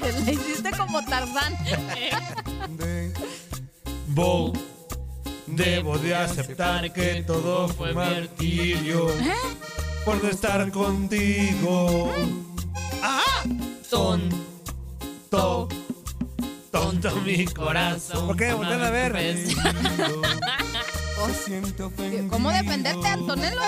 Le 0.24 0.32
hiciste 0.32 0.70
como 0.70 1.04
Tarzán. 1.04 1.56
Bo, 4.08 4.52
debo 5.50 5.98
de 5.98 6.14
aceptar 6.14 6.92
que 6.92 7.22
todo 7.26 7.68
fue 7.68 7.92
martirio 7.92 9.10
por 10.04 10.22
no 10.22 10.30
estar 10.30 10.70
contigo. 10.70 12.12
¡Ah! 13.02 13.44
Tonto, 13.88 15.68
tonto 16.70 17.16
mi 17.24 17.46
corazón. 17.46 18.26
¿Por 18.26 18.36
qué? 18.36 18.52
Voltean 18.52 18.82
a 18.82 18.90
ver. 18.90 19.12
¿Cómo 22.30 22.50
defenderte, 22.50 23.08
Antonello? 23.08 23.60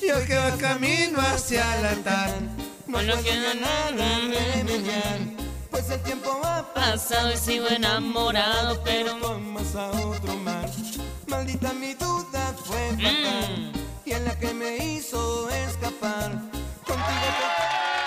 Yo 0.00 0.24
que 0.26 0.36
va 0.36 0.56
camino 0.56 1.20
hacia 1.20 1.78
el 1.78 1.86
altar. 1.86 2.30
No 2.86 3.22
queda 3.22 3.54
nada 3.54 4.18
de 4.28 5.41
Pues 5.72 5.90
el 5.90 6.00
tiempo 6.02 6.30
ha 6.44 6.62
pasado 6.74 7.32
y 7.32 7.36
sigo 7.36 7.66
enamorado, 7.66 8.80
pero 8.84 9.14
tomas 9.16 9.74
a 9.74 9.90
otro 9.90 10.36
mar. 10.36 10.68
Maldita 11.26 11.72
mi 11.72 11.94
duda 11.94 12.54
fue 12.64 12.90
fatal. 12.90 13.72
Y 14.04 14.12
en 14.12 14.24
la 14.26 14.38
que 14.38 14.52
me 14.52 14.76
hizo 14.76 15.48
escapar. 15.48 16.30
Contigo 16.86 17.46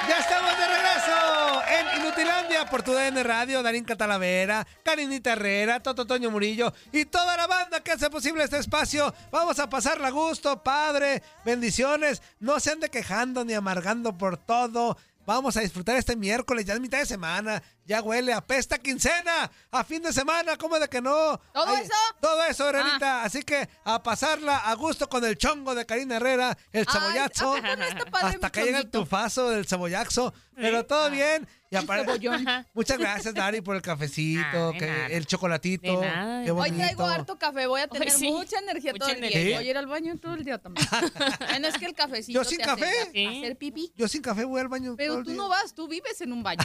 Ya 0.08 0.20
estamos 0.20 0.52
de 0.58 0.68
regreso 0.68 1.62
en 1.68 2.02
Inutilandia 2.02 2.70
por 2.70 2.84
tu 2.84 2.94
DN 2.94 3.24
Radio, 3.24 3.64
Darín 3.64 3.84
Catalavera, 3.84 4.68
Karinita 4.84 5.34
Herrera, 5.34 5.82
Toto 5.82 6.06
Toño 6.06 6.30
Murillo 6.30 6.72
y 6.92 7.06
toda 7.06 7.36
la 7.36 7.48
banda 7.48 7.80
que 7.80 7.94
hace 7.94 8.12
posible 8.12 8.44
este 8.44 8.60
espacio. 8.60 9.12
Vamos 9.32 9.58
a 9.58 9.68
pasarla 9.68 10.10
a 10.10 10.12
gusto, 10.12 10.62
padre. 10.62 11.24
Bendiciones. 11.44 12.22
No 12.40 12.60
se 12.60 12.72
ande 12.72 12.90
quejando 12.90 13.44
ni 13.44 13.56
amargando 13.56 14.16
por 14.16 14.38
todo. 14.38 14.98
Vamos 15.26 15.58
a 15.58 15.62
disfrutar 15.62 15.96
este 15.98 16.16
miércoles, 16.16 16.66
ya 16.66 16.74
es 16.76 16.80
mitad 16.80 17.00
de 17.00 17.06
semana. 17.06 17.62
Ya 17.86 18.02
huele 18.02 18.34
a 18.34 18.42
pesta 18.42 18.78
quincena, 18.80 19.52
a 19.72 19.84
fin 19.84 20.02
de 20.02 20.12
semana, 20.12 20.58
¿cómo 20.58 20.80
de 20.80 20.88
que 20.88 21.02
no? 21.02 21.40
¿Todo 21.54 21.68
Ay, 21.68 21.84
eso? 21.84 21.94
Todo 22.20 22.44
eso, 22.46 22.72
Renita. 22.72 23.24
Así 23.24 23.44
que 23.44 23.70
a 23.84 24.02
pasarla 24.02 24.58
a 24.58 24.74
gusto 24.76 25.08
con 25.08 25.24
el 25.24 25.38
chongo 25.38 25.76
de 25.76 25.86
Karina 25.86 26.16
Herrera, 26.16 26.58
el 26.72 26.86
Ay, 26.88 26.94
cebollazo. 26.94 27.54
¿a 27.54 27.62
poco 27.62 27.76
no 27.76 27.84
está 27.84 28.06
padre 28.06 28.28
hasta 28.36 28.52
que 28.52 28.64
llega 28.64 28.78
el 28.80 28.84
chonguito? 28.86 29.00
tufazo 29.02 29.50
del 29.52 29.68
cebollazo. 29.68 30.34
Pero 30.56 30.86
todo 30.86 31.10
bien. 31.12 31.48
Y 31.82 31.84
aparte- 31.86 32.06
cebollón. 32.06 32.46
muchas 32.74 32.98
gracias, 32.98 33.34
Dari, 33.34 33.62
por 33.62 33.76
el 33.76 33.82
cafecito, 33.82 34.42
Ah, 34.70 34.72
que- 34.78 35.06
el 35.16 35.26
chocolatito. 35.26 36.02
Qué 36.02 36.52
Hoy 36.52 36.72
traigo 36.72 37.06
harto 37.06 37.38
café, 37.38 37.68
voy 37.68 37.82
a 37.82 37.88
tener 37.88 38.10
sí. 38.12 38.30
mucha 38.32 38.60
energía 38.60 38.92
Mucha 38.94 39.06
todo 39.08 39.16
el 39.16 39.22
día. 39.22 39.58
Voy 39.58 39.68
a 39.68 39.70
ir 39.72 39.78
al 39.78 39.88
baño 39.88 40.18
todo 40.18 40.34
el 40.34 40.44
día 40.44 40.58
también. 40.58 40.88
bueno, 41.50 41.68
es 41.68 41.78
que 41.78 41.86
el 41.86 41.94
cafecito 41.94 42.40
¿Yo 42.40 42.44
sin 42.44 42.58
te 42.60 42.64
café? 42.66 42.86
hace 42.86 43.12
Sí. 43.14 43.26
hacer 43.26 43.58
pipí. 43.58 43.92
Yo 43.96 44.08
sin 44.08 44.22
café 44.22 44.44
voy 44.46 44.62
al 44.62 44.68
baño. 44.68 44.96
Pero 44.98 45.14
todo 45.14 45.20
el 45.20 45.26
tú 45.26 45.32
día. 45.32 45.38
no 45.38 45.50
vas, 45.50 45.74
tú 45.74 45.88
vives 45.88 46.20
en 46.22 46.34
un 46.34 46.44
baño. 46.44 46.64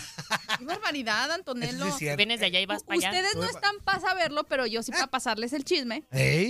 Qué 0.59 0.65
barbaridad, 0.65 1.31
Antonello. 1.33 1.91
sí 1.97 2.07
vienes 2.17 2.41
de 2.41 2.47
allá 2.47 2.61
y 2.61 2.67
vas 2.67 2.83
para 2.85 2.99
allá. 2.99 3.11
Ustedes 3.11 3.37
no 3.37 3.45
están 3.45 3.77
para 3.85 4.01
saberlo, 4.01 4.45
pero 4.45 4.67
yo 4.67 4.83
sí 4.83 4.93
para 4.93 5.07
pasarles 5.09 5.53
el 5.53 5.65
chisme. 5.65 6.05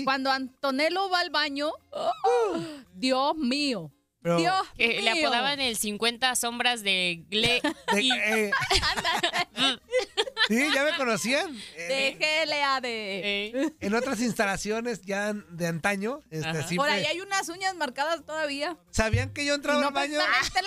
Cuando 0.05 0.31
Antonello 0.31 1.09
va 1.11 1.21
al 1.21 1.31
baño, 1.31 1.71
¡oh! 1.91 2.59
Dios 2.95 3.37
mío. 3.37 3.93
Pero- 4.23 4.39
Dios 4.39 4.55
Que 4.77 5.01
le 5.03 5.11
apodaban 5.11 5.61
el 5.61 5.77
50 5.77 6.35
sombras 6.37 6.83
de 6.83 7.25
Gle. 7.31 7.61
de- 7.93 8.03
y- 8.03 8.13
eh, 8.13 8.51
sí, 10.49 10.69
ya 10.75 10.85
me 10.85 10.97
conocían. 10.97 11.55
Eh, 11.77 12.17
De 12.19 12.45
GLAD. 12.47 12.83
Eh, 12.85 13.73
en 13.81 13.95
otras 13.95 14.21
instalaciones 14.21 15.03
ya 15.03 15.33
de 15.33 15.67
antaño, 15.67 16.21
este, 16.31 16.53
siempre- 16.53 16.77
Por 16.77 16.89
ahí 16.89 17.05
hay 17.05 17.21
unas 17.21 17.49
uñas 17.49 17.75
marcadas 17.77 18.25
todavía. 18.25 18.77
¿Sabían 18.91 19.33
que 19.33 19.45
yo 19.45 19.55
entraba 19.55 19.81
no 19.81 19.89
al 19.89 19.95
baño? 19.95 20.19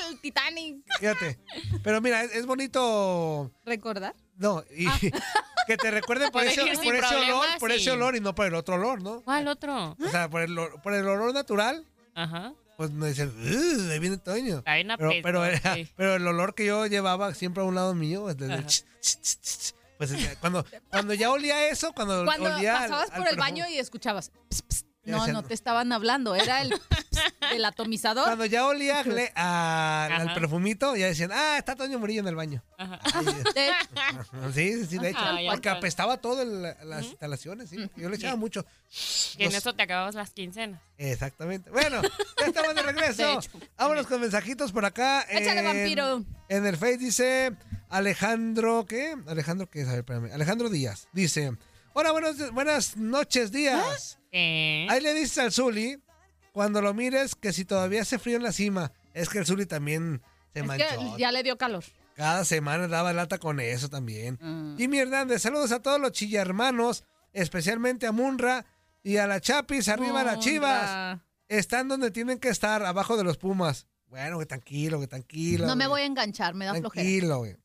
el 0.09 0.19
Titanic. 0.19 0.77
Fíjate. 0.99 1.39
Pero 1.83 2.01
mira, 2.01 2.23
es, 2.23 2.33
es 2.35 2.45
bonito. 2.45 3.51
¿Recordar? 3.65 4.15
No, 4.37 4.63
y 4.75 4.87
que 5.67 5.77
te 5.77 5.91
recuerden 5.91 6.31
por 6.31 6.43
ese, 6.43 6.61
por 6.61 6.95
ese 6.95 7.15
olor, 7.15 7.45
por 7.59 7.71
ese 7.71 7.89
y- 7.89 7.93
olor 7.93 8.15
y 8.15 8.19
no 8.19 8.33
por 8.35 8.47
el 8.47 8.55
otro 8.55 8.75
olor, 8.75 9.01
¿no? 9.01 9.21
¿Cuál 9.21 9.47
otro? 9.47 9.95
O 10.03 10.09
sea, 10.09 10.29
por 10.29 10.41
el, 10.41 10.51
olor- 10.57 10.81
por 10.81 10.93
el 10.93 11.07
olor 11.07 11.33
natural, 11.33 11.85
Ajá. 12.15 12.53
Pues 12.77 12.91
me 12.91 13.07
dicen, 13.09 13.29
"Ugh, 13.29 13.91
ahí 13.91 13.99
viene 13.99 14.17
Toño. 14.17 14.57
Está 14.59 14.75
bien 14.75 14.87
Pero, 14.97 15.11
pero, 15.21 15.45
era- 15.45 15.75
sí. 15.75 15.87
pero 15.95 16.15
el 16.15 16.27
olor 16.27 16.55
que 16.55 16.65
yo 16.65 16.85
llevaba 16.87 17.33
siempre 17.33 17.61
a 17.63 17.65
un 17.65 17.75
lado 17.75 17.93
mío, 17.95 18.23
pues, 18.23 18.37
ch, 18.37 18.83
ch, 19.01 19.17
ch, 19.21 19.21
ch, 19.21 19.39
ch, 19.41 19.75
pues 19.97 20.11
cuando, 20.41 20.65
cuando 20.89 21.13
ya 21.13 21.31
olía 21.31 21.69
eso, 21.69 21.93
cuando, 21.93 22.25
Cuando 22.25 22.55
olía 22.55 22.73
pasabas 22.73 23.09
al 23.11 23.17
por 23.17 23.27
el 23.27 23.35
perfume- 23.35 23.39
baño 23.39 23.65
y 23.69 23.77
escuchabas. 23.77 24.31
"Ps, 24.49 24.61
ps". 24.63 24.85
No, 25.05 25.27
no 25.27 25.43
te 25.43 25.53
estaban 25.53 25.91
hablando, 25.91 26.33
era 26.33 26.61
el 26.61 26.69
del 27.51 27.65
atomizador. 27.65 28.23
Cuando 28.23 28.45
ya 28.45 28.65
olía 28.65 28.99
a 28.99 29.03
gle- 29.03 29.31
a- 29.35 30.05
al 30.11 30.33
perfumito, 30.33 30.95
ya 30.95 31.07
decían, 31.07 31.31
ah, 31.33 31.57
está 31.57 31.75
Toño 31.75 31.99
Murillo 31.99 32.21
en 32.21 32.27
el 32.29 32.35
baño. 32.35 32.63
Ajá. 32.77 32.99
De- 33.53 33.71
Sí, 34.53 34.73
sí, 34.73 34.85
sí, 34.85 34.97
de 34.99 35.09
hecho. 35.09 35.19
Porque 35.51 35.69
apestaba 35.69 36.17
todo 36.17 36.41
el- 36.41 36.61
las 36.61 37.05
instalaciones, 37.05 37.69
sí. 37.69 37.77
Yo 37.97 38.09
le 38.09 38.15
echaba 38.15 38.35
mucho. 38.37 38.65
Que 39.37 39.45
en 39.45 39.53
eso 39.55 39.73
te 39.73 39.83
acababas 39.83 40.15
las 40.15 40.31
quincenas. 40.31 40.81
Exactamente. 40.97 41.69
Bueno, 41.69 42.01
ya 42.39 42.45
estamos 42.47 42.73
de 42.75 42.81
regreso. 42.83 43.23
De 43.27 43.33
hecho. 43.33 43.49
Vámonos 43.77 44.07
con 44.07 44.21
mensajitos 44.21 44.71
por 44.71 44.85
acá. 44.85 45.21
Échale, 45.29 45.59
En- 45.59 45.65
vampiro. 45.65 46.23
En 46.49 46.65
el 46.65 46.77
Face 46.77 46.97
dice 46.97 47.53
Alejandro, 47.89 48.85
¿qué? 48.87 49.15
Alejandro, 49.27 49.69
¿qué 49.69 49.81
es? 49.81 49.87
A 49.87 49.91
ver, 49.91 49.99
espérame. 49.99 50.31
Alejandro 50.33 50.69
Díaz. 50.69 51.07
Dice, 51.13 51.57
hola, 51.93 52.11
buenos- 52.11 52.51
buenas 52.51 52.95
noches, 52.97 53.51
días. 53.51 54.19
Ahí 54.33 55.01
le 55.01 55.13
dices 55.13 55.37
al 55.37 55.51
Zuli, 55.51 56.01
cuando 56.51 56.81
lo 56.81 56.93
mires, 56.93 57.35
que 57.35 57.53
si 57.53 57.65
todavía 57.65 58.01
hace 58.01 58.19
frío 58.19 58.37
en 58.37 58.43
la 58.43 58.51
cima. 58.51 58.91
Es 59.13 59.29
que 59.29 59.39
el 59.39 59.45
Zuli 59.45 59.65
también 59.65 60.21
se 60.53 60.59
es 60.61 60.65
manchó. 60.65 60.85
que 60.87 61.19
ya 61.19 61.31
le 61.31 61.43
dio 61.43 61.57
calor. 61.57 61.83
Cada 62.15 62.45
semana 62.45 62.87
daba 62.87 63.13
lata 63.13 63.37
con 63.39 63.59
eso 63.59 63.89
también. 63.89 64.37
Mm. 64.39 64.77
Jimmy 64.77 64.99
Hernández, 64.99 65.41
saludos 65.41 65.71
a 65.71 65.81
todos 65.81 65.99
los 65.99 66.11
chillarmanos, 66.11 67.03
especialmente 67.31 68.05
a 68.05 68.11
Munra 68.11 68.65
y 69.01 69.17
a 69.17 69.27
la 69.27 69.41
Chapis, 69.41 69.87
arriba 69.87 70.23
las 70.23 70.39
chivas. 70.39 71.19
Están 71.47 71.87
donde 71.87 72.11
tienen 72.11 72.39
que 72.39 72.49
estar, 72.49 72.83
abajo 72.83 73.17
de 73.17 73.23
los 73.23 73.37
Pumas. 73.37 73.87
Bueno, 74.07 74.37
que 74.39 74.45
tranquilo, 74.45 74.99
que 74.99 75.07
tranquilo. 75.07 75.65
No 75.65 75.75
me 75.75 75.87
voy 75.87 76.01
a 76.01 76.05
enganchar, 76.05 76.53
me 76.53 76.65
da 76.65 76.75
flojera. 76.75 77.03
Tranquilo, 77.03 77.37
güey. 77.39 77.57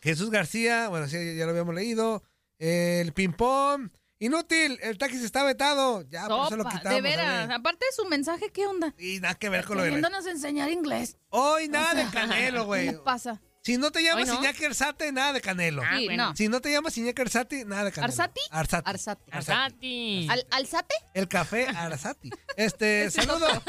Jesús 0.00 0.30
García, 0.30 0.88
bueno, 0.88 1.08
sí, 1.08 1.36
ya 1.36 1.44
lo 1.44 1.50
habíamos 1.50 1.74
leído. 1.74 2.22
El 2.58 3.12
ping-pong. 3.12 3.90
Inútil, 4.20 4.78
el 4.82 4.96
taxi 4.96 5.22
está 5.24 5.42
vetado. 5.42 6.02
Ya, 6.08 6.26
por 6.28 6.46
eso 6.46 6.56
lo 6.56 6.62
Sopa, 6.64 6.76
quitamos. 6.78 6.94
de 6.96 7.00
veras. 7.02 7.50
Aparte 7.50 7.84
de 7.86 7.92
su 7.92 8.04
mensaje, 8.08 8.50
¿qué 8.52 8.66
onda? 8.66 8.94
Y 8.98 9.20
nada 9.20 9.34
que 9.34 9.48
ver 9.48 9.64
con 9.64 9.76
lo 9.76 9.82
de... 9.82 9.88
Queriéndonos 9.90 10.26
enseñar 10.26 10.70
inglés. 10.70 11.18
Hoy 11.30 11.68
nada 11.68 11.90
O 11.90 11.94
sea, 11.94 12.04
de 12.04 12.10
Canelo, 12.10 12.60
¿Qué 12.62 12.66
güey. 12.66 12.86
le 12.86 12.92
pasa? 12.98 13.42
Si 13.62 13.78
no 13.78 13.90
te 13.90 14.02
llamas 14.02 14.28
no. 14.28 14.34
Iñaki 14.40 14.64
Arzate, 14.66 15.10
nada 15.10 15.32
de 15.32 15.40
Canelo. 15.40 15.82
Ah, 15.84 15.96
Sí, 15.98 16.04
bueno. 16.04 16.28
no. 16.28 16.36
Si 16.36 16.48
no 16.48 16.60
te 16.60 16.70
llamas 16.70 16.96
Iñaki 16.98 17.22
Arzate, 17.22 17.64
nada 17.64 17.84
de 17.84 17.92
Canelo. 17.92 18.12
¿Arzati? 18.12 18.40
Arzate. 18.50 18.90
Arzate. 18.90 19.22
Arzati. 19.32 20.28
¿Al, 20.30 20.46
¿Alzate? 20.50 20.94
El 21.14 21.28
café 21.28 21.66
Arzati. 21.68 22.30
Este, 22.56 23.10
saludos. 23.10 23.62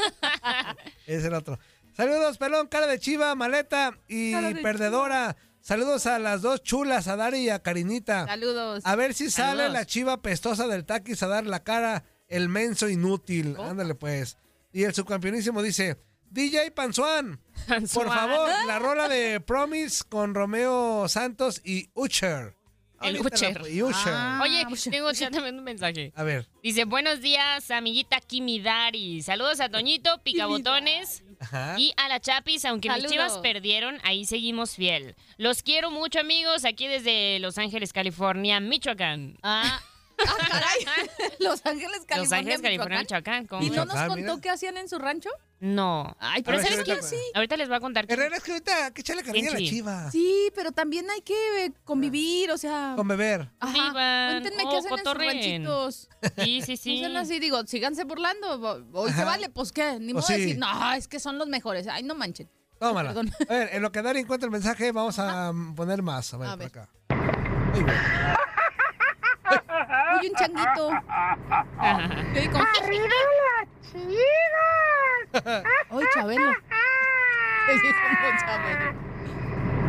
es 1.08 1.24
el 1.24 1.34
otro. 1.34 1.58
Saludos, 1.96 2.38
pelón, 2.38 2.68
cara 2.68 2.88
de 2.88 3.00
chiva, 3.00 3.34
maleta 3.36 3.98
y 4.10 4.34
perdedora. 4.56 5.38
Saludos 5.66 6.06
a 6.06 6.20
las 6.20 6.44
dos 6.44 6.62
chulas, 6.62 7.08
a 7.08 7.16
Dari 7.16 7.46
y 7.46 7.50
a 7.50 7.58
Karinita. 7.58 8.28
Saludos. 8.28 8.84
A 8.86 8.96
ver 8.96 9.16
si 9.16 9.32
sale 9.32 9.68
la 9.70 9.84
chiva 9.88 10.22
pestosa 10.22 10.68
del 10.68 10.86
taquis 10.86 11.24
a 11.24 11.28
dar 11.28 11.48
la 11.48 11.64
cara, 11.64 12.04
el 12.28 12.50
menso 12.50 12.88
inútil. 12.88 13.58
Ándale 13.60 13.96
pues. 13.96 14.38
Y 14.72 14.84
el 14.84 14.94
subcampeonísimo 14.94 15.64
dice, 15.64 15.98
DJ 16.30 16.70
Panzuan, 16.70 17.42
por 17.96 18.08
favor, 18.10 18.48
la 18.68 18.78
rola 18.78 19.10
de 19.10 19.40
Promise 19.40 20.04
con 20.08 20.36
Romeo 20.36 21.08
Santos 21.10 21.60
y 21.66 21.90
Ucher. 21.96 22.56
El 23.02 23.18
Ahorita 23.18 23.30
la- 23.30 23.50
Ucher. 23.50 23.72
Y 23.74 23.82
Usher. 23.82 24.14
Ah, 24.16 24.40
Oye, 24.44 24.66
tengo 24.92 25.12
ya 25.14 25.32
también 25.32 25.58
un 25.58 25.64
mensaje. 25.64 26.14
A 26.16 26.22
ver. 26.22 26.48
Dice, 26.62 26.86
buenos 26.86 27.22
días, 27.22 27.72
amiguita 27.72 28.20
Kimi 28.22 28.60
Dari. 28.60 29.24
Saludos 29.24 29.60
a 29.62 29.70
Toñito, 29.70 30.22
Picabotones 30.24 31.24
Ajá. 31.40 31.76
y 31.78 31.94
a 31.98 32.08
la 32.08 32.20
Chapis. 32.20 32.66
Aunque 32.66 32.90
mis 32.90 32.98
Saludos. 32.98 33.12
chivas 33.12 33.38
perdieron, 33.40 34.00
ahí 34.04 34.26
seguimos 34.26 34.76
fiel. 34.76 35.16
Los 35.38 35.64
quiero 35.64 35.92
mucho, 35.92 36.20
amigos, 36.20 36.66
aquí 36.66 36.88
desde 36.88 37.40
Los 37.40 37.58
Ángeles, 37.58 37.94
California, 37.94 38.60
Michoacán. 38.60 39.38
Ah, 39.44 39.82
ah, 40.20 40.48
caray. 40.50 41.10
Los 41.40 41.66
Ángeles, 41.66 42.02
California. 42.06 42.18
Los 42.18 42.32
Ángeles, 42.34 42.62
California, 42.62 43.00
Michoacán. 43.00 43.42
Michoacán. 43.44 43.48
¿cómo 43.48 43.62
¿Y 43.64 43.70
no 43.70 43.76
nos 43.76 43.86
Michoacán, 43.88 44.08
contó 44.10 44.22
mira. 44.34 44.42
qué 44.42 44.50
hacían 44.50 44.78
en 44.78 44.90
su 44.90 44.98
rancho? 45.00 45.30
No. 45.60 46.16
Ay, 46.20 46.44
Pero 46.44 46.58
ver, 46.58 46.66
¿sabes 46.68 46.88
ahorita- 46.90 47.10
qué? 47.10 47.18
Ahorita 47.34 47.58
les 47.58 47.68
voy 47.68 47.78
a 47.78 47.80
contar. 47.80 48.06
que- 48.08 48.14
Herrera, 48.14 48.38
es 48.38 48.44
que 48.44 48.52
ahorita 48.52 48.86
hay 48.86 48.92
que 48.92 49.02
echarle 49.02 49.24
cariño 49.24 49.50
a 49.50 49.54
la 49.54 49.60
Sí. 49.60 49.70
chiva. 49.70 50.12
Sí, 50.12 50.52
pero 50.54 50.72
también 50.72 51.10
hay 51.10 51.22
que 51.22 51.66
eh, 51.66 51.72
convivir, 51.84 52.52
o 52.52 52.58
sea... 52.58 52.94
Con 52.96 53.08
beber. 53.08 53.50
Ajá. 53.60 53.74
Vivan 53.74 54.42
Cuéntenme 54.42 54.64
o 54.66 54.70
qué 54.70 54.78
hacen 54.78 54.90
cotorreen. 54.90 55.38
en 55.38 55.66
sus 55.66 56.10
ranchitos. 56.12 56.44
Sí, 56.44 56.62
sí, 56.62 56.72
No 56.72 56.78
sí. 56.78 57.00
sean 57.00 57.18
así, 57.18 57.40
digo, 57.40 57.66
síganse 57.66 58.04
burlando. 58.04 58.60
bo- 58.60 59.02
Hoy 59.02 59.10
se 59.12 59.16
Ajá. 59.22 59.26
vale, 59.26 59.50
pues 59.50 59.72
qué, 59.72 59.98
ni 60.00 60.14
Pues 60.14 60.26
modo 60.26 60.28
de 60.28 60.36
sí. 60.36 60.42
decir, 60.42 60.58
no, 60.60 60.94
es 60.94 61.08
que 61.08 61.20
son 61.20 61.38
los 61.38 61.48
mejores. 61.48 61.88
Ay, 61.88 62.04
no 62.04 62.16
manchen. 62.16 62.50
Tómala. 62.80 63.10
Perdón. 63.14 63.32
A 63.50 63.54
ver, 63.54 63.70
en 63.72 63.82
lo 63.82 63.92
que 63.92 64.02
Dari 64.02 64.20
encuentra 64.20 64.46
el 64.48 64.52
mensaje, 64.52 64.92
vamos 64.92 65.18
a 65.18 65.52
mm, 65.54 65.76
poner 65.76 66.02
más. 66.02 66.34
A 66.34 66.38
ver, 66.38 66.48
A 66.50 66.52
por 66.52 66.60
ver. 66.60 66.68
acá. 66.68 66.90
Muy 67.74 67.84
bien. 67.84 67.98
Oye, 70.20 70.30
un 70.30 70.36
changuito. 70.36 70.90
Yo 72.34 72.42
digo, 72.42 72.58
¡Arriba 72.58 73.16
la 73.42 73.68
chiva! 73.82 75.66
Ay, 75.92 76.06
Chabelo. 76.14 76.52
¿Qué 77.68 77.74
dijo 77.74 78.38
Chabelo? 78.46 79.06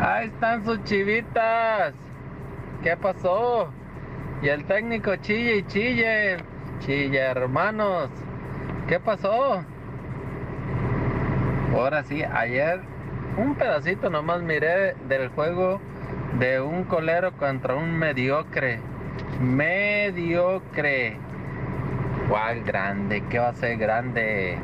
Ahí 0.01 0.27
están 0.27 0.65
sus 0.65 0.83
chivitas. 0.83 1.93
¿Qué 2.83 2.95
pasó? 2.97 3.71
Y 4.41 4.49
el 4.49 4.65
técnico 4.65 5.15
chille 5.17 5.57
y 5.57 5.67
chille. 5.67 6.37
Chille, 6.79 7.19
hermanos. 7.19 8.09
¿Qué 8.87 8.99
pasó? 8.99 9.63
Ahora 11.73 12.03
sí, 12.03 12.23
ayer 12.23 12.81
un 13.37 13.55
pedacito 13.55 14.09
nomás 14.09 14.41
miré 14.41 14.95
del 15.07 15.29
juego 15.29 15.79
de 16.39 16.61
un 16.61 16.83
colero 16.85 17.33
contra 17.37 17.75
un 17.75 17.97
mediocre. 17.97 18.79
Mediocre. 19.41 21.17
¿Cuál 22.29 22.63
grande? 22.63 23.23
¿Qué 23.29 23.39
va 23.39 23.49
a 23.49 23.53
ser 23.53 23.77
grande? 23.77 24.57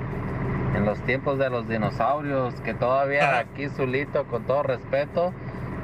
En 0.76 0.86
los 0.86 1.00
tiempos 1.02 1.38
de 1.38 1.50
los 1.50 1.68
dinosaurios, 1.68 2.56
que 2.62 2.74
todavía 2.74 3.38
aquí 3.38 3.70
Zulito, 3.70 4.26
con 4.26 4.44
todo 4.44 4.64
respeto, 4.64 5.32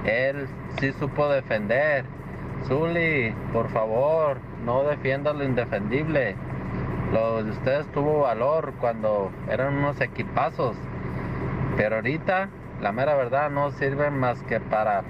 él 0.06 0.48
sí 0.80 0.92
supo 0.94 1.30
defender. 1.30 2.06
Zuli, 2.68 3.34
por 3.54 3.70
favor, 3.70 4.40
no 4.66 4.84
defienda 4.84 5.34
lo 5.34 5.44
indefendible. 5.44 6.36
Lo 7.14 7.44
de 7.44 7.52
ustedes 7.52 7.88
tuvo 7.92 8.22
valor 8.22 8.74
cuando 8.80 9.32
eran 9.50 9.78
unos 9.78 10.02
equipazos. 10.02 10.76
Pero 11.78 11.98
ahorita, 11.98 12.50
la 12.82 12.92
mera 12.92 13.16
verdad, 13.16 13.50
no 13.50 13.72
sirven 13.72 14.20
más 14.20 14.42
que 14.44 14.60
para 14.60 15.04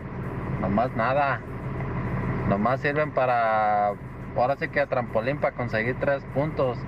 nomás 0.61 0.95
nada. 0.95 1.41
Nomás 2.49 2.81
sirven 2.81 3.11
para, 3.11 3.93
ahora 4.35 4.55
sí 4.59 4.67
que 4.69 4.81
a 4.81 4.87
trampolín 4.87 5.37
para 5.37 5.55
conseguir 5.55 5.95
tres 5.99 6.23
puntos. 6.33 6.79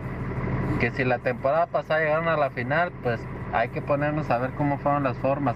Que 0.79 0.89
si 0.89 1.03
la 1.03 1.19
temporada 1.19 1.67
pasada 1.67 1.99
llegaron 1.99 2.27
a 2.27 2.35
la 2.35 2.49
final, 2.49 2.91
pues 3.03 3.21
hay 3.53 3.69
que 3.69 3.81
ponernos 3.81 4.31
a 4.31 4.39
ver 4.39 4.49
cómo 4.57 4.79
fueron 4.79 5.03
las 5.03 5.17
formas. 5.19 5.55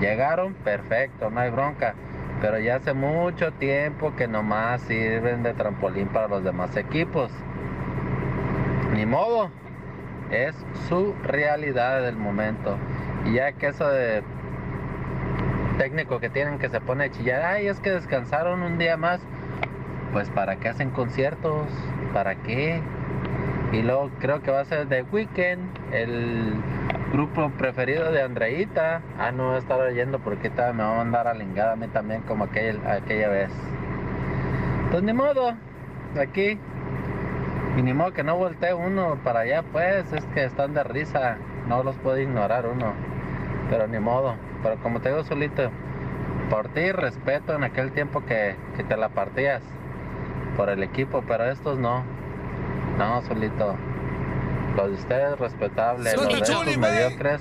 Llegaron, 0.00 0.54
perfecto, 0.54 1.28
no 1.28 1.40
hay 1.40 1.50
bronca. 1.50 1.94
Pero 2.40 2.58
ya 2.58 2.76
hace 2.76 2.94
mucho 2.94 3.52
tiempo 3.52 4.16
que 4.16 4.26
nomás 4.26 4.80
sirven 4.82 5.42
de 5.42 5.52
trampolín 5.52 6.08
para 6.08 6.26
los 6.26 6.42
demás 6.42 6.74
equipos. 6.76 7.30
Ni 8.94 9.04
modo, 9.04 9.50
es 10.30 10.56
su 10.88 11.14
realidad 11.22 12.00
del 12.00 12.16
momento. 12.16 12.78
Y 13.26 13.34
ya 13.34 13.52
que 13.52 13.68
eso 13.68 13.86
de 13.88 14.22
técnico 15.78 16.20
que 16.20 16.30
tienen 16.30 16.58
que 16.58 16.68
se 16.68 16.80
pone 16.80 17.04
a 17.04 17.10
chillar, 17.10 17.42
ay, 17.42 17.66
es 17.66 17.80
que 17.80 17.90
descansaron 17.90 18.62
un 18.62 18.78
día 18.78 18.96
más. 18.96 19.20
Pues 20.12 20.30
para 20.30 20.56
qué 20.56 20.68
hacen 20.68 20.90
conciertos, 20.90 21.68
para 22.12 22.36
qué. 22.36 22.80
Y 23.72 23.82
luego 23.82 24.10
creo 24.20 24.40
que 24.40 24.50
va 24.50 24.60
a 24.60 24.64
ser 24.64 24.88
The 24.88 25.02
Weeknd, 25.02 25.92
el 25.92 26.54
grupo 27.12 27.50
preferido 27.50 28.12
de 28.12 28.22
Andreita. 28.22 29.02
Ah, 29.18 29.32
no 29.32 29.46
voy 29.46 29.56
a 29.56 29.58
estar 29.58 29.80
oyendo 29.80 30.18
porque 30.20 30.50
me 30.50 30.82
va 30.82 30.94
a 30.94 30.96
mandar 30.96 31.26
a 31.26 31.34
lingada 31.34 31.72
a 31.72 31.76
mí 31.76 31.88
también 31.88 32.22
como 32.22 32.44
aquel, 32.44 32.80
aquella 32.86 33.28
vez. 33.28 33.50
Pues 34.90 35.02
ni 35.02 35.12
modo, 35.12 35.54
aquí. 36.20 36.58
Y 37.76 37.82
ni 37.82 37.92
modo 37.92 38.12
que 38.12 38.22
no 38.22 38.36
voltee 38.36 38.74
uno 38.74 39.18
para 39.24 39.40
allá, 39.40 39.64
pues 39.72 40.12
es 40.12 40.24
que 40.26 40.44
están 40.44 40.74
de 40.74 40.84
risa. 40.84 41.36
No 41.68 41.82
los 41.82 41.96
puede 41.96 42.22
ignorar 42.22 42.66
uno. 42.66 42.92
Pero 43.70 43.88
ni 43.88 43.98
modo. 43.98 44.36
Pero 44.62 44.76
como 44.76 45.00
te 45.00 45.08
digo 45.08 45.24
solito, 45.24 45.70
por 46.50 46.68
ti 46.68 46.92
respeto 46.92 47.54
en 47.54 47.64
aquel 47.64 47.90
tiempo 47.90 48.24
que, 48.24 48.54
que 48.76 48.84
te 48.84 48.96
la 48.96 49.08
partías 49.08 49.62
por 50.56 50.68
el 50.68 50.82
equipo, 50.82 51.22
pero 51.26 51.44
estos 51.44 51.78
no. 51.78 52.04
No, 52.98 53.22
solito. 53.22 53.76
Los 54.76 54.88
de 54.88 54.94
ustedes 54.94 55.38
respetables, 55.38 56.16
los 56.16 56.26
de 56.28 56.34
estos 56.34 56.76
mediocres, 56.76 57.40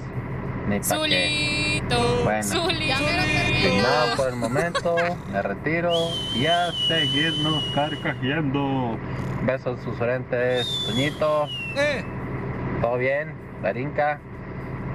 ni 0.67 0.79
pa' 0.79 0.85
qué. 0.85 1.79
Zulito. 1.89 2.23
Bueno. 2.23 2.43
Zulito. 2.43 2.97
Sin 2.97 3.81
nada 3.81 4.15
por 4.15 4.27
el 4.29 4.35
momento, 4.35 4.95
me 5.31 5.41
retiro 5.41 5.93
y 6.35 6.45
a 6.45 6.71
seguirnos 6.87 7.63
carcajeando. 7.73 8.97
Besos 9.45 9.79
susurentes, 9.81 10.85
Toñito. 10.87 11.47
Eh, 11.75 12.03
Todo 12.81 12.97
bien, 12.97 13.33
Darinka. 13.61 14.19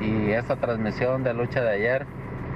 Y 0.00 0.30
esta 0.30 0.56
transmisión 0.56 1.24
de 1.24 1.34
lucha 1.34 1.60
de 1.60 1.70
ayer, 1.70 2.06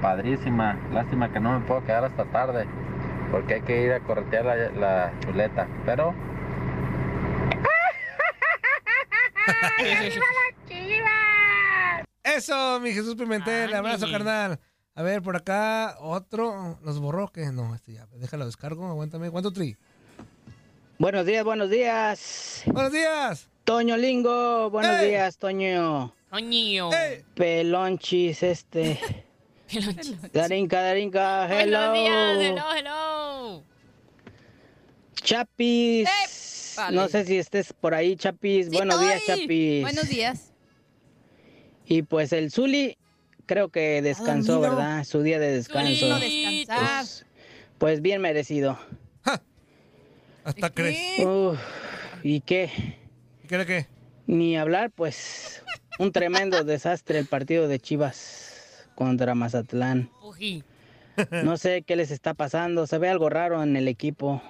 padrísima. 0.01 0.77
Lástima 0.93 1.31
que 1.31 1.39
no 1.39 1.59
me 1.59 1.65
puedo 1.65 1.83
quedar 1.83 2.05
hasta 2.05 2.23
tarde, 2.25 2.65
porque 3.33 3.55
hay 3.55 3.61
que 3.61 3.81
ir 3.81 3.91
a 3.91 3.99
corretear 4.01 4.45
la, 4.45 4.55
la 4.55 5.11
chuleta. 5.21 5.67
Pero 5.87 6.13
Eso, 12.23 12.79
mi 12.79 12.93
Jesús 12.93 13.15
Pimentel. 13.15 13.73
Abrazo, 13.73 14.05
carnal. 14.11 14.59
A 14.93 15.01
ver, 15.01 15.23
por 15.23 15.35
acá, 15.35 15.97
otro. 15.99 16.77
¿Nos 16.83 16.99
borró? 16.99 17.29
que 17.29 17.47
No, 17.47 17.73
este 17.73 17.93
ya. 17.93 18.05
Déjalo 18.17 18.45
descargo. 18.45 18.85
Aguántame. 18.85 19.31
¿Cuánto 19.31 19.51
tri? 19.51 19.77
Buenos 20.99 21.25
días, 21.25 21.43
buenos 21.43 21.71
días. 21.71 22.61
Buenos 22.67 22.91
días. 22.91 23.49
Toño 23.63 23.97
Lingo, 23.97 24.69
buenos 24.69 24.97
¡Ey! 24.97 25.09
días, 25.09 25.39
Toño. 25.39 26.13
Toño. 26.29 26.93
¡Ey! 26.93 27.25
Pelonchis, 27.33 28.43
este. 28.43 29.22
Darinka, 30.33 30.81
Darinka, 30.81 31.47
hello. 31.47 31.89
Buenos 31.89 32.39
días. 32.39 32.51
Hello, 32.51 32.73
hello. 32.75 33.63
Chapis. 35.15 36.73
vale. 36.77 36.95
No 36.95 37.07
sé 37.07 37.25
si 37.25 37.37
estés 37.37 37.73
por 37.73 37.93
ahí, 37.93 38.15
Chapis. 38.15 38.67
Sí, 38.67 38.75
buenos 38.75 38.99
días, 38.99 39.21
estoy. 39.21 39.41
Chapis. 39.41 39.81
Buenos 39.81 40.09
días. 40.09 40.53
Y 41.85 42.01
pues 42.03 42.33
el 42.33 42.51
Zuli 42.51 42.97
creo 43.45 43.69
que 43.69 44.01
descansó, 44.01 44.53
dormido. 44.53 44.75
¿verdad? 44.77 45.03
Su 45.03 45.21
día 45.21 45.39
de 45.39 45.51
descanso. 45.51 46.07
Pues, 46.67 47.25
pues 47.77 48.01
bien 48.01 48.21
merecido. 48.21 48.77
Hasta 50.43 50.69
¿De 50.69 50.73
crees. 50.73 51.25
Uf, 51.25 51.59
¿Y 52.21 52.41
qué? 52.41 52.69
¿Y 53.43 53.47
qué 53.47 53.55
era 53.55 53.65
qué? 53.65 53.87
Ni 54.27 54.57
hablar, 54.57 54.91
pues 54.91 55.63
un 55.99 56.11
tremendo 56.11 56.63
desastre 56.63 57.19
el 57.19 57.27
partido 57.27 57.67
de 57.67 57.79
Chivas 57.79 58.42
contra 58.95 59.35
Mazatlán. 59.35 60.09
No 61.43 61.57
sé 61.57 61.83
qué 61.83 61.95
les 61.95 62.11
está 62.11 62.33
pasando, 62.33 62.87
se 62.87 62.97
ve 62.97 63.09
algo 63.09 63.29
raro 63.29 63.61
en 63.61 63.75
el 63.75 63.87
equipo. 63.87 64.41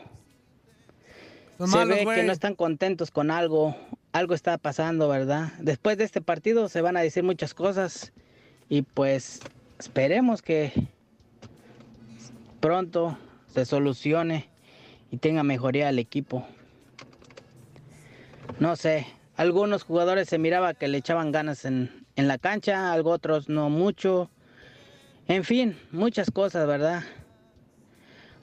Son 1.57 1.69
se 1.69 1.77
malos, 1.77 1.97
ve 1.97 2.15
que 2.15 2.23
no 2.23 2.31
están 2.31 2.55
contentos 2.55 3.11
con 3.11 3.31
algo, 3.31 3.75
algo 4.11 4.33
está 4.33 4.57
pasando, 4.57 5.09
¿verdad? 5.09 5.53
Después 5.59 5.97
de 5.97 6.05
este 6.05 6.21
partido 6.21 6.69
se 6.69 6.81
van 6.81 6.97
a 6.97 7.01
decir 7.01 7.23
muchas 7.23 7.53
cosas 7.53 8.13
y 8.69 8.81
pues 8.81 9.41
esperemos 9.77 10.41
que 10.41 10.71
pronto 12.59 13.17
se 13.47 13.65
solucione 13.65 14.49
y 15.11 15.17
tenga 15.17 15.43
mejoría 15.43 15.89
el 15.89 15.99
equipo. 15.99 16.47
No 18.59 18.75
sé, 18.75 19.05
algunos 19.35 19.83
jugadores 19.83 20.29
se 20.29 20.37
miraba 20.37 20.73
que 20.73 20.87
le 20.87 20.99
echaban 20.99 21.31
ganas 21.31 21.65
en, 21.65 22.02
en 22.15 22.27
la 22.27 22.37
cancha, 22.37 22.91
algo 22.93 23.11
otros 23.11 23.49
no 23.49 23.69
mucho. 23.69 24.29
En 25.27 25.43
fin, 25.43 25.77
muchas 25.91 26.29
cosas, 26.31 26.67
¿verdad? 26.67 27.03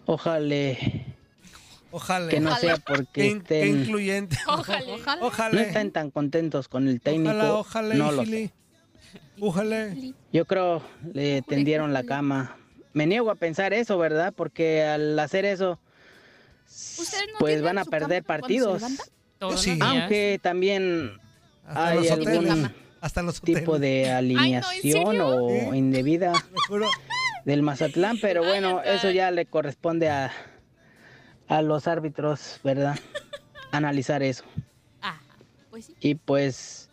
Ojalá 0.06 0.74
Ojalá. 1.92 2.28
que 2.28 2.40
no 2.40 2.54
sea 2.56 2.76
Qué 2.76 2.82
porque 2.86 3.26
in- 3.26 3.42
qué 3.42 3.60
estén, 3.62 3.80
incluyente. 3.82 4.36
Ojalá. 4.46 4.84
Ojalá. 4.94 5.22
Ojalá. 5.26 5.54
no 5.54 5.60
estén 5.60 5.90
tan 5.90 6.10
contentos 6.10 6.68
con 6.68 6.88
el 6.88 7.00
técnico. 7.00 7.30
Ojalá, 7.30 7.54
ojalá, 7.54 7.94
no 7.94 8.12
lo 8.12 8.24
sé. 8.24 8.52
Ojalá. 9.40 9.94
Yo 10.32 10.44
creo 10.46 10.82
le 11.12 11.42
tendieron 11.42 11.92
la 11.92 12.04
cama. 12.04 12.56
Me 12.92 13.06
niego 13.06 13.30
a 13.30 13.34
pensar 13.34 13.72
eso, 13.72 13.98
¿verdad? 13.98 14.32
Porque 14.36 14.82
al 14.84 15.18
hacer 15.18 15.44
eso, 15.44 15.78
¿Ustedes 16.66 17.26
no 17.32 17.38
pues 17.38 17.62
van 17.62 17.78
a 17.78 17.84
perder 17.84 18.22
partidos. 18.24 18.82
Aunque 19.40 20.38
también 20.42 21.12
Hasta 21.66 21.88
hay 21.88 22.08
algún 22.08 22.70
Hasta 23.00 23.22
los 23.22 23.40
tipo 23.40 23.72
hoteles. 23.72 24.06
de 24.06 24.10
alineación 24.12 25.20
o 25.20 25.74
indebida 25.74 26.32
del 27.44 27.62
Mazatlán, 27.62 28.18
pero 28.20 28.44
bueno, 28.44 28.80
Ay, 28.84 28.96
eso 28.96 29.10
ya 29.10 29.30
le 29.30 29.46
corresponde 29.46 30.10
a, 30.10 30.30
a 31.48 31.62
los 31.62 31.88
árbitros, 31.88 32.60
¿verdad? 32.62 32.98
Analizar 33.72 34.22
eso. 34.22 34.44
Ah, 35.00 35.18
pues 35.70 35.86
sí. 35.86 35.94
Y 36.00 36.14
pues 36.16 36.89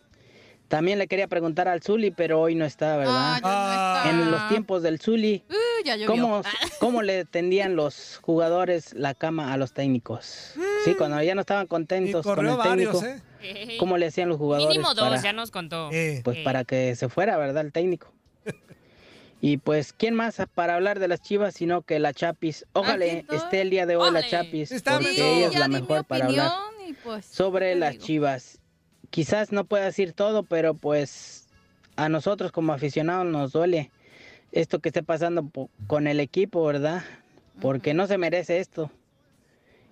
también 0.68 0.98
le 0.98 1.06
quería 1.08 1.26
preguntar 1.28 1.66
al 1.68 1.82
Zuli, 1.82 2.10
pero 2.10 2.40
hoy 2.40 2.54
no 2.54 2.64
está, 2.64 2.94
Ah, 2.94 2.96
¿verdad? 2.96 3.34
ya 3.34 3.40
no 3.40 3.96
está. 3.96 4.10
en 4.10 4.30
los 4.30 4.48
tiempos 4.48 4.82
del 4.82 5.00
Zuli, 5.00 5.42
Uh, 5.48 5.84
ya 5.84 5.96
llovió. 5.96 6.06
¿cómo, 6.08 6.42
¿cómo 6.80 7.02
le 7.02 7.24
tendían 7.24 7.74
los 7.76 8.18
jugadores 8.22 8.92
la 8.94 9.14
cama 9.14 9.52
a 9.52 9.56
los 9.56 9.72
técnicos? 9.72 10.54
Sí, 10.84 10.94
cuando 10.94 11.22
ya 11.22 11.34
no 11.34 11.40
estaban 11.40 11.64
Y 11.64 11.68
contentos 11.68 12.24
con 12.24 12.46
el 12.46 12.56
técnico, 12.60 13.00
varios, 13.00 13.20
¿eh? 13.42 13.76
¿cómo 13.78 13.96
le 13.98 14.06
hacían 14.06 14.28
los 14.28 14.38
jugadores 14.38 14.68
Mínimo 14.68 14.94
dos, 14.94 15.08
para, 15.08 15.22
ya 15.22 15.32
nos 15.32 15.50
contó. 15.50 15.90
Eh. 15.92 16.20
pues 16.24 16.38
Eh. 16.38 16.44
para 16.44 16.64
que 16.64 16.94
se 16.96 17.08
fuera, 17.08 17.36
¿verdad? 17.36 17.64
El 17.66 17.72
técnico. 17.72 18.12
Y 19.40 19.58
pues, 19.58 19.92
¿quién 19.92 20.14
más 20.14 20.42
para 20.52 20.74
hablar 20.74 20.98
de 20.98 21.06
las 21.06 21.22
chivas 21.22 21.54
sino 21.54 21.82
que 21.82 22.00
la 22.00 22.12
Chapis? 22.12 22.66
Ojalá 22.72 23.04
esté 23.04 23.60
el 23.60 23.70
día 23.70 23.86
de 23.86 23.94
hoy 23.94 24.10
la. 24.10 24.26
Chapis, 24.28 24.72
Está 24.72 24.94
porque 24.94 25.12
ella 25.12 25.46
es 25.46 25.54
la 25.56 25.68
mejor 25.68 26.04
para 26.04 26.26
hablar 26.26 26.50
pues, 27.04 27.24
sobre 27.26 27.74
¿qué 27.74 27.78
las 27.78 27.92
digo? 27.92 28.04
chivas. 28.04 28.58
Quizás 29.10 29.52
no 29.52 29.64
pueda 29.64 29.84
decir 29.84 30.12
todo, 30.12 30.42
pero 30.42 30.74
pues 30.74 31.48
a 31.96 32.08
nosotros 32.08 32.52
como 32.52 32.72
aficionados 32.72 33.26
nos 33.26 33.52
duele 33.52 33.90
esto 34.52 34.78
que 34.80 34.90
esté 34.90 35.02
pasando 35.02 35.50
con 35.86 36.06
el 36.06 36.20
equipo, 36.20 36.64
¿verdad? 36.64 37.02
Porque 37.60 37.94
no 37.94 38.06
se 38.06 38.18
merece 38.18 38.60
esto. 38.60 38.90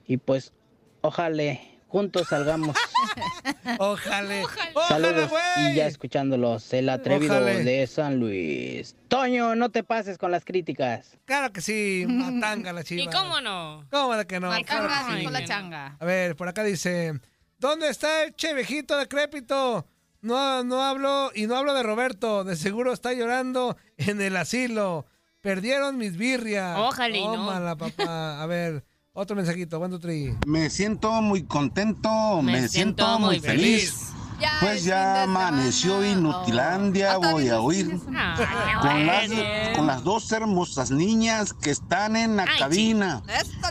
Y 0.07 0.19
pues, 0.19 0.53
ojalá 1.01 1.59
juntos 1.89 2.29
salgamos. 2.29 2.77
Ojalá. 3.79 4.43
Ojalá, 4.43 4.87
Saludos 4.89 5.31
güey. 5.31 5.73
y 5.73 5.75
ya 5.77 5.87
escuchándolos, 5.87 6.73
el 6.73 6.89
atrevido 6.89 7.37
Ojalá. 7.37 7.55
de 7.55 7.87
San 7.87 8.19
Luis. 8.19 8.97
Toño, 9.09 9.55
no 9.55 9.71
te 9.71 9.83
pases 9.83 10.19
con 10.19 10.31
las 10.31 10.45
críticas. 10.45 11.17
Claro 11.25 11.53
que 11.53 11.61
sí, 11.61 12.05
matanga 12.09 12.73
la 12.73 12.85
chiva. 12.85 13.03
¿Y 13.03 13.07
cómo 13.07 13.41
no? 13.41 13.87
¿Cómo 13.91 14.15
de 14.15 14.27
que 14.27 14.41
no? 14.41 14.51
Claro 14.65 14.89
sí. 15.17 15.27
la 15.27 15.45
changa. 15.45 15.97
A 15.99 16.05
ver, 16.05 16.37
por 16.37 16.49
acá 16.49 16.65
dice, 16.65 17.19
¿dónde 17.59 17.89
está 17.89 18.25
el 18.25 18.35
che 18.35 18.55
viejito 18.55 18.97
decrépito? 18.97 19.87
No, 20.21 20.65
no 20.65 20.83
hablo, 20.83 21.31
y 21.35 21.47
no 21.47 21.57
hablo 21.57 21.75
de 21.75 21.83
Roberto, 21.83 22.43
de 22.45 22.57
seguro 22.57 22.93
está 22.93 23.13
llorando 23.13 23.77
en 23.97 24.21
el 24.21 24.37
asilo. 24.37 25.07
Perdieron 25.41 25.97
mis 25.99 26.17
birrias. 26.17 26.77
Ojalá 26.79 27.17
y 27.17 27.25
no. 27.25 27.35
Tómala, 27.35 27.77
papá. 27.77 28.43
A 28.43 28.47
ver, 28.47 28.85
otro 29.13 29.37
mensajito, 29.37 29.81
three. 30.01 30.35
Me 30.47 30.69
siento 30.71 31.13
muy 31.23 31.45
contento, 31.45 32.43
Me 32.43 32.53
me, 32.53 32.69
siento 32.69 33.05
siento, 33.05 33.19
muy 33.21 33.37
muy 33.37 33.41
feliz. 33.41 34.16
Ya 34.41 34.51
Pues 34.61 34.85
ya 34.85 35.23
amaneció. 35.23 36.05
Inutilandia. 36.05 37.13
Ah, 37.15 37.19
voy 37.19 37.49
a 37.49 37.61
oír. 37.61 37.99
Ay, 38.15 38.45
con 38.83 39.07
las, 39.07 39.27
bueno. 39.29 39.43
con 39.77 39.87
las 39.87 40.05
dos 40.05 40.31
hermosas 40.33 40.91
niñas 40.91 41.53
que 41.55 41.71
están 41.71 42.17
en 42.17 42.37
la 42.37 42.43
Ay, 42.45 42.59
cabina. 42.59 43.23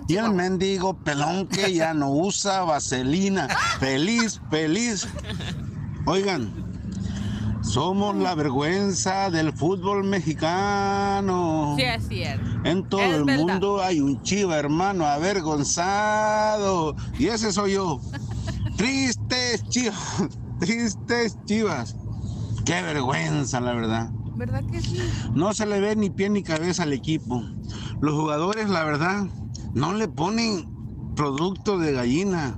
Y 0.08 0.16
el 0.18 0.32
mendigo 0.32 0.96
pelón 0.96 1.48
que 1.48 1.74
ya 1.74 1.94
no 1.94 2.10
usa 2.12 2.64
vaselina. 2.64 3.48
Feliz, 3.80 4.42
feliz. 4.50 5.08
Oigan, 6.08 6.52
somos 7.62 8.16
la 8.16 8.34
vergüenza 8.36 9.30
del 9.30 9.54
fútbol 9.54 10.04
mexicano. 10.04 11.76
Sí, 11.78 11.84
es 11.84 12.08
cierto. 12.08 12.46
En 12.64 12.88
todo 12.90 13.02
Es 13.02 13.14
el 13.16 13.24
verdad. 13.26 13.40
mundo 13.46 13.84
hay 13.84 14.00
un 14.00 14.22
chiva 14.24 14.58
hermano 14.58 15.06
avergonzado. 15.06 16.96
Y 17.20 17.28
ese 17.28 17.52
soy 17.52 17.74
yo. 17.74 18.00
Tristes 18.78 19.64
chivas. 19.70 19.96
Tristes 20.60 21.38
chivas. 21.46 21.96
Qué 22.66 22.82
vergüenza, 22.82 23.60
la 23.62 23.74
verdad. 23.74 24.10
¿Verdad 24.36 24.64
que 24.70 24.82
sí? 24.82 25.00
No 25.34 25.54
se 25.54 25.66
le 25.66 25.80
ve 25.80 25.96
ni 25.96 26.10
pie 26.10 26.30
ni 26.30 26.44
cabeza 26.44 26.84
al 26.84 26.94
equipo. 26.94 27.44
Los 28.02 28.14
jugadores, 28.16 28.70
la 28.70 28.84
verdad, 28.84 29.26
no 29.74 29.94
le 29.94 30.08
ponen 30.08 30.66
producto 31.16 31.78
de 31.78 31.94
gallina. 31.94 32.58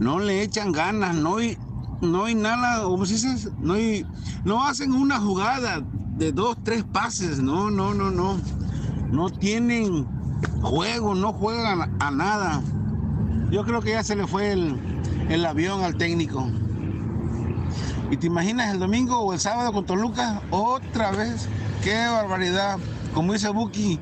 No 0.00 0.18
le 0.18 0.42
echan 0.42 0.72
ganas. 0.72 1.14
No 1.16 1.36
hay, 1.38 1.56
no 2.02 2.24
hay 2.24 2.34
nada, 2.34 2.82
¿cómo 2.84 3.06
se? 3.06 3.50
No, 3.60 3.74
hay- 3.74 4.04
no 4.44 4.64
hacen 4.66 4.92
una 4.92 5.18
jugada 5.20 5.80
de 6.16 6.32
dos, 6.32 6.56
tres 6.62 6.84
pases. 6.84 7.40
No, 7.40 7.70
no, 7.70 7.94
no, 7.94 8.10
no. 8.10 8.38
No 9.10 9.30
tienen 9.30 10.06
juego, 10.62 11.14
no 11.14 11.32
juegan 11.32 11.96
a 12.00 12.10
nada. 12.10 12.62
Yo 13.50 13.64
creo 13.64 13.80
que 13.80 13.92
ya 13.92 14.02
se 14.02 14.14
le 14.16 14.26
fue 14.26 14.52
el, 14.52 14.78
el 15.30 15.44
avión 15.46 15.82
al 15.82 15.96
técnico. 15.96 16.46
¿Y 18.10 18.16
te 18.16 18.26
imaginas 18.26 18.72
el 18.72 18.78
domingo 18.78 19.18
o 19.20 19.32
el 19.34 19.40
sábado 19.40 19.72
con 19.72 19.84
Toluca? 19.84 20.40
Otra 20.50 21.10
vez. 21.10 21.46
¡Qué 21.84 21.94
barbaridad! 22.06 22.78
Como 23.12 23.32
dice 23.34 23.50
Buki, 23.50 23.98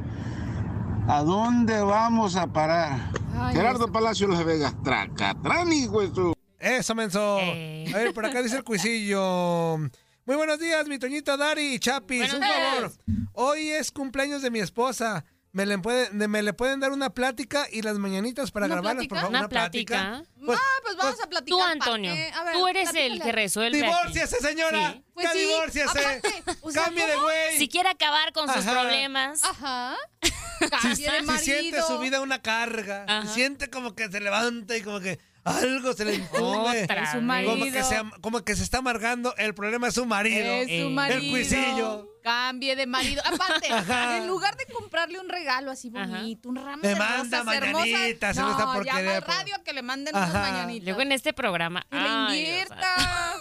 ¿a 1.08 1.22
dónde 1.22 1.80
vamos 1.80 2.36
a 2.36 2.46
parar? 2.46 3.10
Ay, 3.38 3.54
Gerardo 3.54 3.84
eso. 3.84 3.92
Palacio 3.92 4.28
Los 4.28 4.44
Vegas, 4.44 4.74
tracatrán, 4.84 5.72
hijo 5.72 6.00
de 6.02 6.14
su- 6.14 6.34
Eso, 6.58 6.94
menso. 6.94 7.38
Eh. 7.40 7.90
A 7.94 7.98
ver, 7.98 8.14
por 8.14 8.24
acá 8.26 8.42
dice 8.42 8.56
el 8.56 8.64
cuisillo. 8.64 9.78
Muy 10.24 10.36
buenos 10.36 10.58
días, 10.58 10.86
mi 10.88 10.98
Toñito 10.98 11.36
Dari 11.36 11.74
y 11.74 11.78
Chapis. 11.78 12.32
Buenos 12.32 12.34
Un 12.34 12.40
favor. 12.42 12.78
días. 13.06 13.28
Hoy 13.34 13.68
es 13.70 13.90
cumpleaños 13.92 14.42
de 14.42 14.50
mi 14.50 14.60
esposa. 14.60 15.24
¿Me 15.56 15.64
le, 15.64 15.78
puede- 15.78 16.10
me 16.10 16.42
le 16.42 16.52
pueden 16.52 16.80
dar 16.80 16.92
una 16.92 17.08
plática 17.08 17.66
y 17.72 17.80
las 17.80 17.96
mañanitas 17.96 18.50
para 18.50 18.66
¿Una 18.66 18.74
grabarlas, 18.74 19.06
por 19.06 19.16
favor? 19.16 19.30
¿Una 19.30 19.48
plática? 19.48 20.22
Pues, 20.44 20.58
ah, 20.62 20.80
pues 20.82 20.96
vamos 20.98 21.18
a 21.22 21.26
platicar. 21.30 21.46
Tú, 21.48 21.58
¿para 21.58 21.72
Antonio, 21.72 22.12
qué? 22.12 22.30
A 22.30 22.44
ver, 22.44 22.52
tú 22.56 22.66
eres 22.68 22.90
el 22.94 23.22
que 23.22 23.32
resuelve. 23.32 23.78
¡Divórciese, 23.78 24.36
señora! 24.40 24.92
Sí. 24.92 25.02
Pues 25.14 25.24
¡Ya 25.26 25.32
sí, 25.32 25.38
divórciese! 25.38 25.88
aparte, 25.88 26.42
o 26.60 26.70
sea, 26.70 26.84
¡Cambie 26.84 27.06
de 27.06 27.16
güey! 27.16 27.56
Si 27.56 27.68
quiere 27.68 27.88
acabar 27.88 28.34
con 28.34 28.52
sus 28.52 28.64
problemas. 28.66 29.42
Ajá. 29.44 29.96
si, 30.20 30.68
Cambie 30.68 31.10
de 31.22 31.38
si 31.38 31.44
siente 31.44 31.80
su 31.80 31.98
vida 32.00 32.20
una 32.20 32.42
carga, 32.42 33.06
Ajá. 33.08 33.22
si 33.26 33.28
siente 33.32 33.70
como 33.70 33.94
que 33.94 34.10
se 34.10 34.20
levanta 34.20 34.76
y 34.76 34.82
como 34.82 35.00
que 35.00 35.18
algo 35.46 35.92
se 35.92 36.04
le 36.04 36.14
incumbe. 36.16 36.82
Otra 36.84 37.02
Es 37.04 37.10
su 37.10 37.16
vez. 37.16 37.24
marido. 37.24 37.52
Como 37.52 37.64
que, 37.72 37.82
se, 37.82 38.02
como 38.20 38.44
que 38.44 38.56
se 38.56 38.62
está 38.62 38.78
amargando, 38.78 39.34
el 39.36 39.54
problema 39.54 39.88
es 39.88 39.94
su 39.94 40.04
marido. 40.06 40.44
Es 40.46 40.82
su 40.82 40.90
marido. 40.90 41.20
el 41.20 41.30
cuisillo. 41.30 42.08
Cambie 42.22 42.74
de 42.74 42.86
marido. 42.86 43.22
Aparte, 43.24 43.72
Ajá. 43.72 44.16
en 44.18 44.26
lugar 44.26 44.56
de 44.56 44.66
comprarle 44.66 45.20
un 45.20 45.28
regalo 45.28 45.70
así 45.70 45.92
Ajá. 45.94 46.06
bonito, 46.06 46.48
un 46.48 46.56
ramo 46.56 46.82
Me 46.82 46.88
de 46.88 46.96
manda 46.96 47.38
rosas 47.38 47.54
hermosas, 47.54 47.88
no, 47.88 47.96
esta 47.98 48.32
llama 48.32 49.14
al 49.14 49.22
pues. 49.22 49.36
radio 49.38 49.54
que 49.64 49.72
le 49.72 49.82
manden 49.82 50.16
Ajá. 50.16 50.30
unas 50.30 50.50
mañanitas. 50.50 50.84
Luego 50.86 51.00
en 51.02 51.12
este 51.12 51.32
programa. 51.32 51.86
Le 51.90 51.98
ay, 52.00 52.38
invierta. 52.40 52.94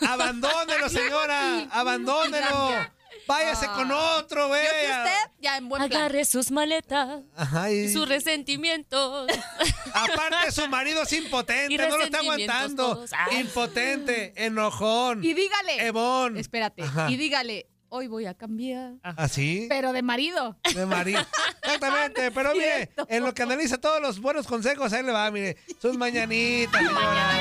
Abandónelo, 0.08 0.88
señora. 0.90 1.66
Abandónelo. 1.72 2.96
Váyase 3.28 3.66
Ah. 3.68 3.74
con 3.76 3.92
otro, 3.92 4.48
Yo 4.48 4.54
que 4.54 4.60
vea. 4.62 5.04
usted, 5.04 5.32
ya 5.40 5.58
en 5.58 5.68
buen 5.70 5.88
plan. 5.88 6.02
Agarre 6.02 6.26
sus 6.26 6.52
maletas, 6.52 7.24
Ajá, 7.36 7.72
y- 7.72 7.92
sus 7.92 8.08
resentimientos. 8.08 9.28
aparte 9.94 10.52
su 10.52 10.68
marido 10.68 11.02
es 11.04 11.14
impotente, 11.14 11.74
Y 11.74 11.78
no 11.78 11.98
lo 11.98 12.04
está 12.04 12.20
aguantando. 12.20 13.06
Impotente, 13.40 14.34
enojón. 14.36 15.24
Y 15.24 15.34
dígale. 15.34 15.86
Ebón. 15.88 16.38
Espérate. 16.38 16.84
Ajá. 16.84 17.10
Y 17.10 17.18
dígale, 17.18 17.68
hoy 17.90 18.08
voy 18.08 18.26
a 18.28 18.34
cambiar. 18.36 18.94
¿Así? 19.04 19.66
Pero 19.70 19.92
de 19.94 20.02
marido. 20.04 20.58
De 20.74 20.86
marido. 20.86 21.26
Exactamente, 21.64 22.30
pero 22.36 22.54
mire, 22.54 22.76
Cierto. 22.94 23.08
en 23.10 23.24
lo 23.24 23.34
que 23.34 23.42
analiza 23.44 23.80
todos 23.80 24.02
los 24.02 24.20
buenos 24.20 24.46
consejos, 24.48 24.94
ahí 24.94 25.02
le 25.04 25.12
va, 25.12 25.32
mire. 25.32 25.58
Sus 25.82 25.98
mañanitas, 25.98 26.80
señora. 26.82 27.32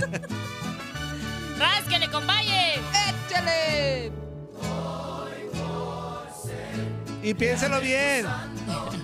¡Rásquele, 1.58 2.10
compañe! 2.10 2.39
¡Échale! 2.39 2.39
Y 7.30 7.34
piénselo 7.34 7.80
bien. 7.80 8.26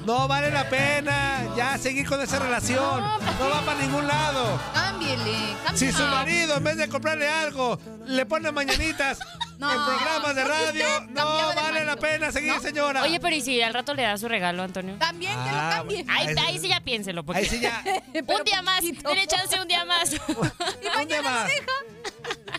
No 0.04 0.26
vale 0.26 0.50
la 0.50 0.68
pena 0.68 1.44
ya 1.56 1.78
seguir 1.78 2.08
con 2.08 2.20
esa 2.20 2.40
relación. 2.40 3.00
No 3.38 3.48
va 3.50 3.60
para 3.64 3.80
ningún 3.80 4.04
lado. 4.04 4.60
Cámbiele. 4.74 5.54
Si 5.74 5.92
su 5.92 6.02
marido, 6.06 6.56
en 6.56 6.64
vez 6.64 6.76
de 6.76 6.88
comprarle 6.88 7.28
algo, 7.28 7.78
le 8.04 8.26
pone 8.26 8.50
mañanitas, 8.50 9.18
No, 9.58 9.72
en 9.72 9.84
programas 9.86 10.34
de 10.34 10.44
radio. 10.44 10.86
No 11.10 11.48
de 11.48 11.54
vale 11.54 11.84
la 11.84 11.96
pena 11.96 12.30
seguir, 12.32 12.52
¿No? 12.54 12.60
señora. 12.60 13.02
Oye, 13.02 13.20
pero 13.20 13.34
¿y 13.36 13.40
si 13.40 13.62
al 13.62 13.72
rato 13.72 13.94
le 13.94 14.02
da 14.02 14.18
su 14.18 14.28
regalo, 14.28 14.62
Antonio? 14.64 14.96
También 14.98 15.32
que 15.32 15.50
lo 15.52 15.56
Ah, 15.58 15.70
cambie. 15.76 16.02
bueno. 16.04 16.12
Ahí, 16.18 16.26
Ahí 16.28 16.34
sí- 16.34 16.40
ahí 16.46 16.58
sí 16.58 16.68
ya 16.68 16.80
piénselo. 16.80 17.24
Porque... 17.24 17.40
Ahí 17.42 17.46
sí 17.48 17.60
ya. 17.60 17.82
un 18.14 18.44
día 18.44 18.60
más. 18.62 18.80
Tiene 18.80 19.26
chance 19.28 19.58
un 19.60 19.68
día 19.68 19.84
más. 19.84 20.10
Un 21.00 21.08
día 21.08 21.22
más. 21.22 21.48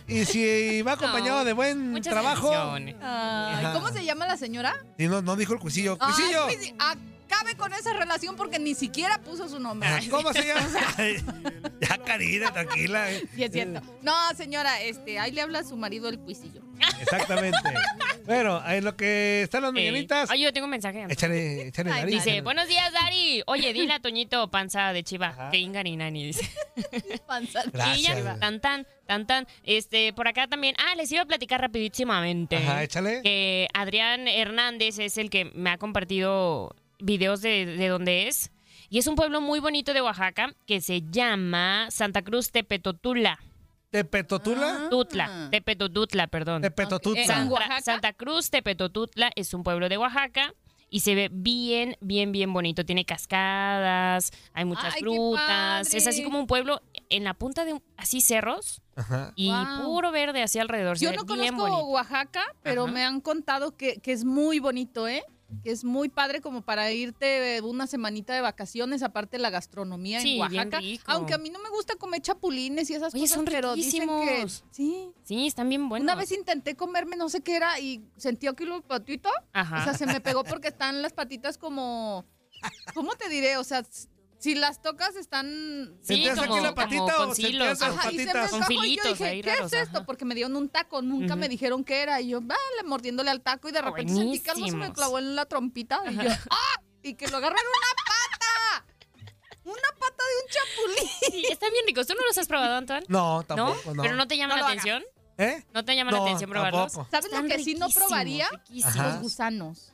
Y 0.08 0.26
si 0.26 0.82
va 0.84 0.94
acompañado 0.94 1.40
No, 1.40 1.46
de 1.46 1.54
buen 1.54 2.02
trabajo. 2.02 2.50
¿Cómo 3.74 3.90
se 3.90 4.06
llama 4.06 4.26
la 4.26 4.38
señora? 4.38 4.76
Y 4.98 5.08
no, 5.08 5.22
no 5.22 5.36
dijo 5.36 5.54
el 5.54 5.60
cuisillo. 5.60 5.98
Pues, 5.98 6.74
acabe 6.80 7.56
con 7.58 7.74
esa 7.74 7.94
relación 7.94 8.36
porque 8.36 8.58
ni 8.58 8.74
siquiera 8.74 9.20
puso 9.20 9.50
su 9.50 9.60
nombre. 9.60 9.90
¿Cómo 10.10 10.32
se 10.34 10.46
llama? 10.48 10.68
Ya, 11.82 11.98
Karina, 12.04 12.52
tranquila. 12.52 13.12
eh. 13.12 13.28
Sí, 13.36 13.44
es 13.44 13.52
cierto. 13.52 13.82
No, 14.02 14.14
señora, 14.36 14.82
este, 14.82 15.20
ahí 15.20 15.32
le 15.32 15.42
habla 15.42 15.60
a 15.60 15.64
su 15.64 15.76
marido 15.76 16.10
el 16.10 16.20
cuisillo. 16.20 16.62
Exactamente. 17.02 17.58
Bueno, 18.26 18.62
en 18.68 18.84
lo 18.84 18.96
que 18.98 19.44
están 19.44 19.64
las 19.64 19.72
mañanitas. 19.72 20.30
Ay, 20.30 20.42
yo 20.44 20.52
tengo 20.52 20.66
un 20.66 20.72
mensaje. 20.72 21.06
Échale, 21.10 21.68
échale, 21.68 21.92
Ay, 21.92 22.02
Dari, 22.02 22.12
Dice, 22.14 22.30
échale. 22.30 22.42
buenos 22.42 22.68
días, 22.68 22.92
Dari. 22.92 23.42
Oye, 23.48 23.72
dile 23.74 23.94
a 23.94 24.00
Toñito 24.00 24.50
Panza 24.50 24.92
de 24.92 25.04
Chiva. 25.04 25.50
Que 25.52 25.58
Ingarinani, 25.60 26.26
dice. 26.26 26.50
Panza. 27.28 27.64
Y 27.96 28.02
ya, 28.02 28.38
tan 28.40 28.60
tan, 28.60 28.86
tan 29.06 29.26
tan. 29.26 29.48
Este, 29.64 30.12
por 30.14 30.28
acá 30.28 30.48
también. 30.48 30.76
Ah, 30.78 30.96
les 30.96 31.12
iba 31.12 31.22
a 31.22 31.26
platicar 31.26 31.62
rapidísimamente. 31.62 32.58
Ajá, 32.58 32.84
échale. 32.84 33.22
Que 33.24 33.68
Adrián 33.74 34.28
Hernández 34.28 35.00
es 35.00 35.18
el 35.18 35.30
que 35.30 35.46
me 35.54 35.70
ha 35.70 35.78
compartido 35.78 36.76
videos 37.00 37.42
de, 37.42 37.66
de 37.66 37.88
dónde 37.88 38.28
es. 38.28 38.52
Y 38.90 39.00
es 39.00 39.08
un 39.08 39.16
pueblo 39.16 39.42
muy 39.42 39.60
bonito 39.60 39.94
de 39.94 40.02
Oaxaca 40.02 40.54
que 40.66 40.82
se 40.82 41.02
llama 41.02 41.88
Santa 41.92 42.22
Cruz 42.22 42.52
Tepetotula. 42.52 43.40
¿Tepetotula? 43.90 44.88
Tutla, 44.90 45.48
Tepetotutla, 45.52 46.28
perdón. 46.28 46.62
Tepetotutla. 46.62 47.22
¿En 47.22 47.28
Santa, 47.28 47.54
Oaxaca? 47.54 47.82
Santa 47.82 48.14
Cruz 48.14 48.50
Tepetotutla 48.50 49.32
es 49.36 49.54
un 49.54 49.64
pueblo 49.64 49.88
de 49.90 49.98
Oaxaca 49.98 50.54
y 50.90 51.02
se 51.02 51.16
ve 51.16 51.30
bien, 51.32 51.96
bien, 52.02 52.32
bien 52.32 52.52
bonito. 52.54 52.86
Tiene 52.86 53.06
cascadas, 53.06 54.32
hay 54.54 54.66
muchas 54.66 54.94
Ay, 54.96 55.02
frutas. 55.02 55.94
Es 55.94 56.06
así 56.08 56.24
como 56.24 56.40
un 56.40 56.48
pueblo 56.48 56.82
en 57.10 57.24
la 57.24 57.34
punta 57.34 57.66
de 57.66 57.74
un- 57.74 57.84
así 57.98 58.22
cerros 58.22 58.82
Ajá. 58.96 59.32
y 59.36 59.50
Wow. 59.52 59.84
puro 59.84 60.12
verde 60.12 60.44
así 60.44 60.60
alrededor. 60.60 60.98
Se 60.98 61.06
Yo 61.06 61.14
no 61.14 61.26
conozco 61.26 61.56
bonito. 61.58 61.86
Oaxaca, 61.88 62.44
pero 62.64 62.84
Ajá. 62.84 62.92
me 62.92 63.04
han 63.06 63.22
contado 63.22 63.76
que, 63.78 64.00
que 64.02 64.12
es 64.12 64.24
muy 64.26 64.60
bonito, 64.60 65.08
¿eh? 65.08 65.24
Que 65.64 65.72
es 65.72 65.84
muy 65.86 66.10
padre 66.10 66.42
como 66.42 66.62
para 66.62 66.92
irte 66.92 67.62
una 67.62 67.88
semanita 67.88 68.34
de 68.34 68.42
vacaciones, 68.42 69.02
aparte 69.02 69.38
la 69.38 69.50
gastronomía 69.50 70.20
Sí, 70.22 70.40
en 70.40 70.48
bien 70.50 70.60
Oaxaca. 70.66 70.80
rico. 70.82 71.04
Aunque 71.08 71.34
a 71.34 71.38
mí 71.38 71.50
no 71.50 71.60
me 71.60 71.70
gusta 71.70 71.96
comer 71.96 72.22
chapulines 72.22 72.90
y 72.90 72.96
esas 72.96 73.14
Oye, 73.14 73.24
cosas, 73.24 73.36
son 73.36 73.46
pero 73.46 73.74
dicen 73.74 74.08
que 74.08 74.16
riquísimos. 74.26 74.64
sí. 74.72 75.12
Sí, 75.24 75.48
están 75.48 75.70
bien 75.70 75.88
buenos. 75.88 76.04
Una 76.04 76.16
vez 76.16 76.32
intenté 76.32 76.76
comerme 76.76 77.16
no 77.16 77.30
sé 77.30 77.42
qué 77.42 77.56
era 77.56 77.80
y 77.80 78.04
sentí 78.18 78.48
aquí 78.48 78.66
los 78.66 78.84
patitos. 78.84 79.32
Ajá. 79.54 79.80
O 79.82 79.84
sea, 79.84 79.94
se 79.94 80.06
me 80.06 80.20
pegó 80.20 80.44
porque 80.44 80.68
están 80.68 81.02
las 81.02 81.14
patitas 81.14 81.58
como 81.58 82.26
¿Cómo 82.96 83.16
te 83.16 83.30
diré? 83.30 83.58
O 83.58 83.64
sea, 83.64 83.86
si 84.40 84.56
las 84.56 84.82
tocas 84.82 85.16
están 85.16 85.98
Sí, 86.02 86.16
¿Sentías 86.16 86.40
como- 86.40 86.54
aquí 86.56 86.64
la 86.64 86.70
como 86.70 86.76
patita 86.76 87.16
con 87.18 87.30
o 87.32 87.36
silos. 87.36 87.82
Ajá, 87.82 88.12
y 88.12 88.18
se 88.18 88.26
me 88.26 88.32
patitas? 88.34 88.50
Con 88.52 88.60
encajó 88.64 88.86
y 88.86 88.96
yo 88.98 89.04
dije, 89.04 89.42
¿qué 89.42 89.50
raros, 89.56 89.74
es 89.74 89.82
esto? 89.82 89.98
ajá. 89.98 90.06
Porque 90.06 90.26
me 90.26 90.36
dieron 90.36 90.56
un 90.56 90.70
taco, 90.70 91.02
nunca 91.02 91.36
me 91.36 91.50
dijeron 91.50 91.84
qué 91.84 92.02
era. 92.02 92.22
Y 92.22 92.30
yo, 92.30 92.42
vale, 92.42 92.60
mordiéndole 92.86 93.30
al 93.32 93.42
taco 93.42 93.70
y 93.70 93.72
de 93.72 93.82
repente 93.82 94.14
sentí 94.14 94.40
que 94.40 94.50
algo 94.52 94.66
se 94.66 94.72
me 94.72 94.78
buenísimos. 94.78 94.96
clavó 94.98 95.20
en 95.20 95.36
la 95.36 95.46
trompita. 95.46 96.02
Y 96.10 96.16
yo, 96.16 96.30
¡ah! 96.50 96.82
Y 97.04 97.14
que 97.16 97.28
lo 97.28 97.38
agarraron 97.38 97.64
una 97.66 98.04
pata. 98.06 98.86
Una 99.64 100.00
pata 100.00 100.24
de 100.24 100.44
un 100.44 100.50
chapulín. 100.52 101.12
Sí, 101.32 101.46
están 101.52 101.72
bien 101.72 101.86
ricos. 101.88 102.08
¿Tú 102.08 102.14
no 102.14 102.26
los 102.26 102.38
has 102.38 102.48
probado, 102.48 102.76
Antoine? 102.78 103.06
No, 103.10 103.44
tampoco, 103.44 103.94
no. 103.94 104.02
¿Pero 104.04 104.16
no 104.16 104.28
te 104.28 104.38
llama 104.38 104.56
No 104.56 104.62
la 104.62 104.68
atención? 104.68 105.04
¿Eh? 105.38 105.64
¿No 105.74 105.84
te 105.86 105.96
llama 105.96 106.12
No, 106.12 106.18
la 106.18 106.24
atención 106.24 106.50
probarlos? 106.50 106.94
tampoco. 106.94 107.08
¿Sabes 107.12 107.32
lo 107.32 107.44
que 107.48 107.64
sí 107.64 107.76
no 107.76 107.90
probaría? 107.90 108.48
Los 108.70 109.22
gusanos. 109.22 109.92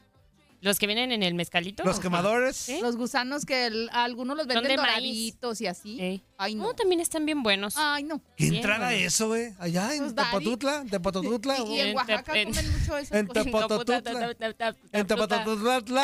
¿Los 0.64 0.80
que 0.80 0.88
vienen 0.88 1.11
en 1.11 1.24
el 1.24 1.34
mezcalito? 1.36 1.84
Los 1.84 1.99
quemadores. 1.99 2.55
¿Sí? 2.55 2.80
Los 2.82 2.95
gusanos 2.95 3.45
que 3.45 3.66
el- 3.66 3.89
algunos 3.91 4.38
los 4.38 4.47
venden 4.47 4.64
de 4.70 4.78
maíz. 4.78 4.88
doraditos 4.88 5.59
y 5.59 5.68
así. 5.68 5.97
Sí. 5.97 6.24
Ay, 6.43 6.55
no. 6.55 6.63
No, 6.63 6.73
también 6.73 6.99
están 7.01 7.25
bien 7.25 7.41
buenos. 7.43 7.75
Ay, 7.77 8.03
no. 8.03 8.19
¿Qué 8.35 8.45
Bien, 8.45 8.55
entrada 8.55 8.87
bueno. 8.87 9.07
eso, 9.07 9.27
güey? 9.27 9.53
Allá 9.59 9.93
en 9.93 9.99
Pues, 10.03 10.15
Dari. 10.15 10.29
Tepotutla, 10.29 10.83
Tepotutla. 10.89 11.57
Y, 11.59 11.73
y 11.75 11.79
en 11.79 11.95
Oaxaca 11.95 12.37
en- 12.37 12.49
comen 12.49 12.71
mucho 12.79 12.97
eso. 12.97 13.15
en 13.15 13.27
Tepotutla. 13.27 14.03
En 14.91 15.07
Tepotutla. 15.07 16.03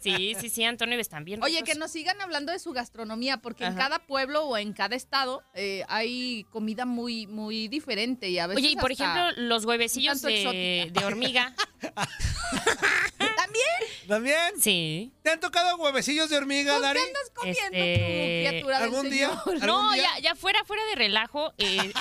Sí, 0.00 0.34
sí, 0.40 0.48
sí, 0.48 0.64
Antonio, 0.64 0.98
están 0.98 1.24
bien 1.24 1.42
Oye, 1.42 1.56
ricos. 1.56 1.68
que 1.70 1.78
nos 1.78 1.90
sigan 1.90 2.20
hablando 2.20 2.52
de 2.52 2.58
su 2.58 2.72
gastronomía, 2.72 3.38
porque 3.38 3.64
en 3.64 3.74
cada 3.74 3.98
pueblo 4.00 4.44
o 4.44 4.56
en 4.56 4.72
cada 4.72 4.96
estado 4.96 5.42
eh, 5.54 5.84
hay 5.88 6.44
comida 6.50 6.84
muy, 6.84 7.26
muy 7.26 7.68
diferente 7.68 8.28
y 8.28 8.38
a 8.38 8.46
veces 8.46 8.62
Oye, 8.64 8.72
y 8.72 8.76
por 8.76 8.92
ejemplo, 8.92 9.22
los 9.36 9.64
huevecillos 9.64 10.20
tanto 10.20 10.50
de, 10.52 10.90
de 10.92 11.04
hormiga. 11.04 11.54
¿También? 13.52 14.08
¿También? 14.08 14.60
Sí. 14.60 15.12
¿Te 15.22 15.30
han 15.30 15.40
tocado 15.40 15.76
huevecillos 15.76 16.28
de 16.30 16.36
hormiga, 16.36 16.74
¿Por 16.74 16.82
Dari? 16.82 16.98
qué 17.00 17.06
andas 17.06 17.30
comiendo 17.34 17.60
Este, 17.62 18.44
tu 18.44 18.48
criatura 18.50 18.78
del 18.80 18.84
¿algún 18.84 19.10
día? 19.10 19.28
Señor? 19.28 19.42
¿Algún 19.46 19.66
No, 19.66 19.92
día? 19.92 20.02
ya, 20.16 20.18
ya 20.20 20.34
fuera, 20.34 20.64
fuera 20.64 20.82
de 20.86 20.94
relajo. 20.96 21.52
eh, 21.58 21.92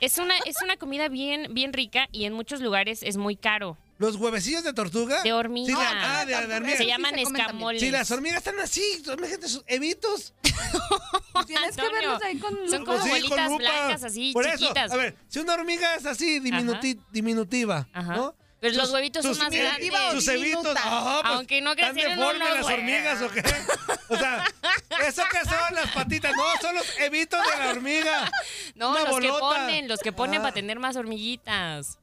es, 0.00 0.18
una, 0.18 0.36
es 0.38 0.56
una 0.62 0.76
comida 0.76 1.08
bien, 1.08 1.54
bien 1.54 1.72
rica 1.72 2.08
y 2.12 2.24
en 2.24 2.32
muchos 2.32 2.60
lugares 2.60 3.02
es 3.02 3.16
muy 3.16 3.36
caro. 3.36 3.78
¿Los 3.98 4.16
huevecillos 4.16 4.62
de 4.62 4.74
tortuga? 4.74 5.22
De 5.22 5.32
hormiga. 5.32 5.68
Sí, 5.68 5.72
la- 5.72 6.18
ah, 6.20 6.24
de, 6.26 6.34
de 6.34 6.38
Eso 6.42 6.56
hormiga. 6.56 6.76
Se 6.76 6.82
sí 6.82 6.86
llaman 6.88 7.14
se 7.14 7.22
también. 7.22 7.40
escamoles. 7.46 7.80
Sí, 7.80 7.90
las 7.90 8.10
hormigas 8.10 8.38
están 8.38 8.60
así, 8.60 8.82
gente, 9.26 9.48
sus 9.48 9.64
evitos. 9.66 10.34
Tienes 11.46 11.76
que 11.76 11.82
verlos 11.88 12.22
ahí 12.22 12.38
con 12.38 12.68
son 12.68 12.84
como 12.84 13.02
sí, 13.02 13.08
bolitas 13.08 13.56
blancas 13.56 14.04
así, 14.04 14.32
Por 14.32 14.46
eso, 14.46 14.58
chiquitas. 14.58 14.90
a 14.92 14.96
ver, 14.96 15.16
si 15.28 15.38
una 15.38 15.54
hormiga 15.54 15.94
es 15.94 16.04
así, 16.06 16.40
diminuti- 16.40 17.00
diminutiva, 17.10 17.88
Ajá. 17.92 18.16
¿no? 18.16 18.34
Pero 18.60 18.76
los 18.76 18.90
huevitos 18.90 19.22
son 19.22 19.36
más 19.38 19.50
grandes. 19.50 19.90
Sus 20.12 20.28
evitos, 20.28 20.62
diminuta. 20.62 20.80
ajá, 20.80 21.20
pues, 21.22 21.34
Aunque 21.34 21.60
no 21.60 21.72
¿Están 21.72 21.92
crecieron 21.94 22.18
deformes 22.18 22.48
unos, 22.48 22.56
las 22.66 22.72
hormigas 22.78 23.22
o 23.22 23.28
qué? 23.30 23.42
O 24.08 24.16
sea, 24.16 24.44
¿eso 25.06 25.22
qué 25.30 25.38
son 25.48 25.74
las 25.74 25.90
patitas? 25.92 26.32
No, 26.36 26.42
son 26.60 26.74
los 26.74 26.98
evitos 27.00 27.40
de 27.42 27.58
la 27.64 27.70
hormiga. 27.70 28.30
No, 28.74 28.90
Una 28.90 29.00
los 29.04 29.20
que 29.20 29.30
bolota. 29.30 29.38
ponen, 29.40 29.88
los 29.88 30.00
que 30.00 30.12
ponen 30.12 30.40
Ah. 30.40 30.42
para 30.44 30.54
tener 30.54 30.78
más 30.78 30.96
hormiguitas. 30.96 31.98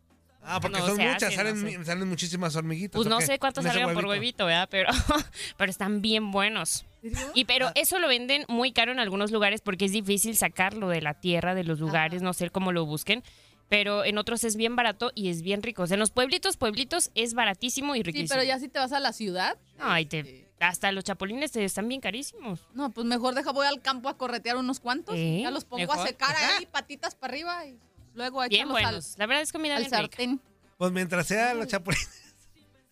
Ah, 0.45 0.59
porque 0.59 0.77
No, 0.79 0.87
son 0.87 0.97
muchas, 0.97 1.23
hacen, 1.23 1.35
salen, 1.37 1.63
no 1.63 1.69
sé. 1.79 1.85
salen 1.85 2.09
muchísimas 2.09 2.55
hormiguitas. 2.55 2.97
Pues 2.97 3.07
¿o 3.07 3.09
no 3.09 3.21
sé 3.21 3.39
cuántos 3.39 3.63
salgan 3.63 3.93
por 3.93 4.05
huevito. 4.05 4.09
huevito, 4.09 4.45
¿verdad? 4.45 4.67
Pero, 4.69 4.89
pero 5.57 5.71
están 5.71 6.01
bien 6.01 6.31
buenos. 6.31 6.85
Y 7.33 7.45
pero 7.45 7.67
Ah. 7.67 7.71
eso 7.75 7.97
lo 7.99 8.07
venden 8.07 8.45
muy 8.49 8.71
caro 8.73 8.91
en 8.91 8.99
algunos 8.99 9.31
lugares 9.31 9.61
porque 9.61 9.85
es 9.85 9.91
difícil 9.91 10.35
sacarlo 10.35 10.89
de 10.89 11.01
la 11.01 11.13
tierra, 11.13 11.55
de 11.55 11.63
los 11.63 11.79
lugares, 11.79 12.21
no 12.21 12.33
sé 12.33 12.49
cómo 12.49 12.71
lo 12.73 12.85
busquen. 12.85 13.23
Pero 13.69 14.05
en 14.05 14.17
otros 14.17 14.43
es 14.43 14.55
bien 14.55 14.75
barato 14.75 15.11
y 15.15 15.29
es 15.29 15.41
bien 15.41 15.63
rico. 15.63 15.83
O 15.83 15.87
sea, 15.87 15.95
en 15.95 15.99
los 15.99 16.11
pueblitos, 16.11 16.57
pueblitos 16.57 17.09
es 17.15 17.33
baratísimo 17.33 17.95
y 17.95 17.99
Sí, 17.99 18.03
riquísimo. 18.03 18.29
pero 18.29 18.43
ya 18.43 18.59
si 18.59 18.67
te 18.69 18.77
vas 18.79 18.91
a 18.91 18.99
la 18.99 19.13
ciudad, 19.13 19.57
Ay, 19.79 20.05
te, 20.05 20.47
hasta 20.59 20.91
los 20.91 21.03
chapulines 21.03 21.51
te 21.51 21.63
están 21.65 21.87
bien 21.87 21.99
carísimos. 22.01 22.59
no, 22.73 22.91
pues 22.91 23.05
mejor 23.07 23.33
deja, 23.35 23.51
voy 23.51 23.65
al 23.65 23.81
campo 23.81 24.09
a 24.09 24.17
corretear 24.17 24.57
unos 24.57 24.79
cuantos. 24.79 25.15
Sí, 25.15 25.41
ya 25.41 25.49
los 25.51 25.65
pongo 25.65 25.81
mejor. 25.81 25.97
a 25.99 26.07
secar 26.07 26.35
ahí, 26.35 26.65
patitas 26.67 27.15
para 27.15 27.31
arriba 27.33 27.65
y 27.65 27.77
luego 28.13 28.41
a 28.41 28.47
Bien 28.47 28.67
echarlos 28.67 28.77
al, 28.77 28.83
buenos. 28.85 29.17
La 29.17 29.25
verdad 29.25 29.41
es 29.43 29.51
comida 29.51 29.75
al 29.77 29.81
bien 29.83 29.91
rica. 29.91 30.01
sartén. 30.17 30.41
Pues 30.77 30.91
mientras 30.91 31.25
sea 31.27 31.53
los 31.53 31.67
chapulines. 31.67 32.09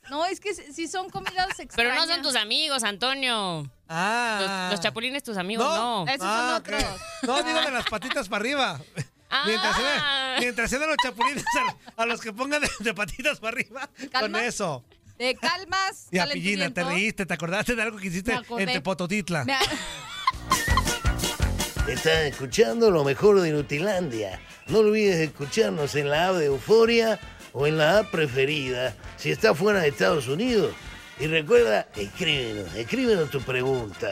No, 0.10 0.26
es 0.26 0.40
que 0.42 0.54
si 0.54 0.88
son 0.88 1.10
comidas 1.10 1.48
extrañas. 1.60 1.74
Pero 1.76 1.96
no 1.96 2.06
son 2.06 2.22
tus 2.22 2.36
amigos, 2.36 2.84
Antonio. 2.84 3.72
Ah. 3.88 4.68
Los, 4.70 4.74
los 4.74 4.80
chapulines 4.82 5.24
tus 5.24 5.38
amigos, 5.38 5.66
no. 5.66 6.06
Esos 6.06 6.18
son 6.20 6.28
Ah, 6.30 6.58
ok. 6.60 6.68
otros. 6.68 6.84
No, 7.24 7.44
digo 7.44 7.62
de 7.62 7.72
las 7.72 7.86
patitas 7.90 8.28
para 8.28 8.42
arriba. 8.42 8.82
Ah. 9.32 9.44
Mientras 9.48 9.76
sea, 9.78 10.36
mientras 10.40 10.70
sea 10.70 10.80
de 10.80 10.88
los 10.88 10.98
chapulines 11.02 11.44
a, 11.98 12.02
a 12.04 12.06
los 12.06 12.20
que 12.22 12.34
pongan 12.34 12.62
de, 12.62 12.70
de 12.80 12.94
patitas 12.94 13.40
para 13.40 13.58
arriba. 13.58 13.90
Calma. 14.12 14.40
Con 14.40 14.48
eso. 14.48 14.84
Te 15.18 15.36
calmas. 15.36 16.08
Y 16.12 16.18
a 16.18 16.28
Pillina, 16.28 16.74
te 16.74 16.84
reíste, 16.84 17.26
te 17.26 17.34
acordaste 17.34 17.76
de 17.76 17.82
algo 17.82 17.98
que 17.98 18.08
hiciste 18.08 18.34
en 18.58 18.66
Tepototitla. 18.72 19.46
Me- 19.46 19.56
Estás 21.88 22.24
escuchando 22.26 22.90
lo 22.92 23.04
mejor 23.04 23.42
de 23.42 23.52
Nutilandia. 23.52 24.40
No 24.68 24.80
olvides 24.80 25.18
escucharnos 25.18 25.96
en 25.96 26.10
la 26.10 26.30
app 26.30 26.36
de 26.36 26.46
Euforia 26.46 27.20
o 27.54 27.68
en 27.68 27.78
la 27.78 28.00
app 28.00 28.12
preferida 28.12 28.96
si 29.18 29.32
estás 29.32 29.58
fuera 29.58 29.82
de 29.82 29.90
Estados 29.90 30.28
Unidos. 30.28 30.74
Y 31.20 31.28
recuerda, 31.28 31.88
escríbenos, 31.96 32.74
escríbenos 32.76 33.30
tu 33.30 33.42
pregunta, 33.42 34.12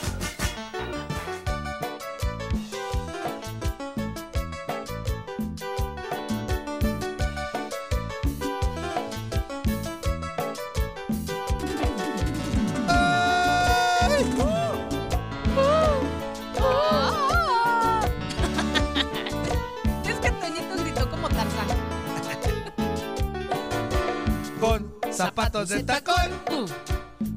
Zapatos 25.67 25.69
de 25.69 25.83
tacón. 25.83 26.31
Uh, 26.51 26.65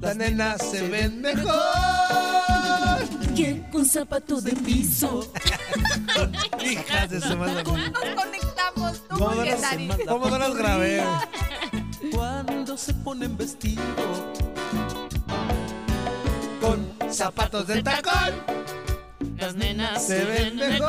Las 0.00 0.16
nenas 0.16 0.62
se 0.70 0.88
ven 0.88 1.20
mejor. 1.20 1.54
Que 3.34 3.62
con 3.70 3.84
zapatos 3.84 4.44
de 4.44 4.52
piso. 4.52 5.30
Hijas 6.64 7.10
de 7.10 7.20
su 7.20 7.36
madre. 7.36 7.64
¿Cómo 7.64 7.76
nos 7.78 7.90
conectamos? 8.14 9.02
Tú 9.08 9.18
¿Cómo 9.18 9.34
no 9.34 9.44
las- 9.44 9.76
cómo 10.08 10.28
no 10.30 10.38
las 10.38 10.54
grabé? 10.54 11.02
Cuando 12.12 12.76
se 12.76 12.92
ponen 12.94 13.34
vestido 13.36 13.82
Con 16.60 16.92
zapatos 17.12 17.66
de 17.66 17.82
tacón. 17.82 18.34
Las 19.38 19.54
nenas 19.54 20.06
Se 20.06 20.24
ven 20.24 20.56
mejor. 20.56 20.88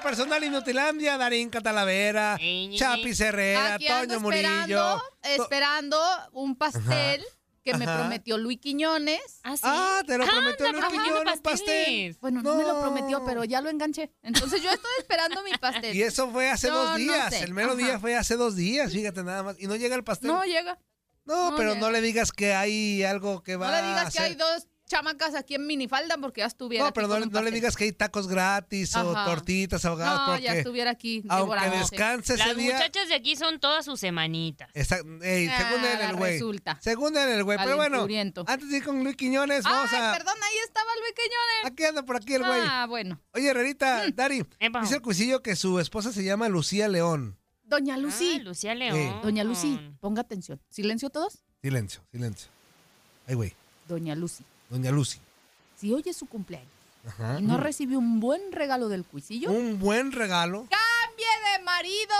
Personal 0.00 0.42
Inutilandia. 0.44 1.16
Darín 1.18 1.50
Catalavera, 1.50 2.38
Chapi 2.76 3.12
Herrera, 3.18 3.74
Aquí 3.74 3.86
Toño 3.86 3.98
ando 4.00 4.20
Murillo. 4.20 5.02
esperando, 5.22 6.00
un 6.32 6.56
pastel 6.56 7.24
que 7.64 7.74
me 7.74 7.84
prometió 7.84 8.38
Luis 8.38 8.58
Quiñones. 8.60 9.40
¿Ah, 9.42 9.54
sí? 9.56 9.62
Ah, 9.64 10.02
te 10.06 10.16
lo 10.16 10.24
prometió 10.26 10.66
Anda 10.68 10.88
Luis 10.88 11.02
Quiñones, 11.02 11.34
un 11.36 11.42
pastel. 11.42 12.16
Bueno, 12.20 12.40
no. 12.42 12.54
me 12.54 12.62
lo 12.62 12.80
prometió, 12.80 13.24
pero 13.26 13.44
ya 13.44 13.60
lo 13.60 13.68
enganché. 13.68 14.10
Entonces 14.22 14.62
yo 14.62 14.70
estoy 14.70 14.90
esperando 14.98 15.42
mi 15.42 15.52
pastel. 15.52 15.94
Y 15.94 16.02
eso 16.02 16.30
fue 16.30 16.48
hace 16.48 16.68
No, 16.68 16.76
dos 16.78 16.90
no 16.92 16.96
días. 16.96 17.28
sé. 17.34 17.42
El 17.44 17.52
mero 17.52 17.72
Ajá. 17.72 17.76
día 17.78 17.98
fue 18.00 18.16
hace 18.16 18.36
dos 18.36 18.56
días, 18.56 18.92
fíjate 18.92 19.22
nada 19.22 19.42
más. 19.42 19.56
Y 19.60 19.66
no 19.66 19.76
llega 19.76 19.96
el 19.96 20.04
pastel. 20.04 20.28
No 20.30 20.42
llega. 20.44 20.78
No, 21.26 21.50
no 21.50 21.56
pero 21.58 21.74
llega. 21.74 21.80
no 21.86 21.90
le 21.90 22.00
digas 22.00 22.32
que 22.32 22.54
hay 22.54 23.02
algo 23.04 23.42
que 23.42 23.56
va 23.56 23.66
No 23.66 23.72
le 23.72 23.78
a 23.78 23.86
digas 23.88 24.02
que 24.14 24.18
hacer. 24.20 24.22
hay 24.22 24.34
dos 24.34 24.66
chamacas 24.88 25.34
aquí 25.34 25.54
en 25.54 25.66
minifalda 25.66 26.16
porque 26.18 26.40
ya 26.40 26.46
estuviera. 26.46 26.86
No, 26.86 26.92
pero 26.92 27.06
aquí 27.06 27.12
no, 27.14 27.20
le- 27.20 27.26
un 27.26 27.32
no 27.32 27.42
le 27.42 27.50
digas 27.50 27.76
que 27.76 27.84
hay 27.84 27.92
tacos 27.92 28.26
gratis 28.26 28.96
o 28.96 29.10
Ajá. 29.14 29.24
tortitas 29.26 29.84
ahogadas 29.84 30.18
No, 30.20 30.26
porque 30.26 30.42
ya 30.42 30.54
estuviera 30.54 30.90
aquí. 30.90 31.22
aunque 31.28 31.70
descanse 31.70 32.34
ese 32.34 32.46
Las 32.46 32.56
día. 32.56 32.72
muchachas 32.74 33.08
de 33.08 33.14
aquí 33.14 33.36
son 33.36 33.60
todas 33.60 33.84
sus 33.84 34.00
semanitas. 34.00 34.70
Está, 34.74 34.98
ey, 35.22 35.46
Ah, 35.48 35.58
según 35.58 35.84
él, 35.84 36.00
el 36.10 36.16
güey. 36.16 36.32
resulta. 36.32 36.78
Según 36.80 37.16
él, 37.16 37.28
el 37.28 37.44
güey. 37.44 37.58
Pero 37.58 37.76
bueno, 37.76 37.90
Calenturiento. 37.98 38.44
antes 38.48 38.68
de 38.70 38.76
ir 38.78 38.84
con 38.84 39.04
Luis 39.04 39.14
Quiñones, 39.16 39.62
vamos 39.64 39.90
Ay, 39.92 40.00
a. 40.02 40.12
perdón, 40.12 40.34
ahí 40.42 40.56
estaba 40.64 40.90
Luis 41.00 41.12
Quiñones. 41.14 41.72
Aquí 41.72 41.84
anda 41.84 42.02
por 42.02 42.16
aquí 42.16 42.34
el 42.34 42.44
güey. 42.44 42.60
Ah, 42.64 42.86
bueno. 42.88 43.20
Oye, 43.34 43.52
Rerita, 43.52 44.04
Dari, 44.14 44.44
Epa. 44.58 44.80
dice 44.80 44.94
el 44.96 45.02
cuisillo 45.02 45.42
que 45.42 45.54
su 45.54 45.78
esposa 45.78 46.12
se 46.12 46.24
llama 46.24 46.48
Lucía 46.48 46.88
León. 46.88 47.36
Doña 47.64 47.98
Lucy. 47.98 48.38
Ah, 48.40 48.44
Lucía 48.44 48.74
León. 48.74 49.20
Doña 49.22 49.44
Lucy, 49.44 49.78
ponga 50.00 50.22
atención. 50.22 50.58
¿Silencio 50.70 51.10
todos? 51.10 51.44
Silencio, 51.60 52.00
silencio. 52.10 52.48
Ay, 53.26 53.34
güey. 53.34 53.52
Doña 53.86 54.14
Lucy. 54.14 54.42
Doña 54.68 54.90
Lucy. 54.90 55.18
Si 55.76 55.92
hoy 55.92 56.02
es 56.06 56.16
su 56.16 56.26
cumpleaños 56.26 56.68
Ajá. 57.06 57.38
y 57.38 57.42
no 57.42 57.56
recibió 57.58 57.98
un 57.98 58.20
buen 58.20 58.52
regalo 58.52 58.88
del 58.88 59.04
cuisillo, 59.04 59.50
Un 59.50 59.78
buen 59.78 60.12
regalo. 60.12 60.66
cambie 60.68 61.26
de 61.58 61.64
marido 61.64 62.14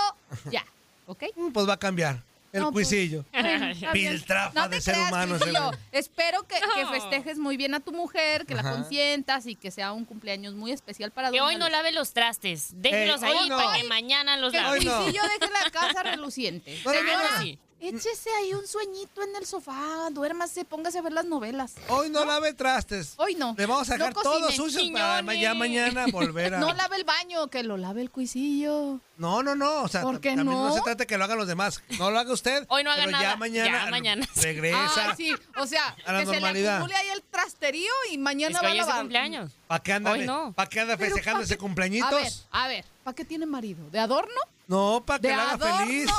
ya. 0.51 0.65
¿Ok? 1.07 1.23
Mm, 1.35 1.49
Pues 1.51 1.67
va 1.67 1.73
a 1.73 1.77
cambiar. 1.79 2.23
El 2.51 2.61
No, 2.63 2.71
pues, 2.71 2.87
cuisillo. 2.87 3.25
Piltrafa 3.93 4.59
No 4.59 4.69
te 4.69 4.77
de 4.77 4.81
ser 4.81 4.95
creas, 4.95 5.09
humano. 5.11 5.37
Cuisillo. 5.37 5.71
Espero 5.91 6.43
que, 6.47 6.55
que 6.75 6.83
No. 6.83 6.89
festejes 6.91 7.37
muy 7.37 7.57
bien 7.57 7.75
a 7.75 7.79
tu 7.79 7.91
mujer, 7.91 8.47
que 8.47 8.55
la 8.55 8.63
consientas 8.63 9.45
y 9.45 9.55
que 9.55 9.69
sea 9.69 9.91
un 9.91 10.03
cumpleaños 10.05 10.55
muy 10.55 10.71
especial 10.71 11.11
para 11.11 11.29
Que 11.29 11.41
hoy 11.41 11.57
no 11.57 11.69
lave 11.69 11.91
los 11.91 12.11
trastes. 12.13 12.69
Déjelos 12.81 13.21
Ey, 13.21 13.29
hoy 13.29 13.37
ahí 13.37 13.49
no. 13.49 13.57
para 13.57 13.77
que 13.77 13.83
mañana 13.83 14.37
los 14.37 14.51
Que 14.51 14.57
el 14.57 14.63
lave. 14.63 14.79
Hoy 14.79 14.85
no. 14.85 14.97
cuisillo 15.03 15.21
deje 15.39 15.51
la 15.63 15.69
casa 15.69 16.01
reluciente. 16.03 16.75
Señora. 16.81 17.39
Sí. 17.41 17.59
Échese 17.81 18.29
ahí 18.39 18.53
un 18.53 18.67
sueñito 18.67 19.21
en 19.23 19.35
el 19.35 19.45
sofá, 19.45 20.09
duérmase, 20.11 20.65
póngase 20.65 20.99
a 20.99 21.01
ver 21.01 21.13
las 21.13 21.25
novelas. 21.25 21.73
Hoy 21.87 22.09
no 22.09 22.25
lave 22.25 22.53
trastes. 22.53 23.13
Hoy 23.17 23.35
no. 23.35 23.55
Le 23.57 23.65
vamos 23.65 23.89
a 23.89 23.97
No 23.97 24.05
dejar 24.05 24.13
todos 24.23 24.41
cocine. 24.55 24.55
sucios 24.57 24.91
para 24.91 25.33
ya 25.33 25.53
mañana 25.53 26.05
volver 26.11 26.53
a. 26.55 26.59
No 26.59 26.73
lave 26.73 26.97
el 26.97 27.03
baño, 27.03 27.47
que 27.49 27.63
lo 27.63 27.77
lave 27.77 28.01
el 28.01 28.09
cuisillo. 28.11 28.99
No, 29.17 29.43
no, 29.43 29.53
no. 29.55 29.83
O 29.83 29.87
sea, 29.89 30.01
¿Por 30.01 30.21
qué 30.21 30.29
también 30.29 30.45
no? 30.57 30.69
no? 30.69 30.73
se 30.73 30.81
trata 30.81 30.95
de 31.03 31.07
que 31.07 31.17
lo 31.17 31.25
hagan 31.25 31.37
los 31.37 31.47
demás. 31.47 31.81
No 31.97 32.09
lo 32.09 32.19
haga 32.19 32.31
usted. 32.31 32.65
Hoy 32.69 32.83
no 32.83 32.91
haga 32.91 33.01
pero 33.01 33.11
nada. 33.11 33.23
Ya 33.31 33.35
mañana, 33.35 33.85
Ya 33.85 33.91
mañana. 33.91 34.27
regresa. 34.35 35.09
Ah, 35.09 35.13
sí, 35.17 35.33
o 35.57 35.67
sea, 35.67 35.87
a 36.05 36.13
la 36.13 36.19
que 36.21 36.25
se 36.25 36.31
le 36.31 36.37
normalidad. 36.39 36.75
acumule 36.77 36.95
ahí 36.95 37.09
el 37.09 37.21
trasterío 37.23 37.91
y 38.11 38.17
mañana 38.17 38.53
Es 38.53 38.59
que 38.59 38.65
va 38.65 38.71
a 38.71 38.75
lavar. 38.75 38.99
cumpleaños. 38.99 39.51
¿Para 39.67 39.83
qué 39.83 39.93
anda, 39.93 40.11
Hoy 40.11 40.25
no. 40.25 40.53
¿para 40.53 40.69
qué 40.69 40.79
anda 40.79 40.97
festejando 40.97 41.39
¿pa' 41.41 41.45
ese 41.45 41.57
cumpleañitos? 41.57 42.11
A 42.11 42.15
ver, 42.15 42.31
a 42.51 42.67
ver, 42.67 42.85
¿para 43.03 43.15
qué 43.15 43.25
tiene 43.25 43.45
marido? 43.45 43.89
¿De 43.89 43.99
adorno? 43.99 44.39
No, 44.67 45.03
para 45.05 45.19
que 45.19 45.27
¿De 45.27 45.35
la 45.35 45.51
haga 45.51 45.53
adorno? 45.67 45.85
feliz. 45.85 46.09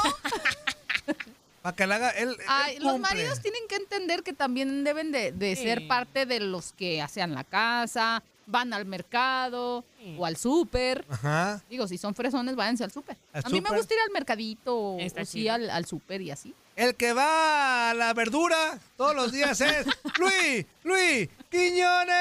Para 1.63 1.77
que 1.77 1.87
la 1.87 1.97
haga 1.97 2.11
él. 2.11 2.37
los 2.79 2.99
maridos 2.99 3.41
tienen 3.41 3.63
que 3.69 3.77
entender 3.77 4.23
que 4.23 4.33
también 4.33 4.83
deben 4.85 5.13
de, 5.13 5.33
de 5.33 5.57
ser 5.57 5.87
parte 5.87 6.27
de 6.27 6.41
los 6.41 6.73
que 6.73 7.03
hacen 7.03 7.35
la 7.35 7.45
casa, 7.45 8.23
van 8.47 8.73
al 8.73 8.85
mercado 8.85 9.85
o 10.19 10.27
al 10.27 10.37
súper. 10.37 11.05
Ajá. 11.09 11.63
Digo, 11.69 11.87
si 11.87 11.99
son 11.99 12.15
fresones, 12.15 12.57
váyanse 12.57 12.85
al 12.85 12.93
súper. 12.93 13.17
A 13.33 13.49
mí 13.49 13.61
me 13.61 13.71
gusta 13.71 13.95
ir 13.95 14.01
al 14.01 14.11
mercadito 14.11 14.77
o, 14.77 14.99
Está 15.01 15.23
o 15.23 15.25
sí 15.25 15.49
al, 15.49 15.71
al 15.71 15.87
súper 15.87 16.21
y 16.23 16.31
así. 16.31 16.55
El 16.77 16.95
que 16.95 17.13
va 17.13 17.91
a 17.91 17.95
la 17.95 18.15
verdura 18.15 18.79
todos 18.97 19.15
los 19.15 19.33
días 19.33 19.61
es 19.61 19.87
Luis, 20.19 20.65
Luis 20.83 21.29
Quiñones. 21.51 22.17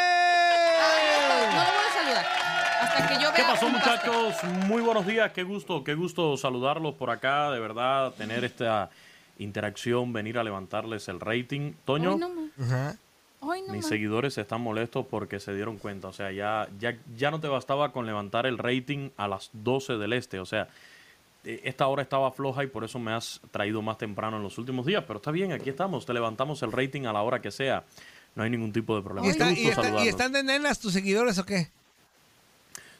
No 1.29 1.29
lo 1.29 1.45
voy 1.45 1.85
a 1.89 1.93
saludar. 1.93 2.25
Hasta 2.81 3.07
que 3.07 3.13
yo 3.15 3.31
vea 3.31 3.33
¿Qué 3.33 3.43
pasó 3.43 3.67
pastel. 3.67 3.71
muchachos? 3.71 4.43
Muy 4.67 4.81
buenos 4.81 5.05
días, 5.05 5.31
qué 5.31 5.43
gusto, 5.43 5.83
qué 5.83 5.93
gusto 5.95 6.35
saludarlos 6.37 6.95
por 6.95 7.09
acá, 7.09 7.51
de 7.51 7.59
verdad, 7.59 8.11
tener 8.13 8.43
esta 8.43 8.89
interacción, 9.39 10.13
venir 10.13 10.37
a 10.37 10.43
levantarles 10.43 11.07
el 11.07 11.19
rating. 11.19 11.73
Toño, 11.85 12.13
Hoy 12.13 12.19
no. 12.19 12.29
Hoy 13.41 13.61
mis 13.71 13.85
seguidores 13.85 14.37
están 14.37 14.59
molestos 14.61 15.05
porque 15.09 15.39
se 15.39 15.55
dieron 15.55 15.77
cuenta, 15.77 16.09
o 16.09 16.13
sea, 16.13 16.29
ya, 16.31 16.67
ya, 16.77 16.97
ya 17.17 17.31
no 17.31 17.39
te 17.39 17.47
bastaba 17.47 17.91
con 17.93 18.05
levantar 18.05 18.45
el 18.45 18.57
rating 18.57 19.09
a 19.15 19.29
las 19.29 19.49
12 19.53 19.93
del 19.93 20.11
este, 20.11 20.39
o 20.41 20.45
sea, 20.45 20.67
eh, 21.45 21.61
esta 21.63 21.87
hora 21.87 22.01
estaba 22.03 22.29
floja 22.33 22.65
y 22.65 22.67
por 22.67 22.83
eso 22.83 22.99
me 22.99 23.13
has 23.13 23.39
traído 23.51 23.81
más 23.81 23.97
temprano 23.97 24.35
en 24.37 24.43
los 24.43 24.57
últimos 24.57 24.85
días, 24.85 25.05
pero 25.07 25.19
está 25.19 25.31
bien, 25.31 25.53
aquí 25.53 25.69
estamos, 25.69 26.05
te 26.05 26.13
levantamos 26.13 26.61
el 26.63 26.73
rating 26.73 27.05
a 27.05 27.13
la 27.13 27.21
hora 27.21 27.41
que 27.41 27.49
sea, 27.49 27.85
no 28.35 28.43
hay 28.43 28.49
ningún 28.49 28.73
tipo 28.73 28.93
de 28.97 29.03
problema. 29.03 29.25
¿Y, 29.25 29.29
está- 29.31 29.49
y 29.51 29.53
está- 29.53 29.63
y 29.69 29.73
saludarlos. 29.73 30.07
están 30.07 30.31
de 30.33 30.43
nenas 30.43 30.79
tus 30.81 30.91
seguidores 30.91 31.37
o 31.39 31.45
qué? 31.45 31.69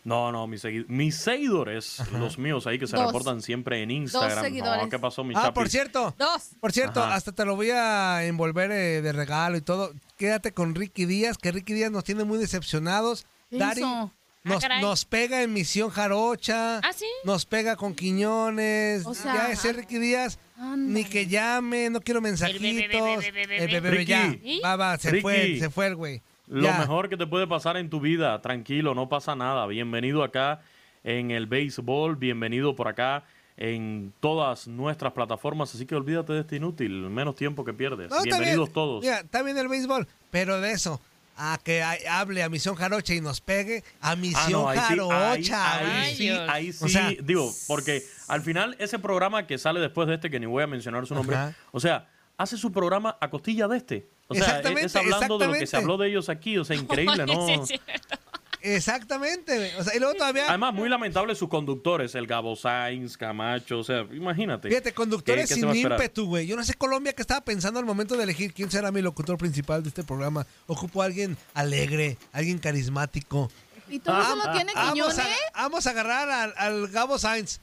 No, 0.05 0.31
no, 0.31 0.47
mis, 0.47 0.63
segui- 0.63 0.85
mis 0.87 1.15
seguidores, 1.17 2.01
los 2.13 2.37
míos 2.37 2.65
ahí 2.67 2.79
que 2.79 2.87
se 2.87 2.95
Dos. 2.95 3.07
reportan 3.07 3.41
siempre 3.41 3.83
en 3.83 3.91
Instagram. 3.91 4.43
seguidores. 4.43 4.83
No, 4.83 4.89
¿Qué 4.89 4.97
pasó, 4.99 5.23
mi 5.23 5.33
Ah, 5.35 5.41
chapi? 5.43 5.53
por 5.55 5.69
cierto. 5.69 6.15
Dos. 6.17 6.51
Por 6.59 6.71
cierto, 6.71 7.03
Ajá. 7.03 7.15
hasta 7.15 7.31
te 7.33 7.43
lo 7.45 7.55
voy 7.55 7.69
a 7.71 8.23
envolver 8.25 8.71
eh, 8.71 9.01
de 9.01 9.11
regalo 9.11 9.57
y 9.57 9.61
todo. 9.61 9.91
Quédate 10.17 10.53
con 10.53 10.73
Ricky 10.75 11.05
Díaz, 11.05 11.37
que 11.37 11.51
Ricky 11.51 11.73
Díaz 11.73 11.91
nos 11.91 12.03
tiene 12.05 12.23
muy 12.23 12.37
decepcionados. 12.39 13.25
¿Qué 13.49 13.57
Dari 13.57 13.81
hizo? 13.81 14.11
nos, 14.45 14.57
Ah, 14.57 14.59
caray. 14.61 14.81
nos 14.81 15.05
pega 15.05 15.43
en 15.43 15.51
Misión 15.53 15.89
Jarocha. 15.89 16.77
¿Ah, 16.79 16.93
sí? 16.95 17.05
Nos 17.25 17.45
pega 17.45 17.75
con 17.75 17.93
Quiñones. 17.93 19.05
O 19.05 19.13
sea, 19.13 19.33
ya 19.33 19.51
ese 19.51 19.73
Ricky 19.73 19.97
Díaz, 19.99 20.39
ándale. 20.57 20.93
ni 20.93 21.03
que 21.05 21.27
llame, 21.27 21.89
no 21.89 21.99
quiero 22.01 22.21
mensajitos. 22.21 22.61
bebé, 22.61 22.87
bebé, 22.87 23.31
bebé, 23.31 23.57
El 23.63 23.67
bebé, 23.71 23.89
Ricky. 23.91 24.05
ya. 24.11 24.37
¿Y? 24.43 24.61
Va, 24.61 24.75
va, 24.77 24.97
se 24.97 25.11
Ricky. 25.11 25.21
fue, 25.21 25.57
se 25.59 25.69
fue 25.69 25.87
el 25.87 25.95
güey. 25.95 26.21
Lo 26.49 26.63
Ya. 26.63 26.79
mejor 26.79 27.09
que 27.09 27.15
te 27.17 27.27
puede 27.27 27.45
pasar 27.47 27.77
en 27.77 27.89
tu 27.89 27.99
vida, 27.99 28.41
tranquilo, 28.41 28.95
no 28.95 29.07
pasa 29.07 29.35
nada. 29.35 29.67
Bienvenido 29.67 30.23
acá 30.23 30.61
en 31.03 31.29
el 31.31 31.45
béisbol, 31.45 32.15
bienvenido 32.15 32.75
por 32.75 32.87
acá 32.87 33.23
en 33.55 34.13
todas 34.19 34.67
nuestras 34.67 35.13
plataformas, 35.13 35.73
así 35.75 35.85
que 35.85 35.93
olvídate 35.95 36.33
de 36.33 36.39
este 36.41 36.55
inútil, 36.55 36.91
menos 37.09 37.35
tiempo 37.35 37.63
que 37.63 37.73
pierdes. 37.73 38.09
No, 38.09 38.21
Bienvenidos 38.23 38.69
bien. 38.69 38.73
todos. 38.73 39.01
Mira, 39.03 39.19
está 39.19 39.43
bien 39.43 39.57
el 39.57 39.67
béisbol, 39.67 40.07
pero 40.31 40.59
de 40.59 40.71
eso, 40.71 40.99
a 41.37 41.59
que 41.63 41.83
hable 42.09 42.41
a 42.41 42.49
Misión 42.49 42.73
Jarocha 42.75 43.13
y 43.13 43.21
nos 43.21 43.41
pegue 43.41 43.83
a 44.01 44.11
Ah, 44.11 44.15
Misión 44.15 44.51
no, 44.63 44.69
ahí 44.69 44.77
sí, 44.79 44.83
Jarocha. 44.97 45.77
ahí, 45.77 46.15
sí, 46.15 46.29
ahí 46.29 46.73
sí, 46.73 46.85
O 46.85 46.87
sea- 46.87 47.11
digo, 47.21 47.51
porque 47.67 48.01
al 48.27 48.41
final 48.41 48.75
ese 48.79 48.97
programa 48.97 49.45
que 49.45 49.57
sale 49.59 49.79
después 49.81 50.07
de 50.07 50.15
este, 50.15 50.29
que 50.31 50.39
ni 50.39 50.47
voy 50.47 50.63
a 50.63 50.67
mencionar 50.67 51.05
su 51.05 51.13
nombre, 51.13 51.35
Ajá. 51.35 51.53
o 51.71 51.79
sea, 51.79 52.07
hace 52.37 52.57
su 52.57 52.71
programa 52.71 53.17
a 53.21 53.29
costilla 53.29 53.67
de 53.67 53.77
este. 53.77 54.07
O 54.31 54.35
sea, 54.35 54.43
es- 54.43 54.47
Exactamente, 54.49 54.85
es 54.85 54.95
hablando 54.95 55.37
de 55.37 55.47
lo 55.47 55.53
que 55.53 55.67
se 55.67 55.75
habló 55.77 55.97
de 55.97 56.07
ellos 56.09 56.29
aquí, 56.29 56.57
o 56.57 56.63
sea, 56.63 56.75
increíble, 56.77 57.25
¿no? 57.25 57.45
Sí, 57.47 57.53
es 57.53 57.67
cierto. 57.67 58.17
Exactamente. 58.61 59.71
O 59.77 59.83
sea, 59.83 59.95
y 59.95 59.99
luego 59.99 60.15
todavía, 60.15 60.45
Además, 60.49 60.73
muy 60.73 60.89
lamentable 60.89 61.33
sus 61.35 61.49
conductores, 61.49 62.13
el 62.15 62.27
Gabo 62.27 62.55
Sainz, 62.55 63.17
Camacho, 63.17 63.79
o 63.79 63.83
sea, 63.83 64.01
imagínate. 64.11 64.67
fíjate, 64.69 64.89
¿Qué- 64.91 64.95
conductores 64.95 65.47
qué 65.47 65.55
sin 65.55 65.73
ímpetu, 65.75 66.25
güey. 66.27 66.45
Yo 66.45 66.55
no 66.55 66.63
sé 66.63 66.73
Colombia 66.73 67.13
que 67.13 67.21
estaba 67.21 67.41
pensando 67.41 67.79
al 67.79 67.85
momento 67.85 68.15
de 68.17 68.23
elegir 68.23 68.53
quién 68.53 68.69
será 68.69 68.91
mi 68.91 69.01
locutor 69.01 69.37
principal 69.37 69.81
de 69.83 69.89
este 69.89 70.03
programa. 70.03 70.45
Ocupo 70.67 71.01
a 71.01 71.05
alguien 71.05 71.37
alegre, 71.53 72.17
alguien 72.33 72.59
carismático. 72.59 73.49
¿Y 73.89 73.99
todo 73.99 74.21
eso 74.21 74.35
lo 74.35 74.51
tiene 74.51 74.71
Vamos 74.75 74.93
Quiñones? 74.93 75.19
a, 75.53 75.61
vamos 75.63 75.87
a 75.87 75.89
agarrar 75.91 76.29
al, 76.29 76.53
al 76.57 76.87
Gabo 76.89 77.17
Sainz. 77.17 77.59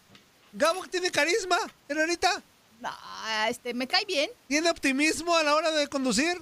Gabo 0.53 0.83
tiene 0.91 1.11
carisma, 1.11 1.57
Herrerita. 1.89 2.43
No, 2.81 2.91
este, 3.49 3.75
me 3.75 3.87
cae 3.87 4.05
bien, 4.07 4.31
Tiene 4.49 4.71
optimismo 4.71 5.37
a 5.37 5.43
la 5.43 5.55
hora 5.55 5.71
de 5.71 5.87
conducir. 5.89 6.37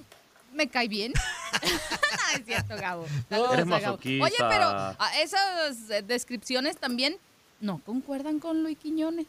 Me 0.55 0.67
cae 0.67 0.87
bien. 0.87 1.13
no, 1.63 2.39
es 2.39 2.45
cierto, 2.45 2.75
Gabo. 2.77 3.05
Saludos 3.29 3.53
Eres 3.53 3.67
Gabo. 3.67 3.95
Oye, 4.03 4.35
pero 4.37 4.65
ah, 4.67 5.11
esas 5.21 5.87
descripciones 6.07 6.77
también 6.77 7.17
no 7.59 7.79
concuerdan 7.85 8.39
con 8.39 8.63
Luis 8.63 8.77
Quiñones. 8.77 9.25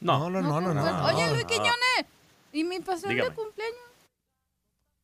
No, 0.00 0.30
no, 0.30 0.40
no, 0.40 0.60
no. 0.60 0.72
no. 0.74 1.04
Oye, 1.06 1.26
no. 1.26 1.34
Luis 1.34 1.44
Quiñones, 1.44 2.06
¿y 2.52 2.64
mi 2.64 2.80
pastel 2.80 3.10
Dígame. 3.10 3.30
de 3.30 3.34
cumpleaños? 3.36 3.76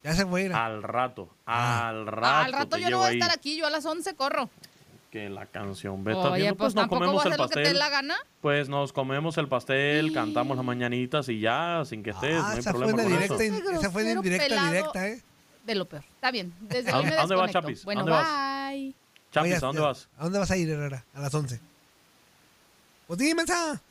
Ya 0.02 0.14
se 0.14 0.24
fue. 0.24 0.42
a 0.42 0.44
ir. 0.46 0.52
Al 0.52 0.82
rato, 0.82 1.28
Ah. 1.46 1.88
al 1.88 2.06
rato. 2.06 2.26
al 2.46 2.52
rato 2.52 2.76
yo 2.78 2.90
no 2.90 2.98
voy 2.98 3.06
a 3.06 3.10
ahí. 3.10 3.18
estar 3.18 3.36
aquí, 3.36 3.56
yo 3.56 3.66
a 3.66 3.70
las 3.70 3.84
11 3.84 4.14
corro. 4.14 4.48
Que 5.10 5.28
la 5.30 5.46
canción. 5.46 6.04
¿Ves? 6.04 6.16
Oye, 6.16 6.42
viendo? 6.42 6.56
pues, 6.56 6.74
nos 6.74 6.82
tampoco 6.82 7.00
comemos 7.00 7.24
voy 7.24 7.24
a 7.24 7.26
el 7.26 7.32
hacer 7.32 7.40
lo 7.40 7.48
que 7.48 7.54
te 7.54 7.60
dé 7.60 7.64
pastel. 7.66 7.78
la 7.78 7.88
gana. 7.88 8.16
Pues 8.40 8.68
nos 8.68 8.92
comemos 8.92 9.38
el 9.38 9.48
pastel, 9.48 10.12
cantamos 10.12 10.56
las 10.56 10.66
mañanitas 10.66 11.28
y 11.28 11.40
ya, 11.40 11.82
sin 11.84 12.02
que 12.02 12.10
estés. 12.10 12.36
no 12.36 12.46
hay 12.46 12.58
esa 12.58 12.72
fue 12.72 12.80
problema 12.80 12.94
una 12.94 13.02
con 13.04 13.12
directa, 13.12 13.44
eso. 13.44 13.80
esa 13.80 13.90
fue 13.90 14.02
de 14.04 14.14
grosero, 14.14 14.18
indirecta 14.18 14.44
pelado. 14.48 14.68
directa, 14.72 15.08
¿eh? 15.08 15.22
De 15.66 15.74
lo 15.74 15.86
peor. 15.88 16.04
Está 16.14 16.30
bien. 16.30 16.54
Desde 16.60 16.90
¿A 16.90 16.94
a 16.94 16.98
dónde 16.98 17.34
vas. 17.36 17.50
Chapis? 17.50 17.82
¿A 17.82 17.84
Bueno, 17.84 18.00
dónde 18.02 18.12
vas? 18.12 18.70
bye. 18.70 18.94
Chapis, 19.32 19.50
Oye, 19.52 19.56
¿a 19.56 19.60
dónde 19.60 19.80
vas? 19.82 20.08
¿A 20.16 20.22
dónde 20.24 20.38
vas 20.38 20.50
a 20.50 20.56
ir, 20.56 20.70
Herrera? 20.70 21.04
A 21.12 21.20
las 21.20 21.34
11. 21.34 21.60
Pues 23.08 23.18
dime, 23.18 23.34
mensa. 23.34 23.82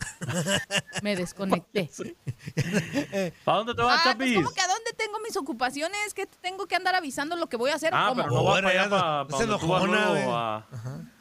Me 1.02 1.16
desconecté. 1.16 1.88
¿Para 3.44 3.58
dónde 3.58 3.74
te 3.74 3.82
vas, 3.82 4.00
Ah, 4.00 4.14
pues 4.16 4.28
Chapis? 4.28 4.34
¿cómo 4.36 4.50
que 4.54 4.60
a 4.60 4.68
dónde 4.68 4.92
tengo 4.96 5.18
mis 5.20 5.36
ocupaciones? 5.36 6.12
Que 6.14 6.26
tengo 6.26 6.66
que 6.66 6.76
andar 6.76 6.94
avisando 6.94 7.36
lo 7.36 7.46
que 7.48 7.56
voy 7.56 7.70
a 7.70 7.76
hacer. 7.76 7.90
Ah, 7.94 8.06
¿Cómo? 8.10 8.22
pero 8.22 8.34
no 8.34 8.44
vas 8.44 8.60
para 8.60 8.68
allá, 8.82 8.90
para, 8.90 9.26
para 9.26 9.46
donde 9.46 9.58
tú 9.58 9.68
vas 9.68 9.84
luego 9.84 10.34
a, 10.36 10.66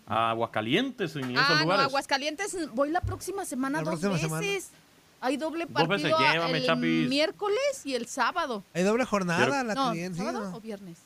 a 0.05 0.29
Aguascalientes, 0.31 1.15
en 1.15 1.31
esos 1.31 1.45
Ah, 1.49 1.63
no. 1.65 1.71
Aguascalientes 1.73 2.57
voy 2.73 2.89
la 2.89 3.01
próxima 3.01 3.45
semana 3.45 3.81
La 3.81 3.91
dos 3.91 3.99
próxima 4.01 4.39
veces. 4.39 4.65
semana. 4.65 4.82
Hay 5.25 5.37
doble 5.37 5.67
partido 5.67 5.87
veces, 5.89 6.13
llévame, 6.33 6.57
el 6.57 6.65
Chapis. 6.65 7.09
miércoles 7.09 7.81
y 7.85 7.95
el 7.95 8.07
sábado. 8.07 8.63
Hay 8.73 8.83
doble 8.83 9.05
jornada, 9.05 9.45
Pero- 9.45 9.63
la 9.63 9.73
no, 9.73 9.91
cliente, 9.91 10.19
¿sí, 10.19 10.25
¿sábado 10.25 10.49
no? 10.51 10.57
o 10.57 10.59
viernes? 10.61 10.97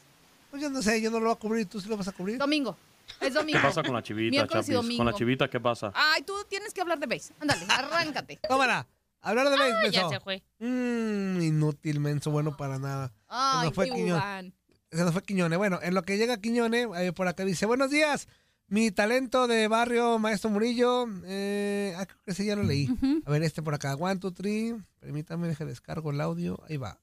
Pues 0.50 0.62
yo 0.62 0.70
no 0.70 0.82
sé, 0.82 1.02
yo 1.02 1.12
no 1.12 1.20
lo 1.20 1.26
voy 1.28 1.34
a 1.34 1.40
cubrir, 1.40 1.66
¿tú 1.68 1.80
sí 1.80 1.88
lo 1.88 1.98
vas 1.98 2.08
a 2.08 2.12
cubrir? 2.12 2.38
Domingo. 2.38 2.76
Es 3.08 3.16
¿Qué 3.20 3.30
domingo. 3.30 3.62
pasa 3.62 3.84
con 3.84 3.94
la 3.94 4.02
chivita, 4.04 4.32
Miércoles 4.32 4.66
y 4.66 4.72
Chapis? 4.72 4.76
domingo. 4.76 4.98
Con 4.98 5.06
la 5.06 5.14
chivita, 5.14 5.50
¿qué 5.50 5.60
pasa? 5.60 5.92
Ay, 5.94 6.24
tú 6.24 6.34
tienes 6.50 6.74
que 6.74 6.82
hablar 6.82 7.00
de 7.00 7.06
base. 7.08 7.34
Ándale, 7.40 7.66
arráncate. 7.70 8.40
Tómala. 8.50 8.88
Hablar 9.22 9.50
de 9.50 9.58
béisbol. 9.58 9.86
Ah, 9.86 9.88
ya 9.90 10.02
menso. 10.02 10.10
se 10.10 10.20
fue. 10.20 10.44
Mmm, 10.60 11.42
inútil, 11.42 12.00
menso, 12.00 12.32
bueno 12.32 12.56
para 12.58 12.80
nada. 12.80 13.08
Se 13.10 13.14
Ay, 13.30 13.66
nos 13.68 13.74
fue 13.76 13.86
qué 13.86 13.92
Quiñones. 13.96 14.24
Iván. 14.24 14.54
Se 14.92 15.04
nos 15.04 15.14
fue 15.14 15.22
Quiñones. 15.24 15.58
Bueno, 15.58 15.80
en 15.82 15.94
lo 15.94 16.04
que 16.04 16.18
llega 16.18 16.38
Quiñones, 16.38 16.88
ahí 16.94 17.12
por 17.12 17.28
acá 17.28 17.44
dice, 17.46 17.66
buenos 17.66 17.90
días, 17.92 18.28
mi 18.68 18.92
talento 18.92 19.48
de 19.48 19.68
barrio, 19.68 20.20
Maestro 20.20 20.50
Murillo. 20.50 21.06
Eh, 21.26 21.94
ah, 21.98 22.06
creo 22.06 22.20
que 22.26 22.32
ese 22.32 22.46
ya 22.46 22.56
lo 22.56 22.64
leí. 22.64 22.90
A 23.26 23.32
ver, 23.32 23.44
este 23.44 23.62
por 23.62 23.74
acá, 23.74 23.96
one, 23.96 24.20
two, 24.20 24.32
three. 24.32 24.76
Permítame, 25.00 25.48
deje 25.48 25.66
descargo 25.66 26.12
el 26.12 26.22
audio. 26.22 26.60
Ahí 26.68 26.78
va. 26.78 27.00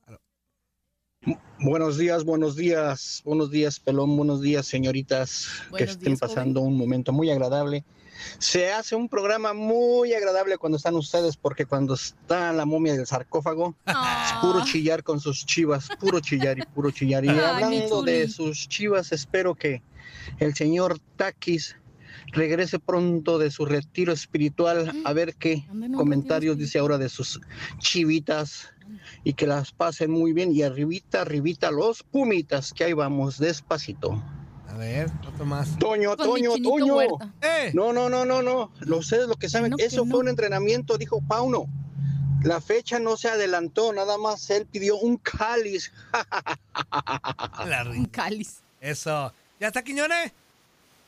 Buenos 1.61 1.97
días, 1.97 2.25
buenos 2.25 2.55
días, 2.55 3.23
buenos 3.25 3.51
días, 3.51 3.81
Pelón, 3.81 4.15
buenos 4.17 4.43
días, 4.43 4.67
señoritas, 4.67 5.49
que 5.75 5.85
estén 5.85 6.13
días, 6.13 6.21
pasando 6.21 6.61
un 6.61 6.77
momento 6.77 7.13
muy 7.13 7.31
agradable. 7.31 7.85
Se 8.39 8.73
hace 8.73 8.97
un 8.97 9.09
programa 9.09 9.53
muy 9.53 10.15
agradable 10.15 10.59
cuando 10.59 10.77
están 10.77 10.95
ustedes, 10.95 11.37
porque 11.37 11.67
cuando 11.67 11.95
está 11.95 12.53
la 12.53 12.65
momia 12.65 12.95
del 12.95 13.07
sarcófago, 13.07 13.75
es 13.87 14.33
puro 14.41 14.65
chillar 14.65 15.03
con 15.03 15.21
sus 15.21 15.47
chivas, 15.47 15.89
puro 15.99 16.21
chillar 16.21 16.59
y 16.59 16.63
puro 16.63 16.91
chillar. 16.91 17.25
Y 17.25 17.29
Ay, 17.29 17.39
hablando 17.39 18.03
de 18.03 18.29
sus 18.29 18.69
chivas, 18.69 19.13
espero 19.13 19.55
que 19.55 19.83
el 20.39 20.55
señor 20.55 20.99
Takis 21.17 21.77
regrese 22.33 22.79
pronto 22.79 23.39
de 23.39 23.51
su 23.51 23.65
retiro 23.65 24.13
espiritual 24.13 24.93
a 25.05 25.13
ver 25.13 25.35
qué 25.35 25.65
comentarios 25.95 26.59
dice 26.59 26.79
ahora 26.79 26.99
de 26.99 27.09
sus 27.09 27.41
chivitas 27.79 28.73
y 29.23 29.35
que 29.35 29.47
las 29.47 29.73
pasen 29.73 30.11
muy 30.11 30.33
bien 30.33 30.53
y 30.53 30.63
arribita, 30.63 31.23
arribita 31.23 31.71
los 31.71 32.03
pumitas, 32.03 32.73
que 32.73 32.85
ahí 32.85 32.93
vamos 32.93 33.39
despacito. 33.39 34.23
A 34.75 34.77
ver, 34.77 35.09
otro 35.29 35.45
más. 35.47 35.79
Toño, 35.79 36.17
Con 36.17 36.27
Toño, 36.27 36.51
Toño. 36.61 36.97
Huerta. 36.97 37.33
No, 37.75 37.93
no, 37.93 38.09
no, 38.09 38.25
no, 38.25 38.43
no. 38.43 38.73
Lo 38.81 38.99
ustedes 38.99 39.29
lo 39.29 39.37
que 39.37 39.49
saben, 39.49 39.73
eso 39.79 40.05
fue 40.05 40.19
un 40.19 40.29
entrenamiento, 40.29 40.99
dijo 40.99 41.21
Pauno. 41.29 41.67
La 42.43 42.61
fecha 42.61 42.99
no 42.99 43.17
se 43.17 43.29
adelantó, 43.29 43.93
nada 43.93 44.19
más 44.19 44.51
él 44.51 44.67
pidió 44.67 44.97
un 44.97 45.17
cáliz. 45.17 45.93
Un 47.97 48.07
cáliz. 48.07 48.63
Eso. 48.81 49.33
¿Ya 49.61 49.69
está 49.69 49.83
Quiñones? 49.83 50.33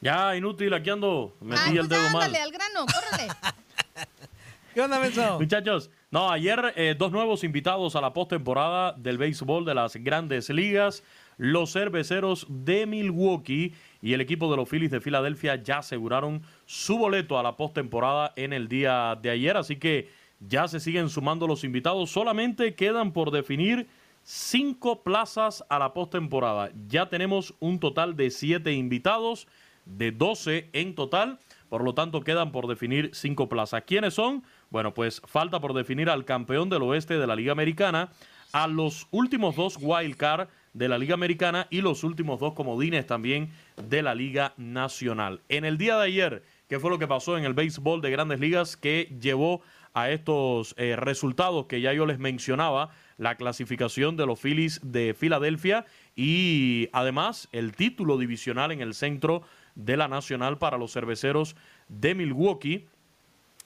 Ya, 0.01 0.35
inútil, 0.37 0.73
aquí 0.73 0.89
ando. 0.91 1.35
Metí 1.41 1.61
Ah, 1.63 1.69
el 1.71 1.77
pues 1.79 1.89
dedo 1.89 2.03
mal. 2.05 2.23
ándale, 2.23 2.39
al 2.39 2.53
grano, 2.53 2.87
córrele. 2.87 3.33
¿Qué 4.75 4.81
onda, 4.81 5.01
Menso? 5.01 5.39
Muchachos, 5.41 5.91
no, 6.11 6.31
ayer 6.31 6.73
eh, 6.77 6.95
dos 6.97 7.11
nuevos 7.11 7.43
invitados 7.45 7.97
a 7.97 8.01
la 8.01 8.13
postemporada 8.13 8.93
del 8.93 9.19
béisbol 9.19 9.65
de 9.65 9.75
las 9.75 9.97
grandes 9.97 10.49
ligas. 10.51 11.03
Los 11.39 11.73
cerveceros 11.73 12.47
de 12.49 12.87
Milwaukee 12.87 13.75
y 14.01 14.15
el 14.15 14.23
equipo 14.23 14.51
de 14.51 14.57
los 14.57 14.69
Phillies 14.69 14.91
de 14.91 15.01
Filadelfia 15.03 15.63
ya 15.63 15.79
aseguraron 15.79 16.43
su 16.65 16.97
boleto 16.97 17.39
a 17.39 17.43
la 17.43 17.57
postemporada 17.57 18.33
en 18.37 18.55
el 18.55 18.69
día 18.69 19.19
de 19.21 19.31
ayer. 19.31 19.57
Así 19.57 19.77
que 19.77 20.09
ya 20.41 20.67
se 20.67 20.81
siguen 20.81 21.11
sumando 21.11 21.47
los 21.47 21.63
invitados. 21.65 22.11
Solamente 22.11 22.75
quedan 22.75 23.13
por 23.13 23.31
definir 23.31 23.87
cinco 24.23 25.03
plazas 25.03 25.63
a 25.69 25.79
la 25.79 25.93
postemporada. 25.93 26.71
Ya 26.89 27.09
tenemos 27.09 27.55
un 27.61 27.81
total 27.81 28.17
de 28.17 28.31
siete 28.31 28.73
invitados, 28.73 29.47
de 29.85 30.13
12 30.13 30.71
en 30.73 30.95
total. 30.95 31.39
Por 31.69 31.85
lo 31.85 31.95
tanto, 31.95 32.23
quedan 32.23 32.51
por 32.51 32.67
definir 32.67 33.11
cinco 33.13 33.49
plazas. 33.49 33.83
¿Quiénes 33.87 34.15
son? 34.15 34.43
Bueno, 34.71 34.95
pues 34.95 35.21
falta 35.27 35.61
por 35.61 35.75
definir 35.75 36.09
al 36.09 36.25
campeón 36.25 36.71
del 36.71 36.83
oeste 36.83 37.19
de 37.19 37.27
la 37.27 37.37
Liga 37.37 37.53
Americana, 37.53 38.11
a 38.53 38.67
los 38.67 39.07
últimos 39.11 39.55
dos 39.57 39.77
wild 39.81 40.17
card 40.17 40.49
de 40.77 40.89
la 40.89 40.99
Liga 40.99 41.15
Americana 41.15 41.69
y 41.71 41.81
los 41.81 42.05
últimos 42.05 42.39
dos 42.39 42.53
comodines 42.53 43.07
también 43.07 43.49
de 43.89 44.03
la 44.03 44.15
Liga 44.15 44.53
Nacional. 44.59 45.41
En 45.49 45.65
el 45.65 45.79
día 45.79 45.97
de 45.97 46.05
ayer, 46.05 46.43
¿qué 46.69 46.79
fue 46.79 46.91
lo 46.91 46.99
que 46.99 47.09
pasó 47.09 47.39
en 47.39 47.45
el 47.45 47.55
béisbol 47.55 48.03
de 48.03 48.11
grandes 48.11 48.41
ligas 48.41 48.77
que 48.77 49.11
llevó 49.19 49.63
a 49.95 50.11
estos 50.11 50.75
eh, 50.77 50.95
resultados 50.95 51.65
que 51.65 51.81
ya 51.81 51.95
yo 51.95 52.05
les 52.05 52.19
mencionaba? 52.19 52.91
La 53.17 53.37
clasificación 53.37 54.19
de 54.19 54.27
los 54.27 54.39
Phillies 54.39 54.81
de 54.83 55.15
Filadelfia 55.15 55.87
y 56.15 56.91
además 56.93 57.49
el 57.53 57.75
título 57.75 58.19
divisional 58.19 58.71
en 58.71 58.83
el 58.83 58.93
centro 58.93 59.41
de 59.77 59.97
la 59.97 60.09
Nacional 60.09 60.59
para 60.59 60.77
los 60.77 60.93
cerveceros 60.93 61.57
de 61.89 62.15
Milwaukee 62.15 62.85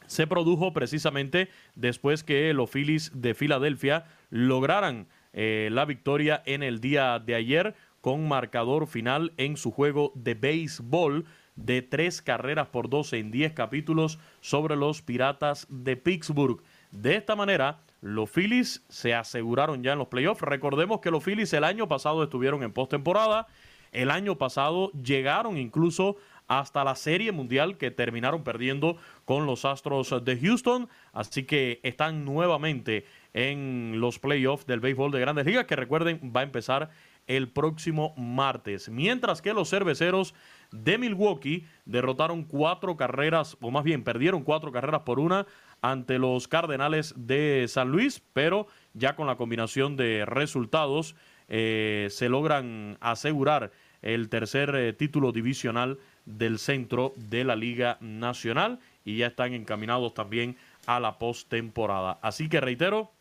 se 0.06 0.28
produjo 0.28 0.72
precisamente 0.72 1.48
después 1.74 2.22
que 2.22 2.54
los 2.54 2.70
Phillies 2.70 3.10
de 3.14 3.34
Filadelfia 3.34 4.04
lograran 4.30 5.08
eh, 5.32 5.68
la 5.72 5.84
victoria 5.84 6.42
en 6.46 6.62
el 6.62 6.80
día 6.80 7.18
de 7.18 7.34
ayer 7.34 7.74
con 8.00 8.28
marcador 8.28 8.86
final 8.86 9.32
en 9.36 9.56
su 9.56 9.70
juego 9.70 10.12
de 10.14 10.34
béisbol 10.34 11.26
de 11.56 11.82
tres 11.82 12.22
carreras 12.22 12.68
por 12.68 12.88
12 12.88 13.18
en 13.18 13.30
10 13.30 13.52
capítulos 13.52 14.18
sobre 14.40 14.76
los 14.76 15.02
Piratas 15.02 15.66
de 15.68 15.96
Pittsburgh. 15.96 16.62
De 16.90 17.16
esta 17.16 17.36
manera, 17.36 17.80
los 18.00 18.30
Phillies 18.30 18.84
se 18.88 19.14
aseguraron 19.14 19.82
ya 19.82 19.92
en 19.92 19.98
los 19.98 20.08
playoffs. 20.08 20.40
Recordemos 20.42 21.00
que 21.00 21.10
los 21.10 21.22
Phillies 21.22 21.52
el 21.52 21.64
año 21.64 21.86
pasado 21.86 22.22
estuvieron 22.22 22.62
en 22.62 22.72
postemporada. 22.72 23.46
El 23.92 24.10
año 24.10 24.38
pasado 24.38 24.90
llegaron 24.92 25.58
incluso 25.58 26.16
hasta 26.48 26.82
la 26.82 26.96
Serie 26.96 27.30
Mundial 27.30 27.76
que 27.76 27.90
terminaron 27.90 28.42
perdiendo 28.42 28.96
con 29.24 29.46
los 29.46 29.64
Astros 29.64 30.12
de 30.24 30.38
Houston. 30.38 30.88
Así 31.12 31.44
que 31.44 31.80
están 31.82 32.24
nuevamente 32.24 33.04
en 33.34 34.00
los 34.00 34.18
playoffs 34.18 34.66
del 34.66 34.80
béisbol 34.80 35.12
de 35.12 35.20
grandes 35.20 35.46
ligas 35.46 35.66
que 35.66 35.76
recuerden 35.76 36.32
va 36.34 36.40
a 36.40 36.44
empezar 36.44 36.90
el 37.26 37.48
próximo 37.48 38.14
martes. 38.16 38.88
Mientras 38.88 39.40
que 39.40 39.52
los 39.52 39.70
cerveceros 39.70 40.34
de 40.72 40.98
Milwaukee 40.98 41.66
derrotaron 41.84 42.44
cuatro 42.44 42.96
carreras, 42.96 43.56
o 43.60 43.70
más 43.70 43.84
bien 43.84 44.02
perdieron 44.02 44.42
cuatro 44.42 44.72
carreras 44.72 45.02
por 45.02 45.20
una 45.20 45.46
ante 45.82 46.18
los 46.18 46.48
Cardenales 46.48 47.14
de 47.16 47.66
San 47.68 47.90
Luis, 47.90 48.22
pero 48.32 48.66
ya 48.94 49.16
con 49.16 49.26
la 49.26 49.36
combinación 49.36 49.96
de 49.96 50.24
resultados 50.26 51.14
eh, 51.48 52.08
se 52.10 52.28
logran 52.28 52.98
asegurar 53.00 53.72
el 54.02 54.28
tercer 54.28 54.74
eh, 54.74 54.92
título 54.92 55.32
divisional 55.32 55.98
del 56.24 56.58
centro 56.58 57.12
de 57.16 57.44
la 57.44 57.56
Liga 57.56 57.98
Nacional 58.00 58.78
y 59.04 59.18
ya 59.18 59.28
están 59.28 59.52
encaminados 59.54 60.14
también 60.14 60.56
a 60.86 61.00
la 61.00 61.18
postemporada. 61.18 62.18
Así 62.22 62.48
que 62.48 62.60
reitero, 62.60 63.12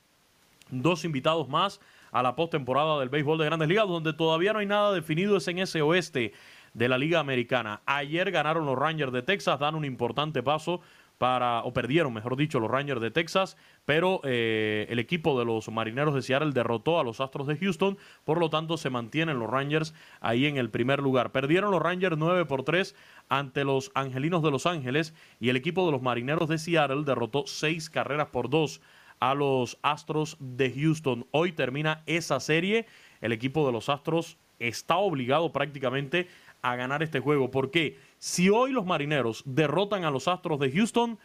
dos 0.70 1.06
invitados 1.06 1.48
más 1.50 1.80
a 2.12 2.24
la 2.24 2.36
postemporada 2.36 3.00
del 3.00 3.10
béisbol 3.10 3.38
de 3.38 3.46
Grandes 3.46 3.70
Ligas, 3.70 3.88
donde 3.88 4.14
todavía 4.14 4.54
no 4.54 4.60
hay 4.60 4.66
nada 4.66 4.94
definido, 4.94 5.38
es 5.38 5.48
en 5.48 5.60
ese 5.60 5.82
oeste 5.82 6.34
de 6.74 6.90
la 6.90 6.98
Liga 6.98 7.20
Americana. 7.20 7.82
Ayer 7.86 8.32
ganaron 8.32 8.66
los 8.66 8.78
Rangers 8.78 9.12
de 9.12 9.22
Texas, 9.22 9.60
dan 9.60 9.76
un 9.76 9.86
importante 9.86 10.44
paso 10.44 10.82
para, 11.18 11.64
o 11.64 11.74
perdieron, 11.74 12.14
mejor 12.14 12.38
dicho, 12.38 12.60
los 12.62 12.72
Rangers 12.72 13.02
de 13.02 13.12
Texas, 13.12 13.58
pero 13.86 14.22
eh, 14.24 14.88
el 14.90 15.00
equipo 15.00 15.38
de 15.38 15.44
los 15.44 15.70
Marineros 15.70 16.16
de 16.16 16.22
Seattle 16.22 16.54
derrotó 16.54 16.98
a 16.98 17.04
los 17.04 17.20
Astros 17.20 17.46
de 17.46 17.58
Houston, 17.58 17.98
por 18.24 18.40
lo 18.40 18.50
tanto 18.50 18.78
se 18.78 18.90
mantienen 18.90 19.38
los 19.38 19.50
Rangers 19.50 19.94
ahí 20.22 20.46
en 20.46 20.56
el 20.56 20.70
primer 20.70 21.00
lugar. 21.00 21.32
Perdieron 21.32 21.72
los 21.72 21.82
Rangers 21.82 22.18
9 22.18 22.46
por 22.46 22.64
3 22.64 22.96
ante 23.28 23.66
los 23.66 23.92
Angelinos 23.96 24.42
de 24.42 24.52
Los 24.52 24.66
Ángeles 24.66 25.14
y 25.42 25.50
el 25.50 25.58
equipo 25.58 25.86
de 25.86 25.92
los 25.92 26.02
Marineros 26.02 26.48
de 26.48 26.58
Seattle 26.58 27.04
derrotó 27.04 27.44
6 27.46 27.90
carreras 27.90 28.28
por 28.28 28.50
2 28.50 28.80
a 29.20 29.34
los 29.34 29.78
Astros 29.82 30.38
de 30.40 30.72
Houston. 30.72 31.28
Hoy 31.32 31.52
termina 31.52 32.04
esa 32.06 32.40
serie, 32.40 32.86
el 33.22 33.32
equipo 33.32 33.66
de 33.66 33.72
los 33.72 33.90
Astros 33.90 34.38
está 34.60 34.98
obligado 34.98 35.52
prácticamente 35.52 36.28
a 36.62 36.76
ganar 36.76 37.04
este 37.04 37.20
juego. 37.20 37.52
Porque 37.52 37.98
si 38.18 38.50
hoy 38.50 38.72
los 38.72 38.86
marineros 38.86 39.44
derrotan 39.46 40.04
a 40.04 40.12
los 40.12 40.28
Astros 40.28 40.60
de 40.60 40.72
Houston, 40.72 41.18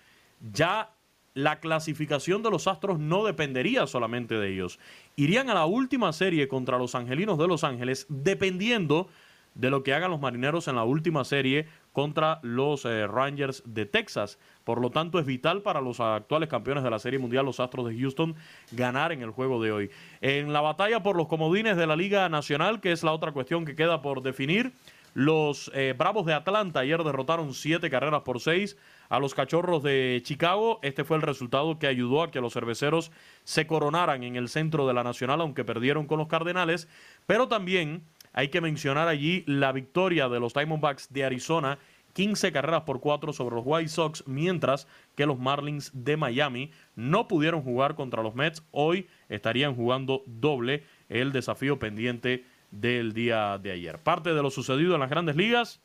ya 0.53 0.91
la 1.35 1.59
clasificación 1.59 2.43
de 2.43 2.51
los 2.51 2.69
Astros 2.69 2.99
no 2.99 3.25
dependería 3.25 3.87
solamente 3.87 4.37
de 4.37 4.53
ellos. 4.53 4.79
Irían 5.17 5.51
a 5.51 5.55
la 5.55 5.67
última 5.67 6.13
serie 6.13 6.47
contra 6.47 6.79
los 6.79 6.95
Angelinos 6.95 7.39
de 7.39 7.49
Los 7.49 7.65
Ángeles 7.65 8.07
dependiendo 8.09 9.09
de 9.55 9.71
lo 9.71 9.83
que 9.83 9.95
hagan 9.95 10.11
los 10.11 10.21
marineros 10.21 10.69
en 10.69 10.77
la 10.77 10.85
última 10.85 11.25
serie 11.25 11.67
contra 11.93 12.41
los 12.43 12.85
eh, 12.85 13.07
Rangers 13.07 13.63
de 13.67 13.87
Texas. 13.87 14.39
Por 14.65 14.81
lo 14.81 14.91
tanto, 14.91 15.19
es 15.19 15.27
vital 15.27 15.63
para 15.63 15.81
los 15.81 16.01
actuales 16.01 16.49
campeones 16.49 16.83
de 16.83 16.91
la 16.91 16.99
Serie 16.99 17.19
Mundial, 17.19 17.45
los 17.45 17.61
Astros 17.61 17.87
de 17.89 17.99
Houston, 17.99 18.35
ganar 18.73 19.13
en 19.13 19.23
el 19.23 19.31
juego 19.31 19.63
de 19.63 19.73
hoy. 19.73 19.91
En 20.21 20.53
la 20.53 20.61
batalla 20.61 21.03
por 21.03 21.17
los 21.17 21.29
comodines 21.29 21.77
de 21.77 21.87
la 21.87 21.97
Liga 21.97 22.29
Nacional, 22.29 22.81
que 22.81 22.93
es 22.93 23.05
la 23.05 23.13
otra 23.13 23.33
cuestión 23.33 23.65
que 23.65 23.77
queda 23.77 24.03
por 24.03 24.23
definir, 24.23 24.73
los 25.15 25.71
eh, 25.75 25.95
Bravos 25.97 26.27
de 26.27 26.35
Atlanta 26.35 26.81
ayer 26.81 27.03
derrotaron 27.05 27.55
siete 27.55 27.89
carreras 27.89 28.23
por 28.23 28.41
seis 28.41 28.77
a 29.09 29.21
los 29.21 29.33
Cachorros 29.33 29.81
de 29.85 30.21
Chicago. 30.25 30.81
Este 30.83 31.05
fue 31.05 31.17
el 31.17 31.23
resultado 31.23 31.79
que 31.79 31.87
ayudó 31.87 32.25
a 32.25 32.33
que 32.33 32.41
los 32.41 32.53
cerveceros 32.53 33.13
se 33.45 33.69
coronaran 33.69 34.25
en 34.25 34.35
el 34.35 34.49
centro 34.49 34.89
de 34.89 34.95
la 34.95 35.05
Nacional, 35.05 35.41
aunque 35.41 35.65
perdieron 35.65 36.09
con 36.09 36.19
los 36.19 36.27
Cardenales. 36.27 36.89
Pero 37.27 37.47
también 37.47 38.03
hay 38.35 38.49
que 38.49 38.61
mencionar 38.61 39.09
allí 39.09 39.45
la 39.47 39.73
victoria 39.73 40.29
de 40.29 40.41
los 40.41 40.53
Diamondbacks 40.53 41.13
de 41.13 41.25
Arizona, 41.25 41.79
15 42.13 42.53
carreras 42.53 42.83
por 42.83 43.01
4 43.01 43.33
sobre 43.33 43.55
los 43.55 43.65
White 43.67 43.89
Sox, 43.89 44.25
mientras 44.27 44.87
que 45.15 45.25
los 45.25 45.39
Marlins 45.39 45.91
de 45.95 46.17
Miami 46.17 46.71
no 46.97 47.29
pudieron 47.29 47.63
jugar 47.63 47.95
contra 47.95 48.23
los 48.23 48.35
Mets. 48.35 48.63
Hoy 48.73 49.07
estarían 49.29 49.75
jugando 49.75 50.23
doble 50.27 50.85
el 51.09 51.33
desafío 51.33 51.79
pendiente 51.79 52.45
del 52.71 53.13
día 53.15 53.59
de 53.59 53.71
ayer. 53.71 53.99
Parte 53.99 54.35
de 54.35 54.43
lo 54.43 54.51
sucedido 54.51 54.95
en 54.95 55.01
las 55.01 55.11
grandes 55.11 55.37
ligas, 55.37 55.81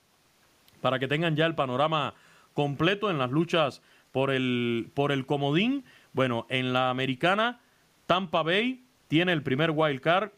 para 0.82 1.00
que 1.00 1.08
tengan 1.08 1.36
ya 1.36 1.46
el 1.46 1.56
panorama 1.56 2.16
completo 2.54 3.12
en 3.12 3.20
las 3.20 3.30
luchas 3.32 3.82
por 4.12 4.32
el, 4.32 4.90
por 4.94 5.12
el 5.12 5.26
comodín. 5.26 5.84
Bueno, 6.14 6.48
en 6.50 6.74
la 6.74 6.90
americana, 6.90 7.60
Tampa 8.08 8.42
Bay 8.42 8.84
tiene 9.08 9.34
el 9.34 9.44
primer 9.44 9.72
wild 9.72 10.02
card. 10.02 10.32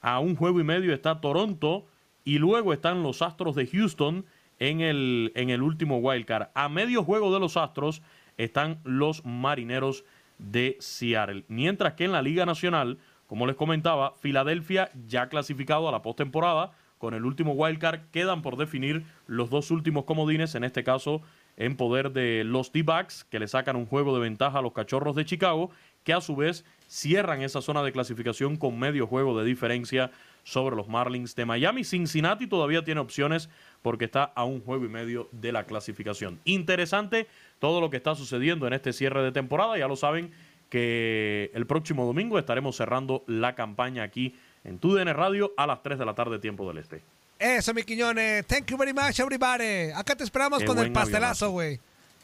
A 0.00 0.18
un 0.20 0.36
juego 0.36 0.60
y 0.60 0.64
medio 0.64 0.92
está 0.92 1.20
Toronto. 1.20 1.86
Y 2.24 2.38
luego 2.38 2.72
están 2.72 3.02
los 3.02 3.22
Astros 3.22 3.54
de 3.54 3.66
Houston 3.66 4.26
en 4.58 4.80
el, 4.80 5.32
en 5.34 5.50
el 5.50 5.62
último 5.62 5.98
wild 5.98 6.26
card. 6.26 6.48
A 6.54 6.68
medio 6.68 7.02
juego 7.02 7.32
de 7.32 7.40
los 7.40 7.56
Astros 7.56 8.02
están 8.36 8.80
los 8.84 9.24
Marineros 9.24 10.04
de 10.38 10.76
Seattle. 10.80 11.44
Mientras 11.48 11.94
que 11.94 12.04
en 12.04 12.12
la 12.12 12.22
Liga 12.22 12.46
Nacional, 12.46 12.98
como 13.26 13.46
les 13.46 13.56
comentaba, 13.56 14.14
Filadelfia 14.20 14.90
ya 15.06 15.28
clasificado 15.28 15.88
a 15.88 15.92
la 15.92 16.02
postemporada. 16.02 16.72
Con 16.98 17.14
el 17.14 17.24
último 17.24 17.52
wildcard 17.52 18.10
quedan 18.10 18.42
por 18.42 18.58
definir 18.58 19.04
los 19.26 19.48
dos 19.48 19.70
últimos 19.70 20.04
comodines, 20.04 20.54
en 20.54 20.64
este 20.64 20.84
caso 20.84 21.22
en 21.56 21.76
poder 21.76 22.12
de 22.12 22.44
los 22.44 22.72
D-Backs, 22.72 23.24
que 23.24 23.38
le 23.38 23.48
sacan 23.48 23.76
un 23.76 23.86
juego 23.86 24.14
de 24.14 24.20
ventaja 24.20 24.58
a 24.58 24.62
los 24.62 24.72
Cachorros 24.72 25.16
de 25.16 25.24
Chicago, 25.24 25.70
que 26.04 26.12
a 26.12 26.20
su 26.20 26.36
vez 26.36 26.64
cierran 26.90 27.42
esa 27.42 27.62
zona 27.62 27.82
de 27.84 27.92
clasificación 27.92 28.56
con 28.56 28.78
medio 28.78 29.06
juego 29.06 29.38
de 29.38 29.44
diferencia 29.44 30.10
sobre 30.42 30.74
los 30.74 30.88
Marlins 30.88 31.36
de 31.36 31.46
Miami. 31.46 31.84
Cincinnati 31.84 32.48
todavía 32.48 32.82
tiene 32.82 33.00
opciones 33.00 33.48
porque 33.80 34.06
está 34.06 34.24
a 34.24 34.44
un 34.44 34.60
juego 34.60 34.84
y 34.84 34.88
medio 34.88 35.28
de 35.30 35.52
la 35.52 35.64
clasificación. 35.64 36.40
Interesante 36.44 37.28
todo 37.60 37.80
lo 37.80 37.90
que 37.90 37.98
está 37.98 38.16
sucediendo 38.16 38.66
en 38.66 38.72
este 38.72 38.92
cierre 38.92 39.22
de 39.22 39.30
temporada. 39.30 39.78
Ya 39.78 39.86
lo 39.86 39.94
saben 39.94 40.32
que 40.68 41.50
el 41.54 41.66
próximo 41.66 42.04
domingo 42.04 42.38
estaremos 42.38 42.76
cerrando 42.76 43.22
la 43.28 43.54
campaña 43.54 44.02
aquí 44.02 44.34
en 44.64 44.78
TUDN 44.78 45.14
Radio 45.14 45.52
a 45.56 45.66
las 45.66 45.82
3 45.82 45.98
de 45.98 46.04
la 46.04 46.14
tarde, 46.14 46.38
tiempo 46.40 46.66
del 46.66 46.78
este. 46.78 47.02
Eso, 47.38 47.72
mi 47.72 47.84
Quiñones. 47.84 48.46
Thank 48.46 48.66
you 48.66 48.76
very 48.76 48.92
much, 48.92 49.18
everybody. 49.20 49.92
Acá 49.94 50.16
te 50.16 50.24
esperamos 50.24 50.58
Qué 50.58 50.66
con 50.66 50.78
el 50.78 50.92
pastelazo, 50.92 51.50
güey. 51.50 51.80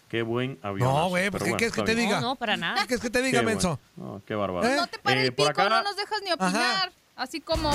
Qué 0.09 0.23
buen 0.23 0.59
avión. 0.63 0.89
No, 0.89 1.09
güey, 1.09 1.31
pues, 1.31 1.43
¿qué 1.43 1.55
quieres 1.55 1.73
que 1.73 1.83
te 1.83 1.95
diga? 1.95 2.21
No, 2.21 2.29
no, 2.29 2.37
para 2.37 2.57
nada. 2.57 2.81
¿Qué 2.83 2.87
quieres 2.87 3.03
que 3.03 3.11
te 3.11 3.23
diga, 3.23 3.41
Qué 3.41 3.47
menso? 3.47 3.81
bueno. 3.97 4.13
No, 4.15 4.23
qué 4.25 4.35
bárbaro. 4.35 4.69
No 4.69 4.87
te 4.87 4.99
pares 4.99 5.23
Eh, 5.25 5.27
el 5.27 5.33
por 5.35 5.49
pico, 5.49 5.61
acá, 5.63 5.69
no 5.69 5.83
nos 5.83 5.97
dejas 5.97 6.21
ni 6.25 6.33
opinar. 6.33 6.93
Así 7.17 7.41
como... 7.41 7.71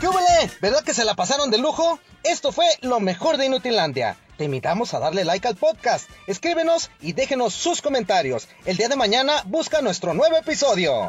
¿Qué 0.00 0.08
huele? 0.08 0.50
¿Verdad 0.62 0.82
que 0.82 0.94
se 0.94 1.04
la 1.04 1.14
pasaron 1.14 1.50
de 1.50 1.58
lujo? 1.58 1.98
Esto 2.22 2.52
fue 2.52 2.66
lo 2.82 3.00
mejor 3.00 3.36
de 3.36 3.46
Inutilandia. 3.46 4.16
Te 4.38 4.44
invitamos 4.44 4.94
a 4.94 4.98
darle 4.98 5.24
like 5.24 5.46
al 5.46 5.56
podcast, 5.56 6.08
escríbenos 6.26 6.90
y 7.00 7.12
déjenos 7.12 7.52
sus 7.52 7.82
comentarios. 7.82 8.48
El 8.64 8.78
día 8.78 8.88
de 8.88 8.96
mañana 8.96 9.42
busca 9.44 9.82
nuestro 9.82 10.14
nuevo 10.14 10.36
episodio. 10.38 11.08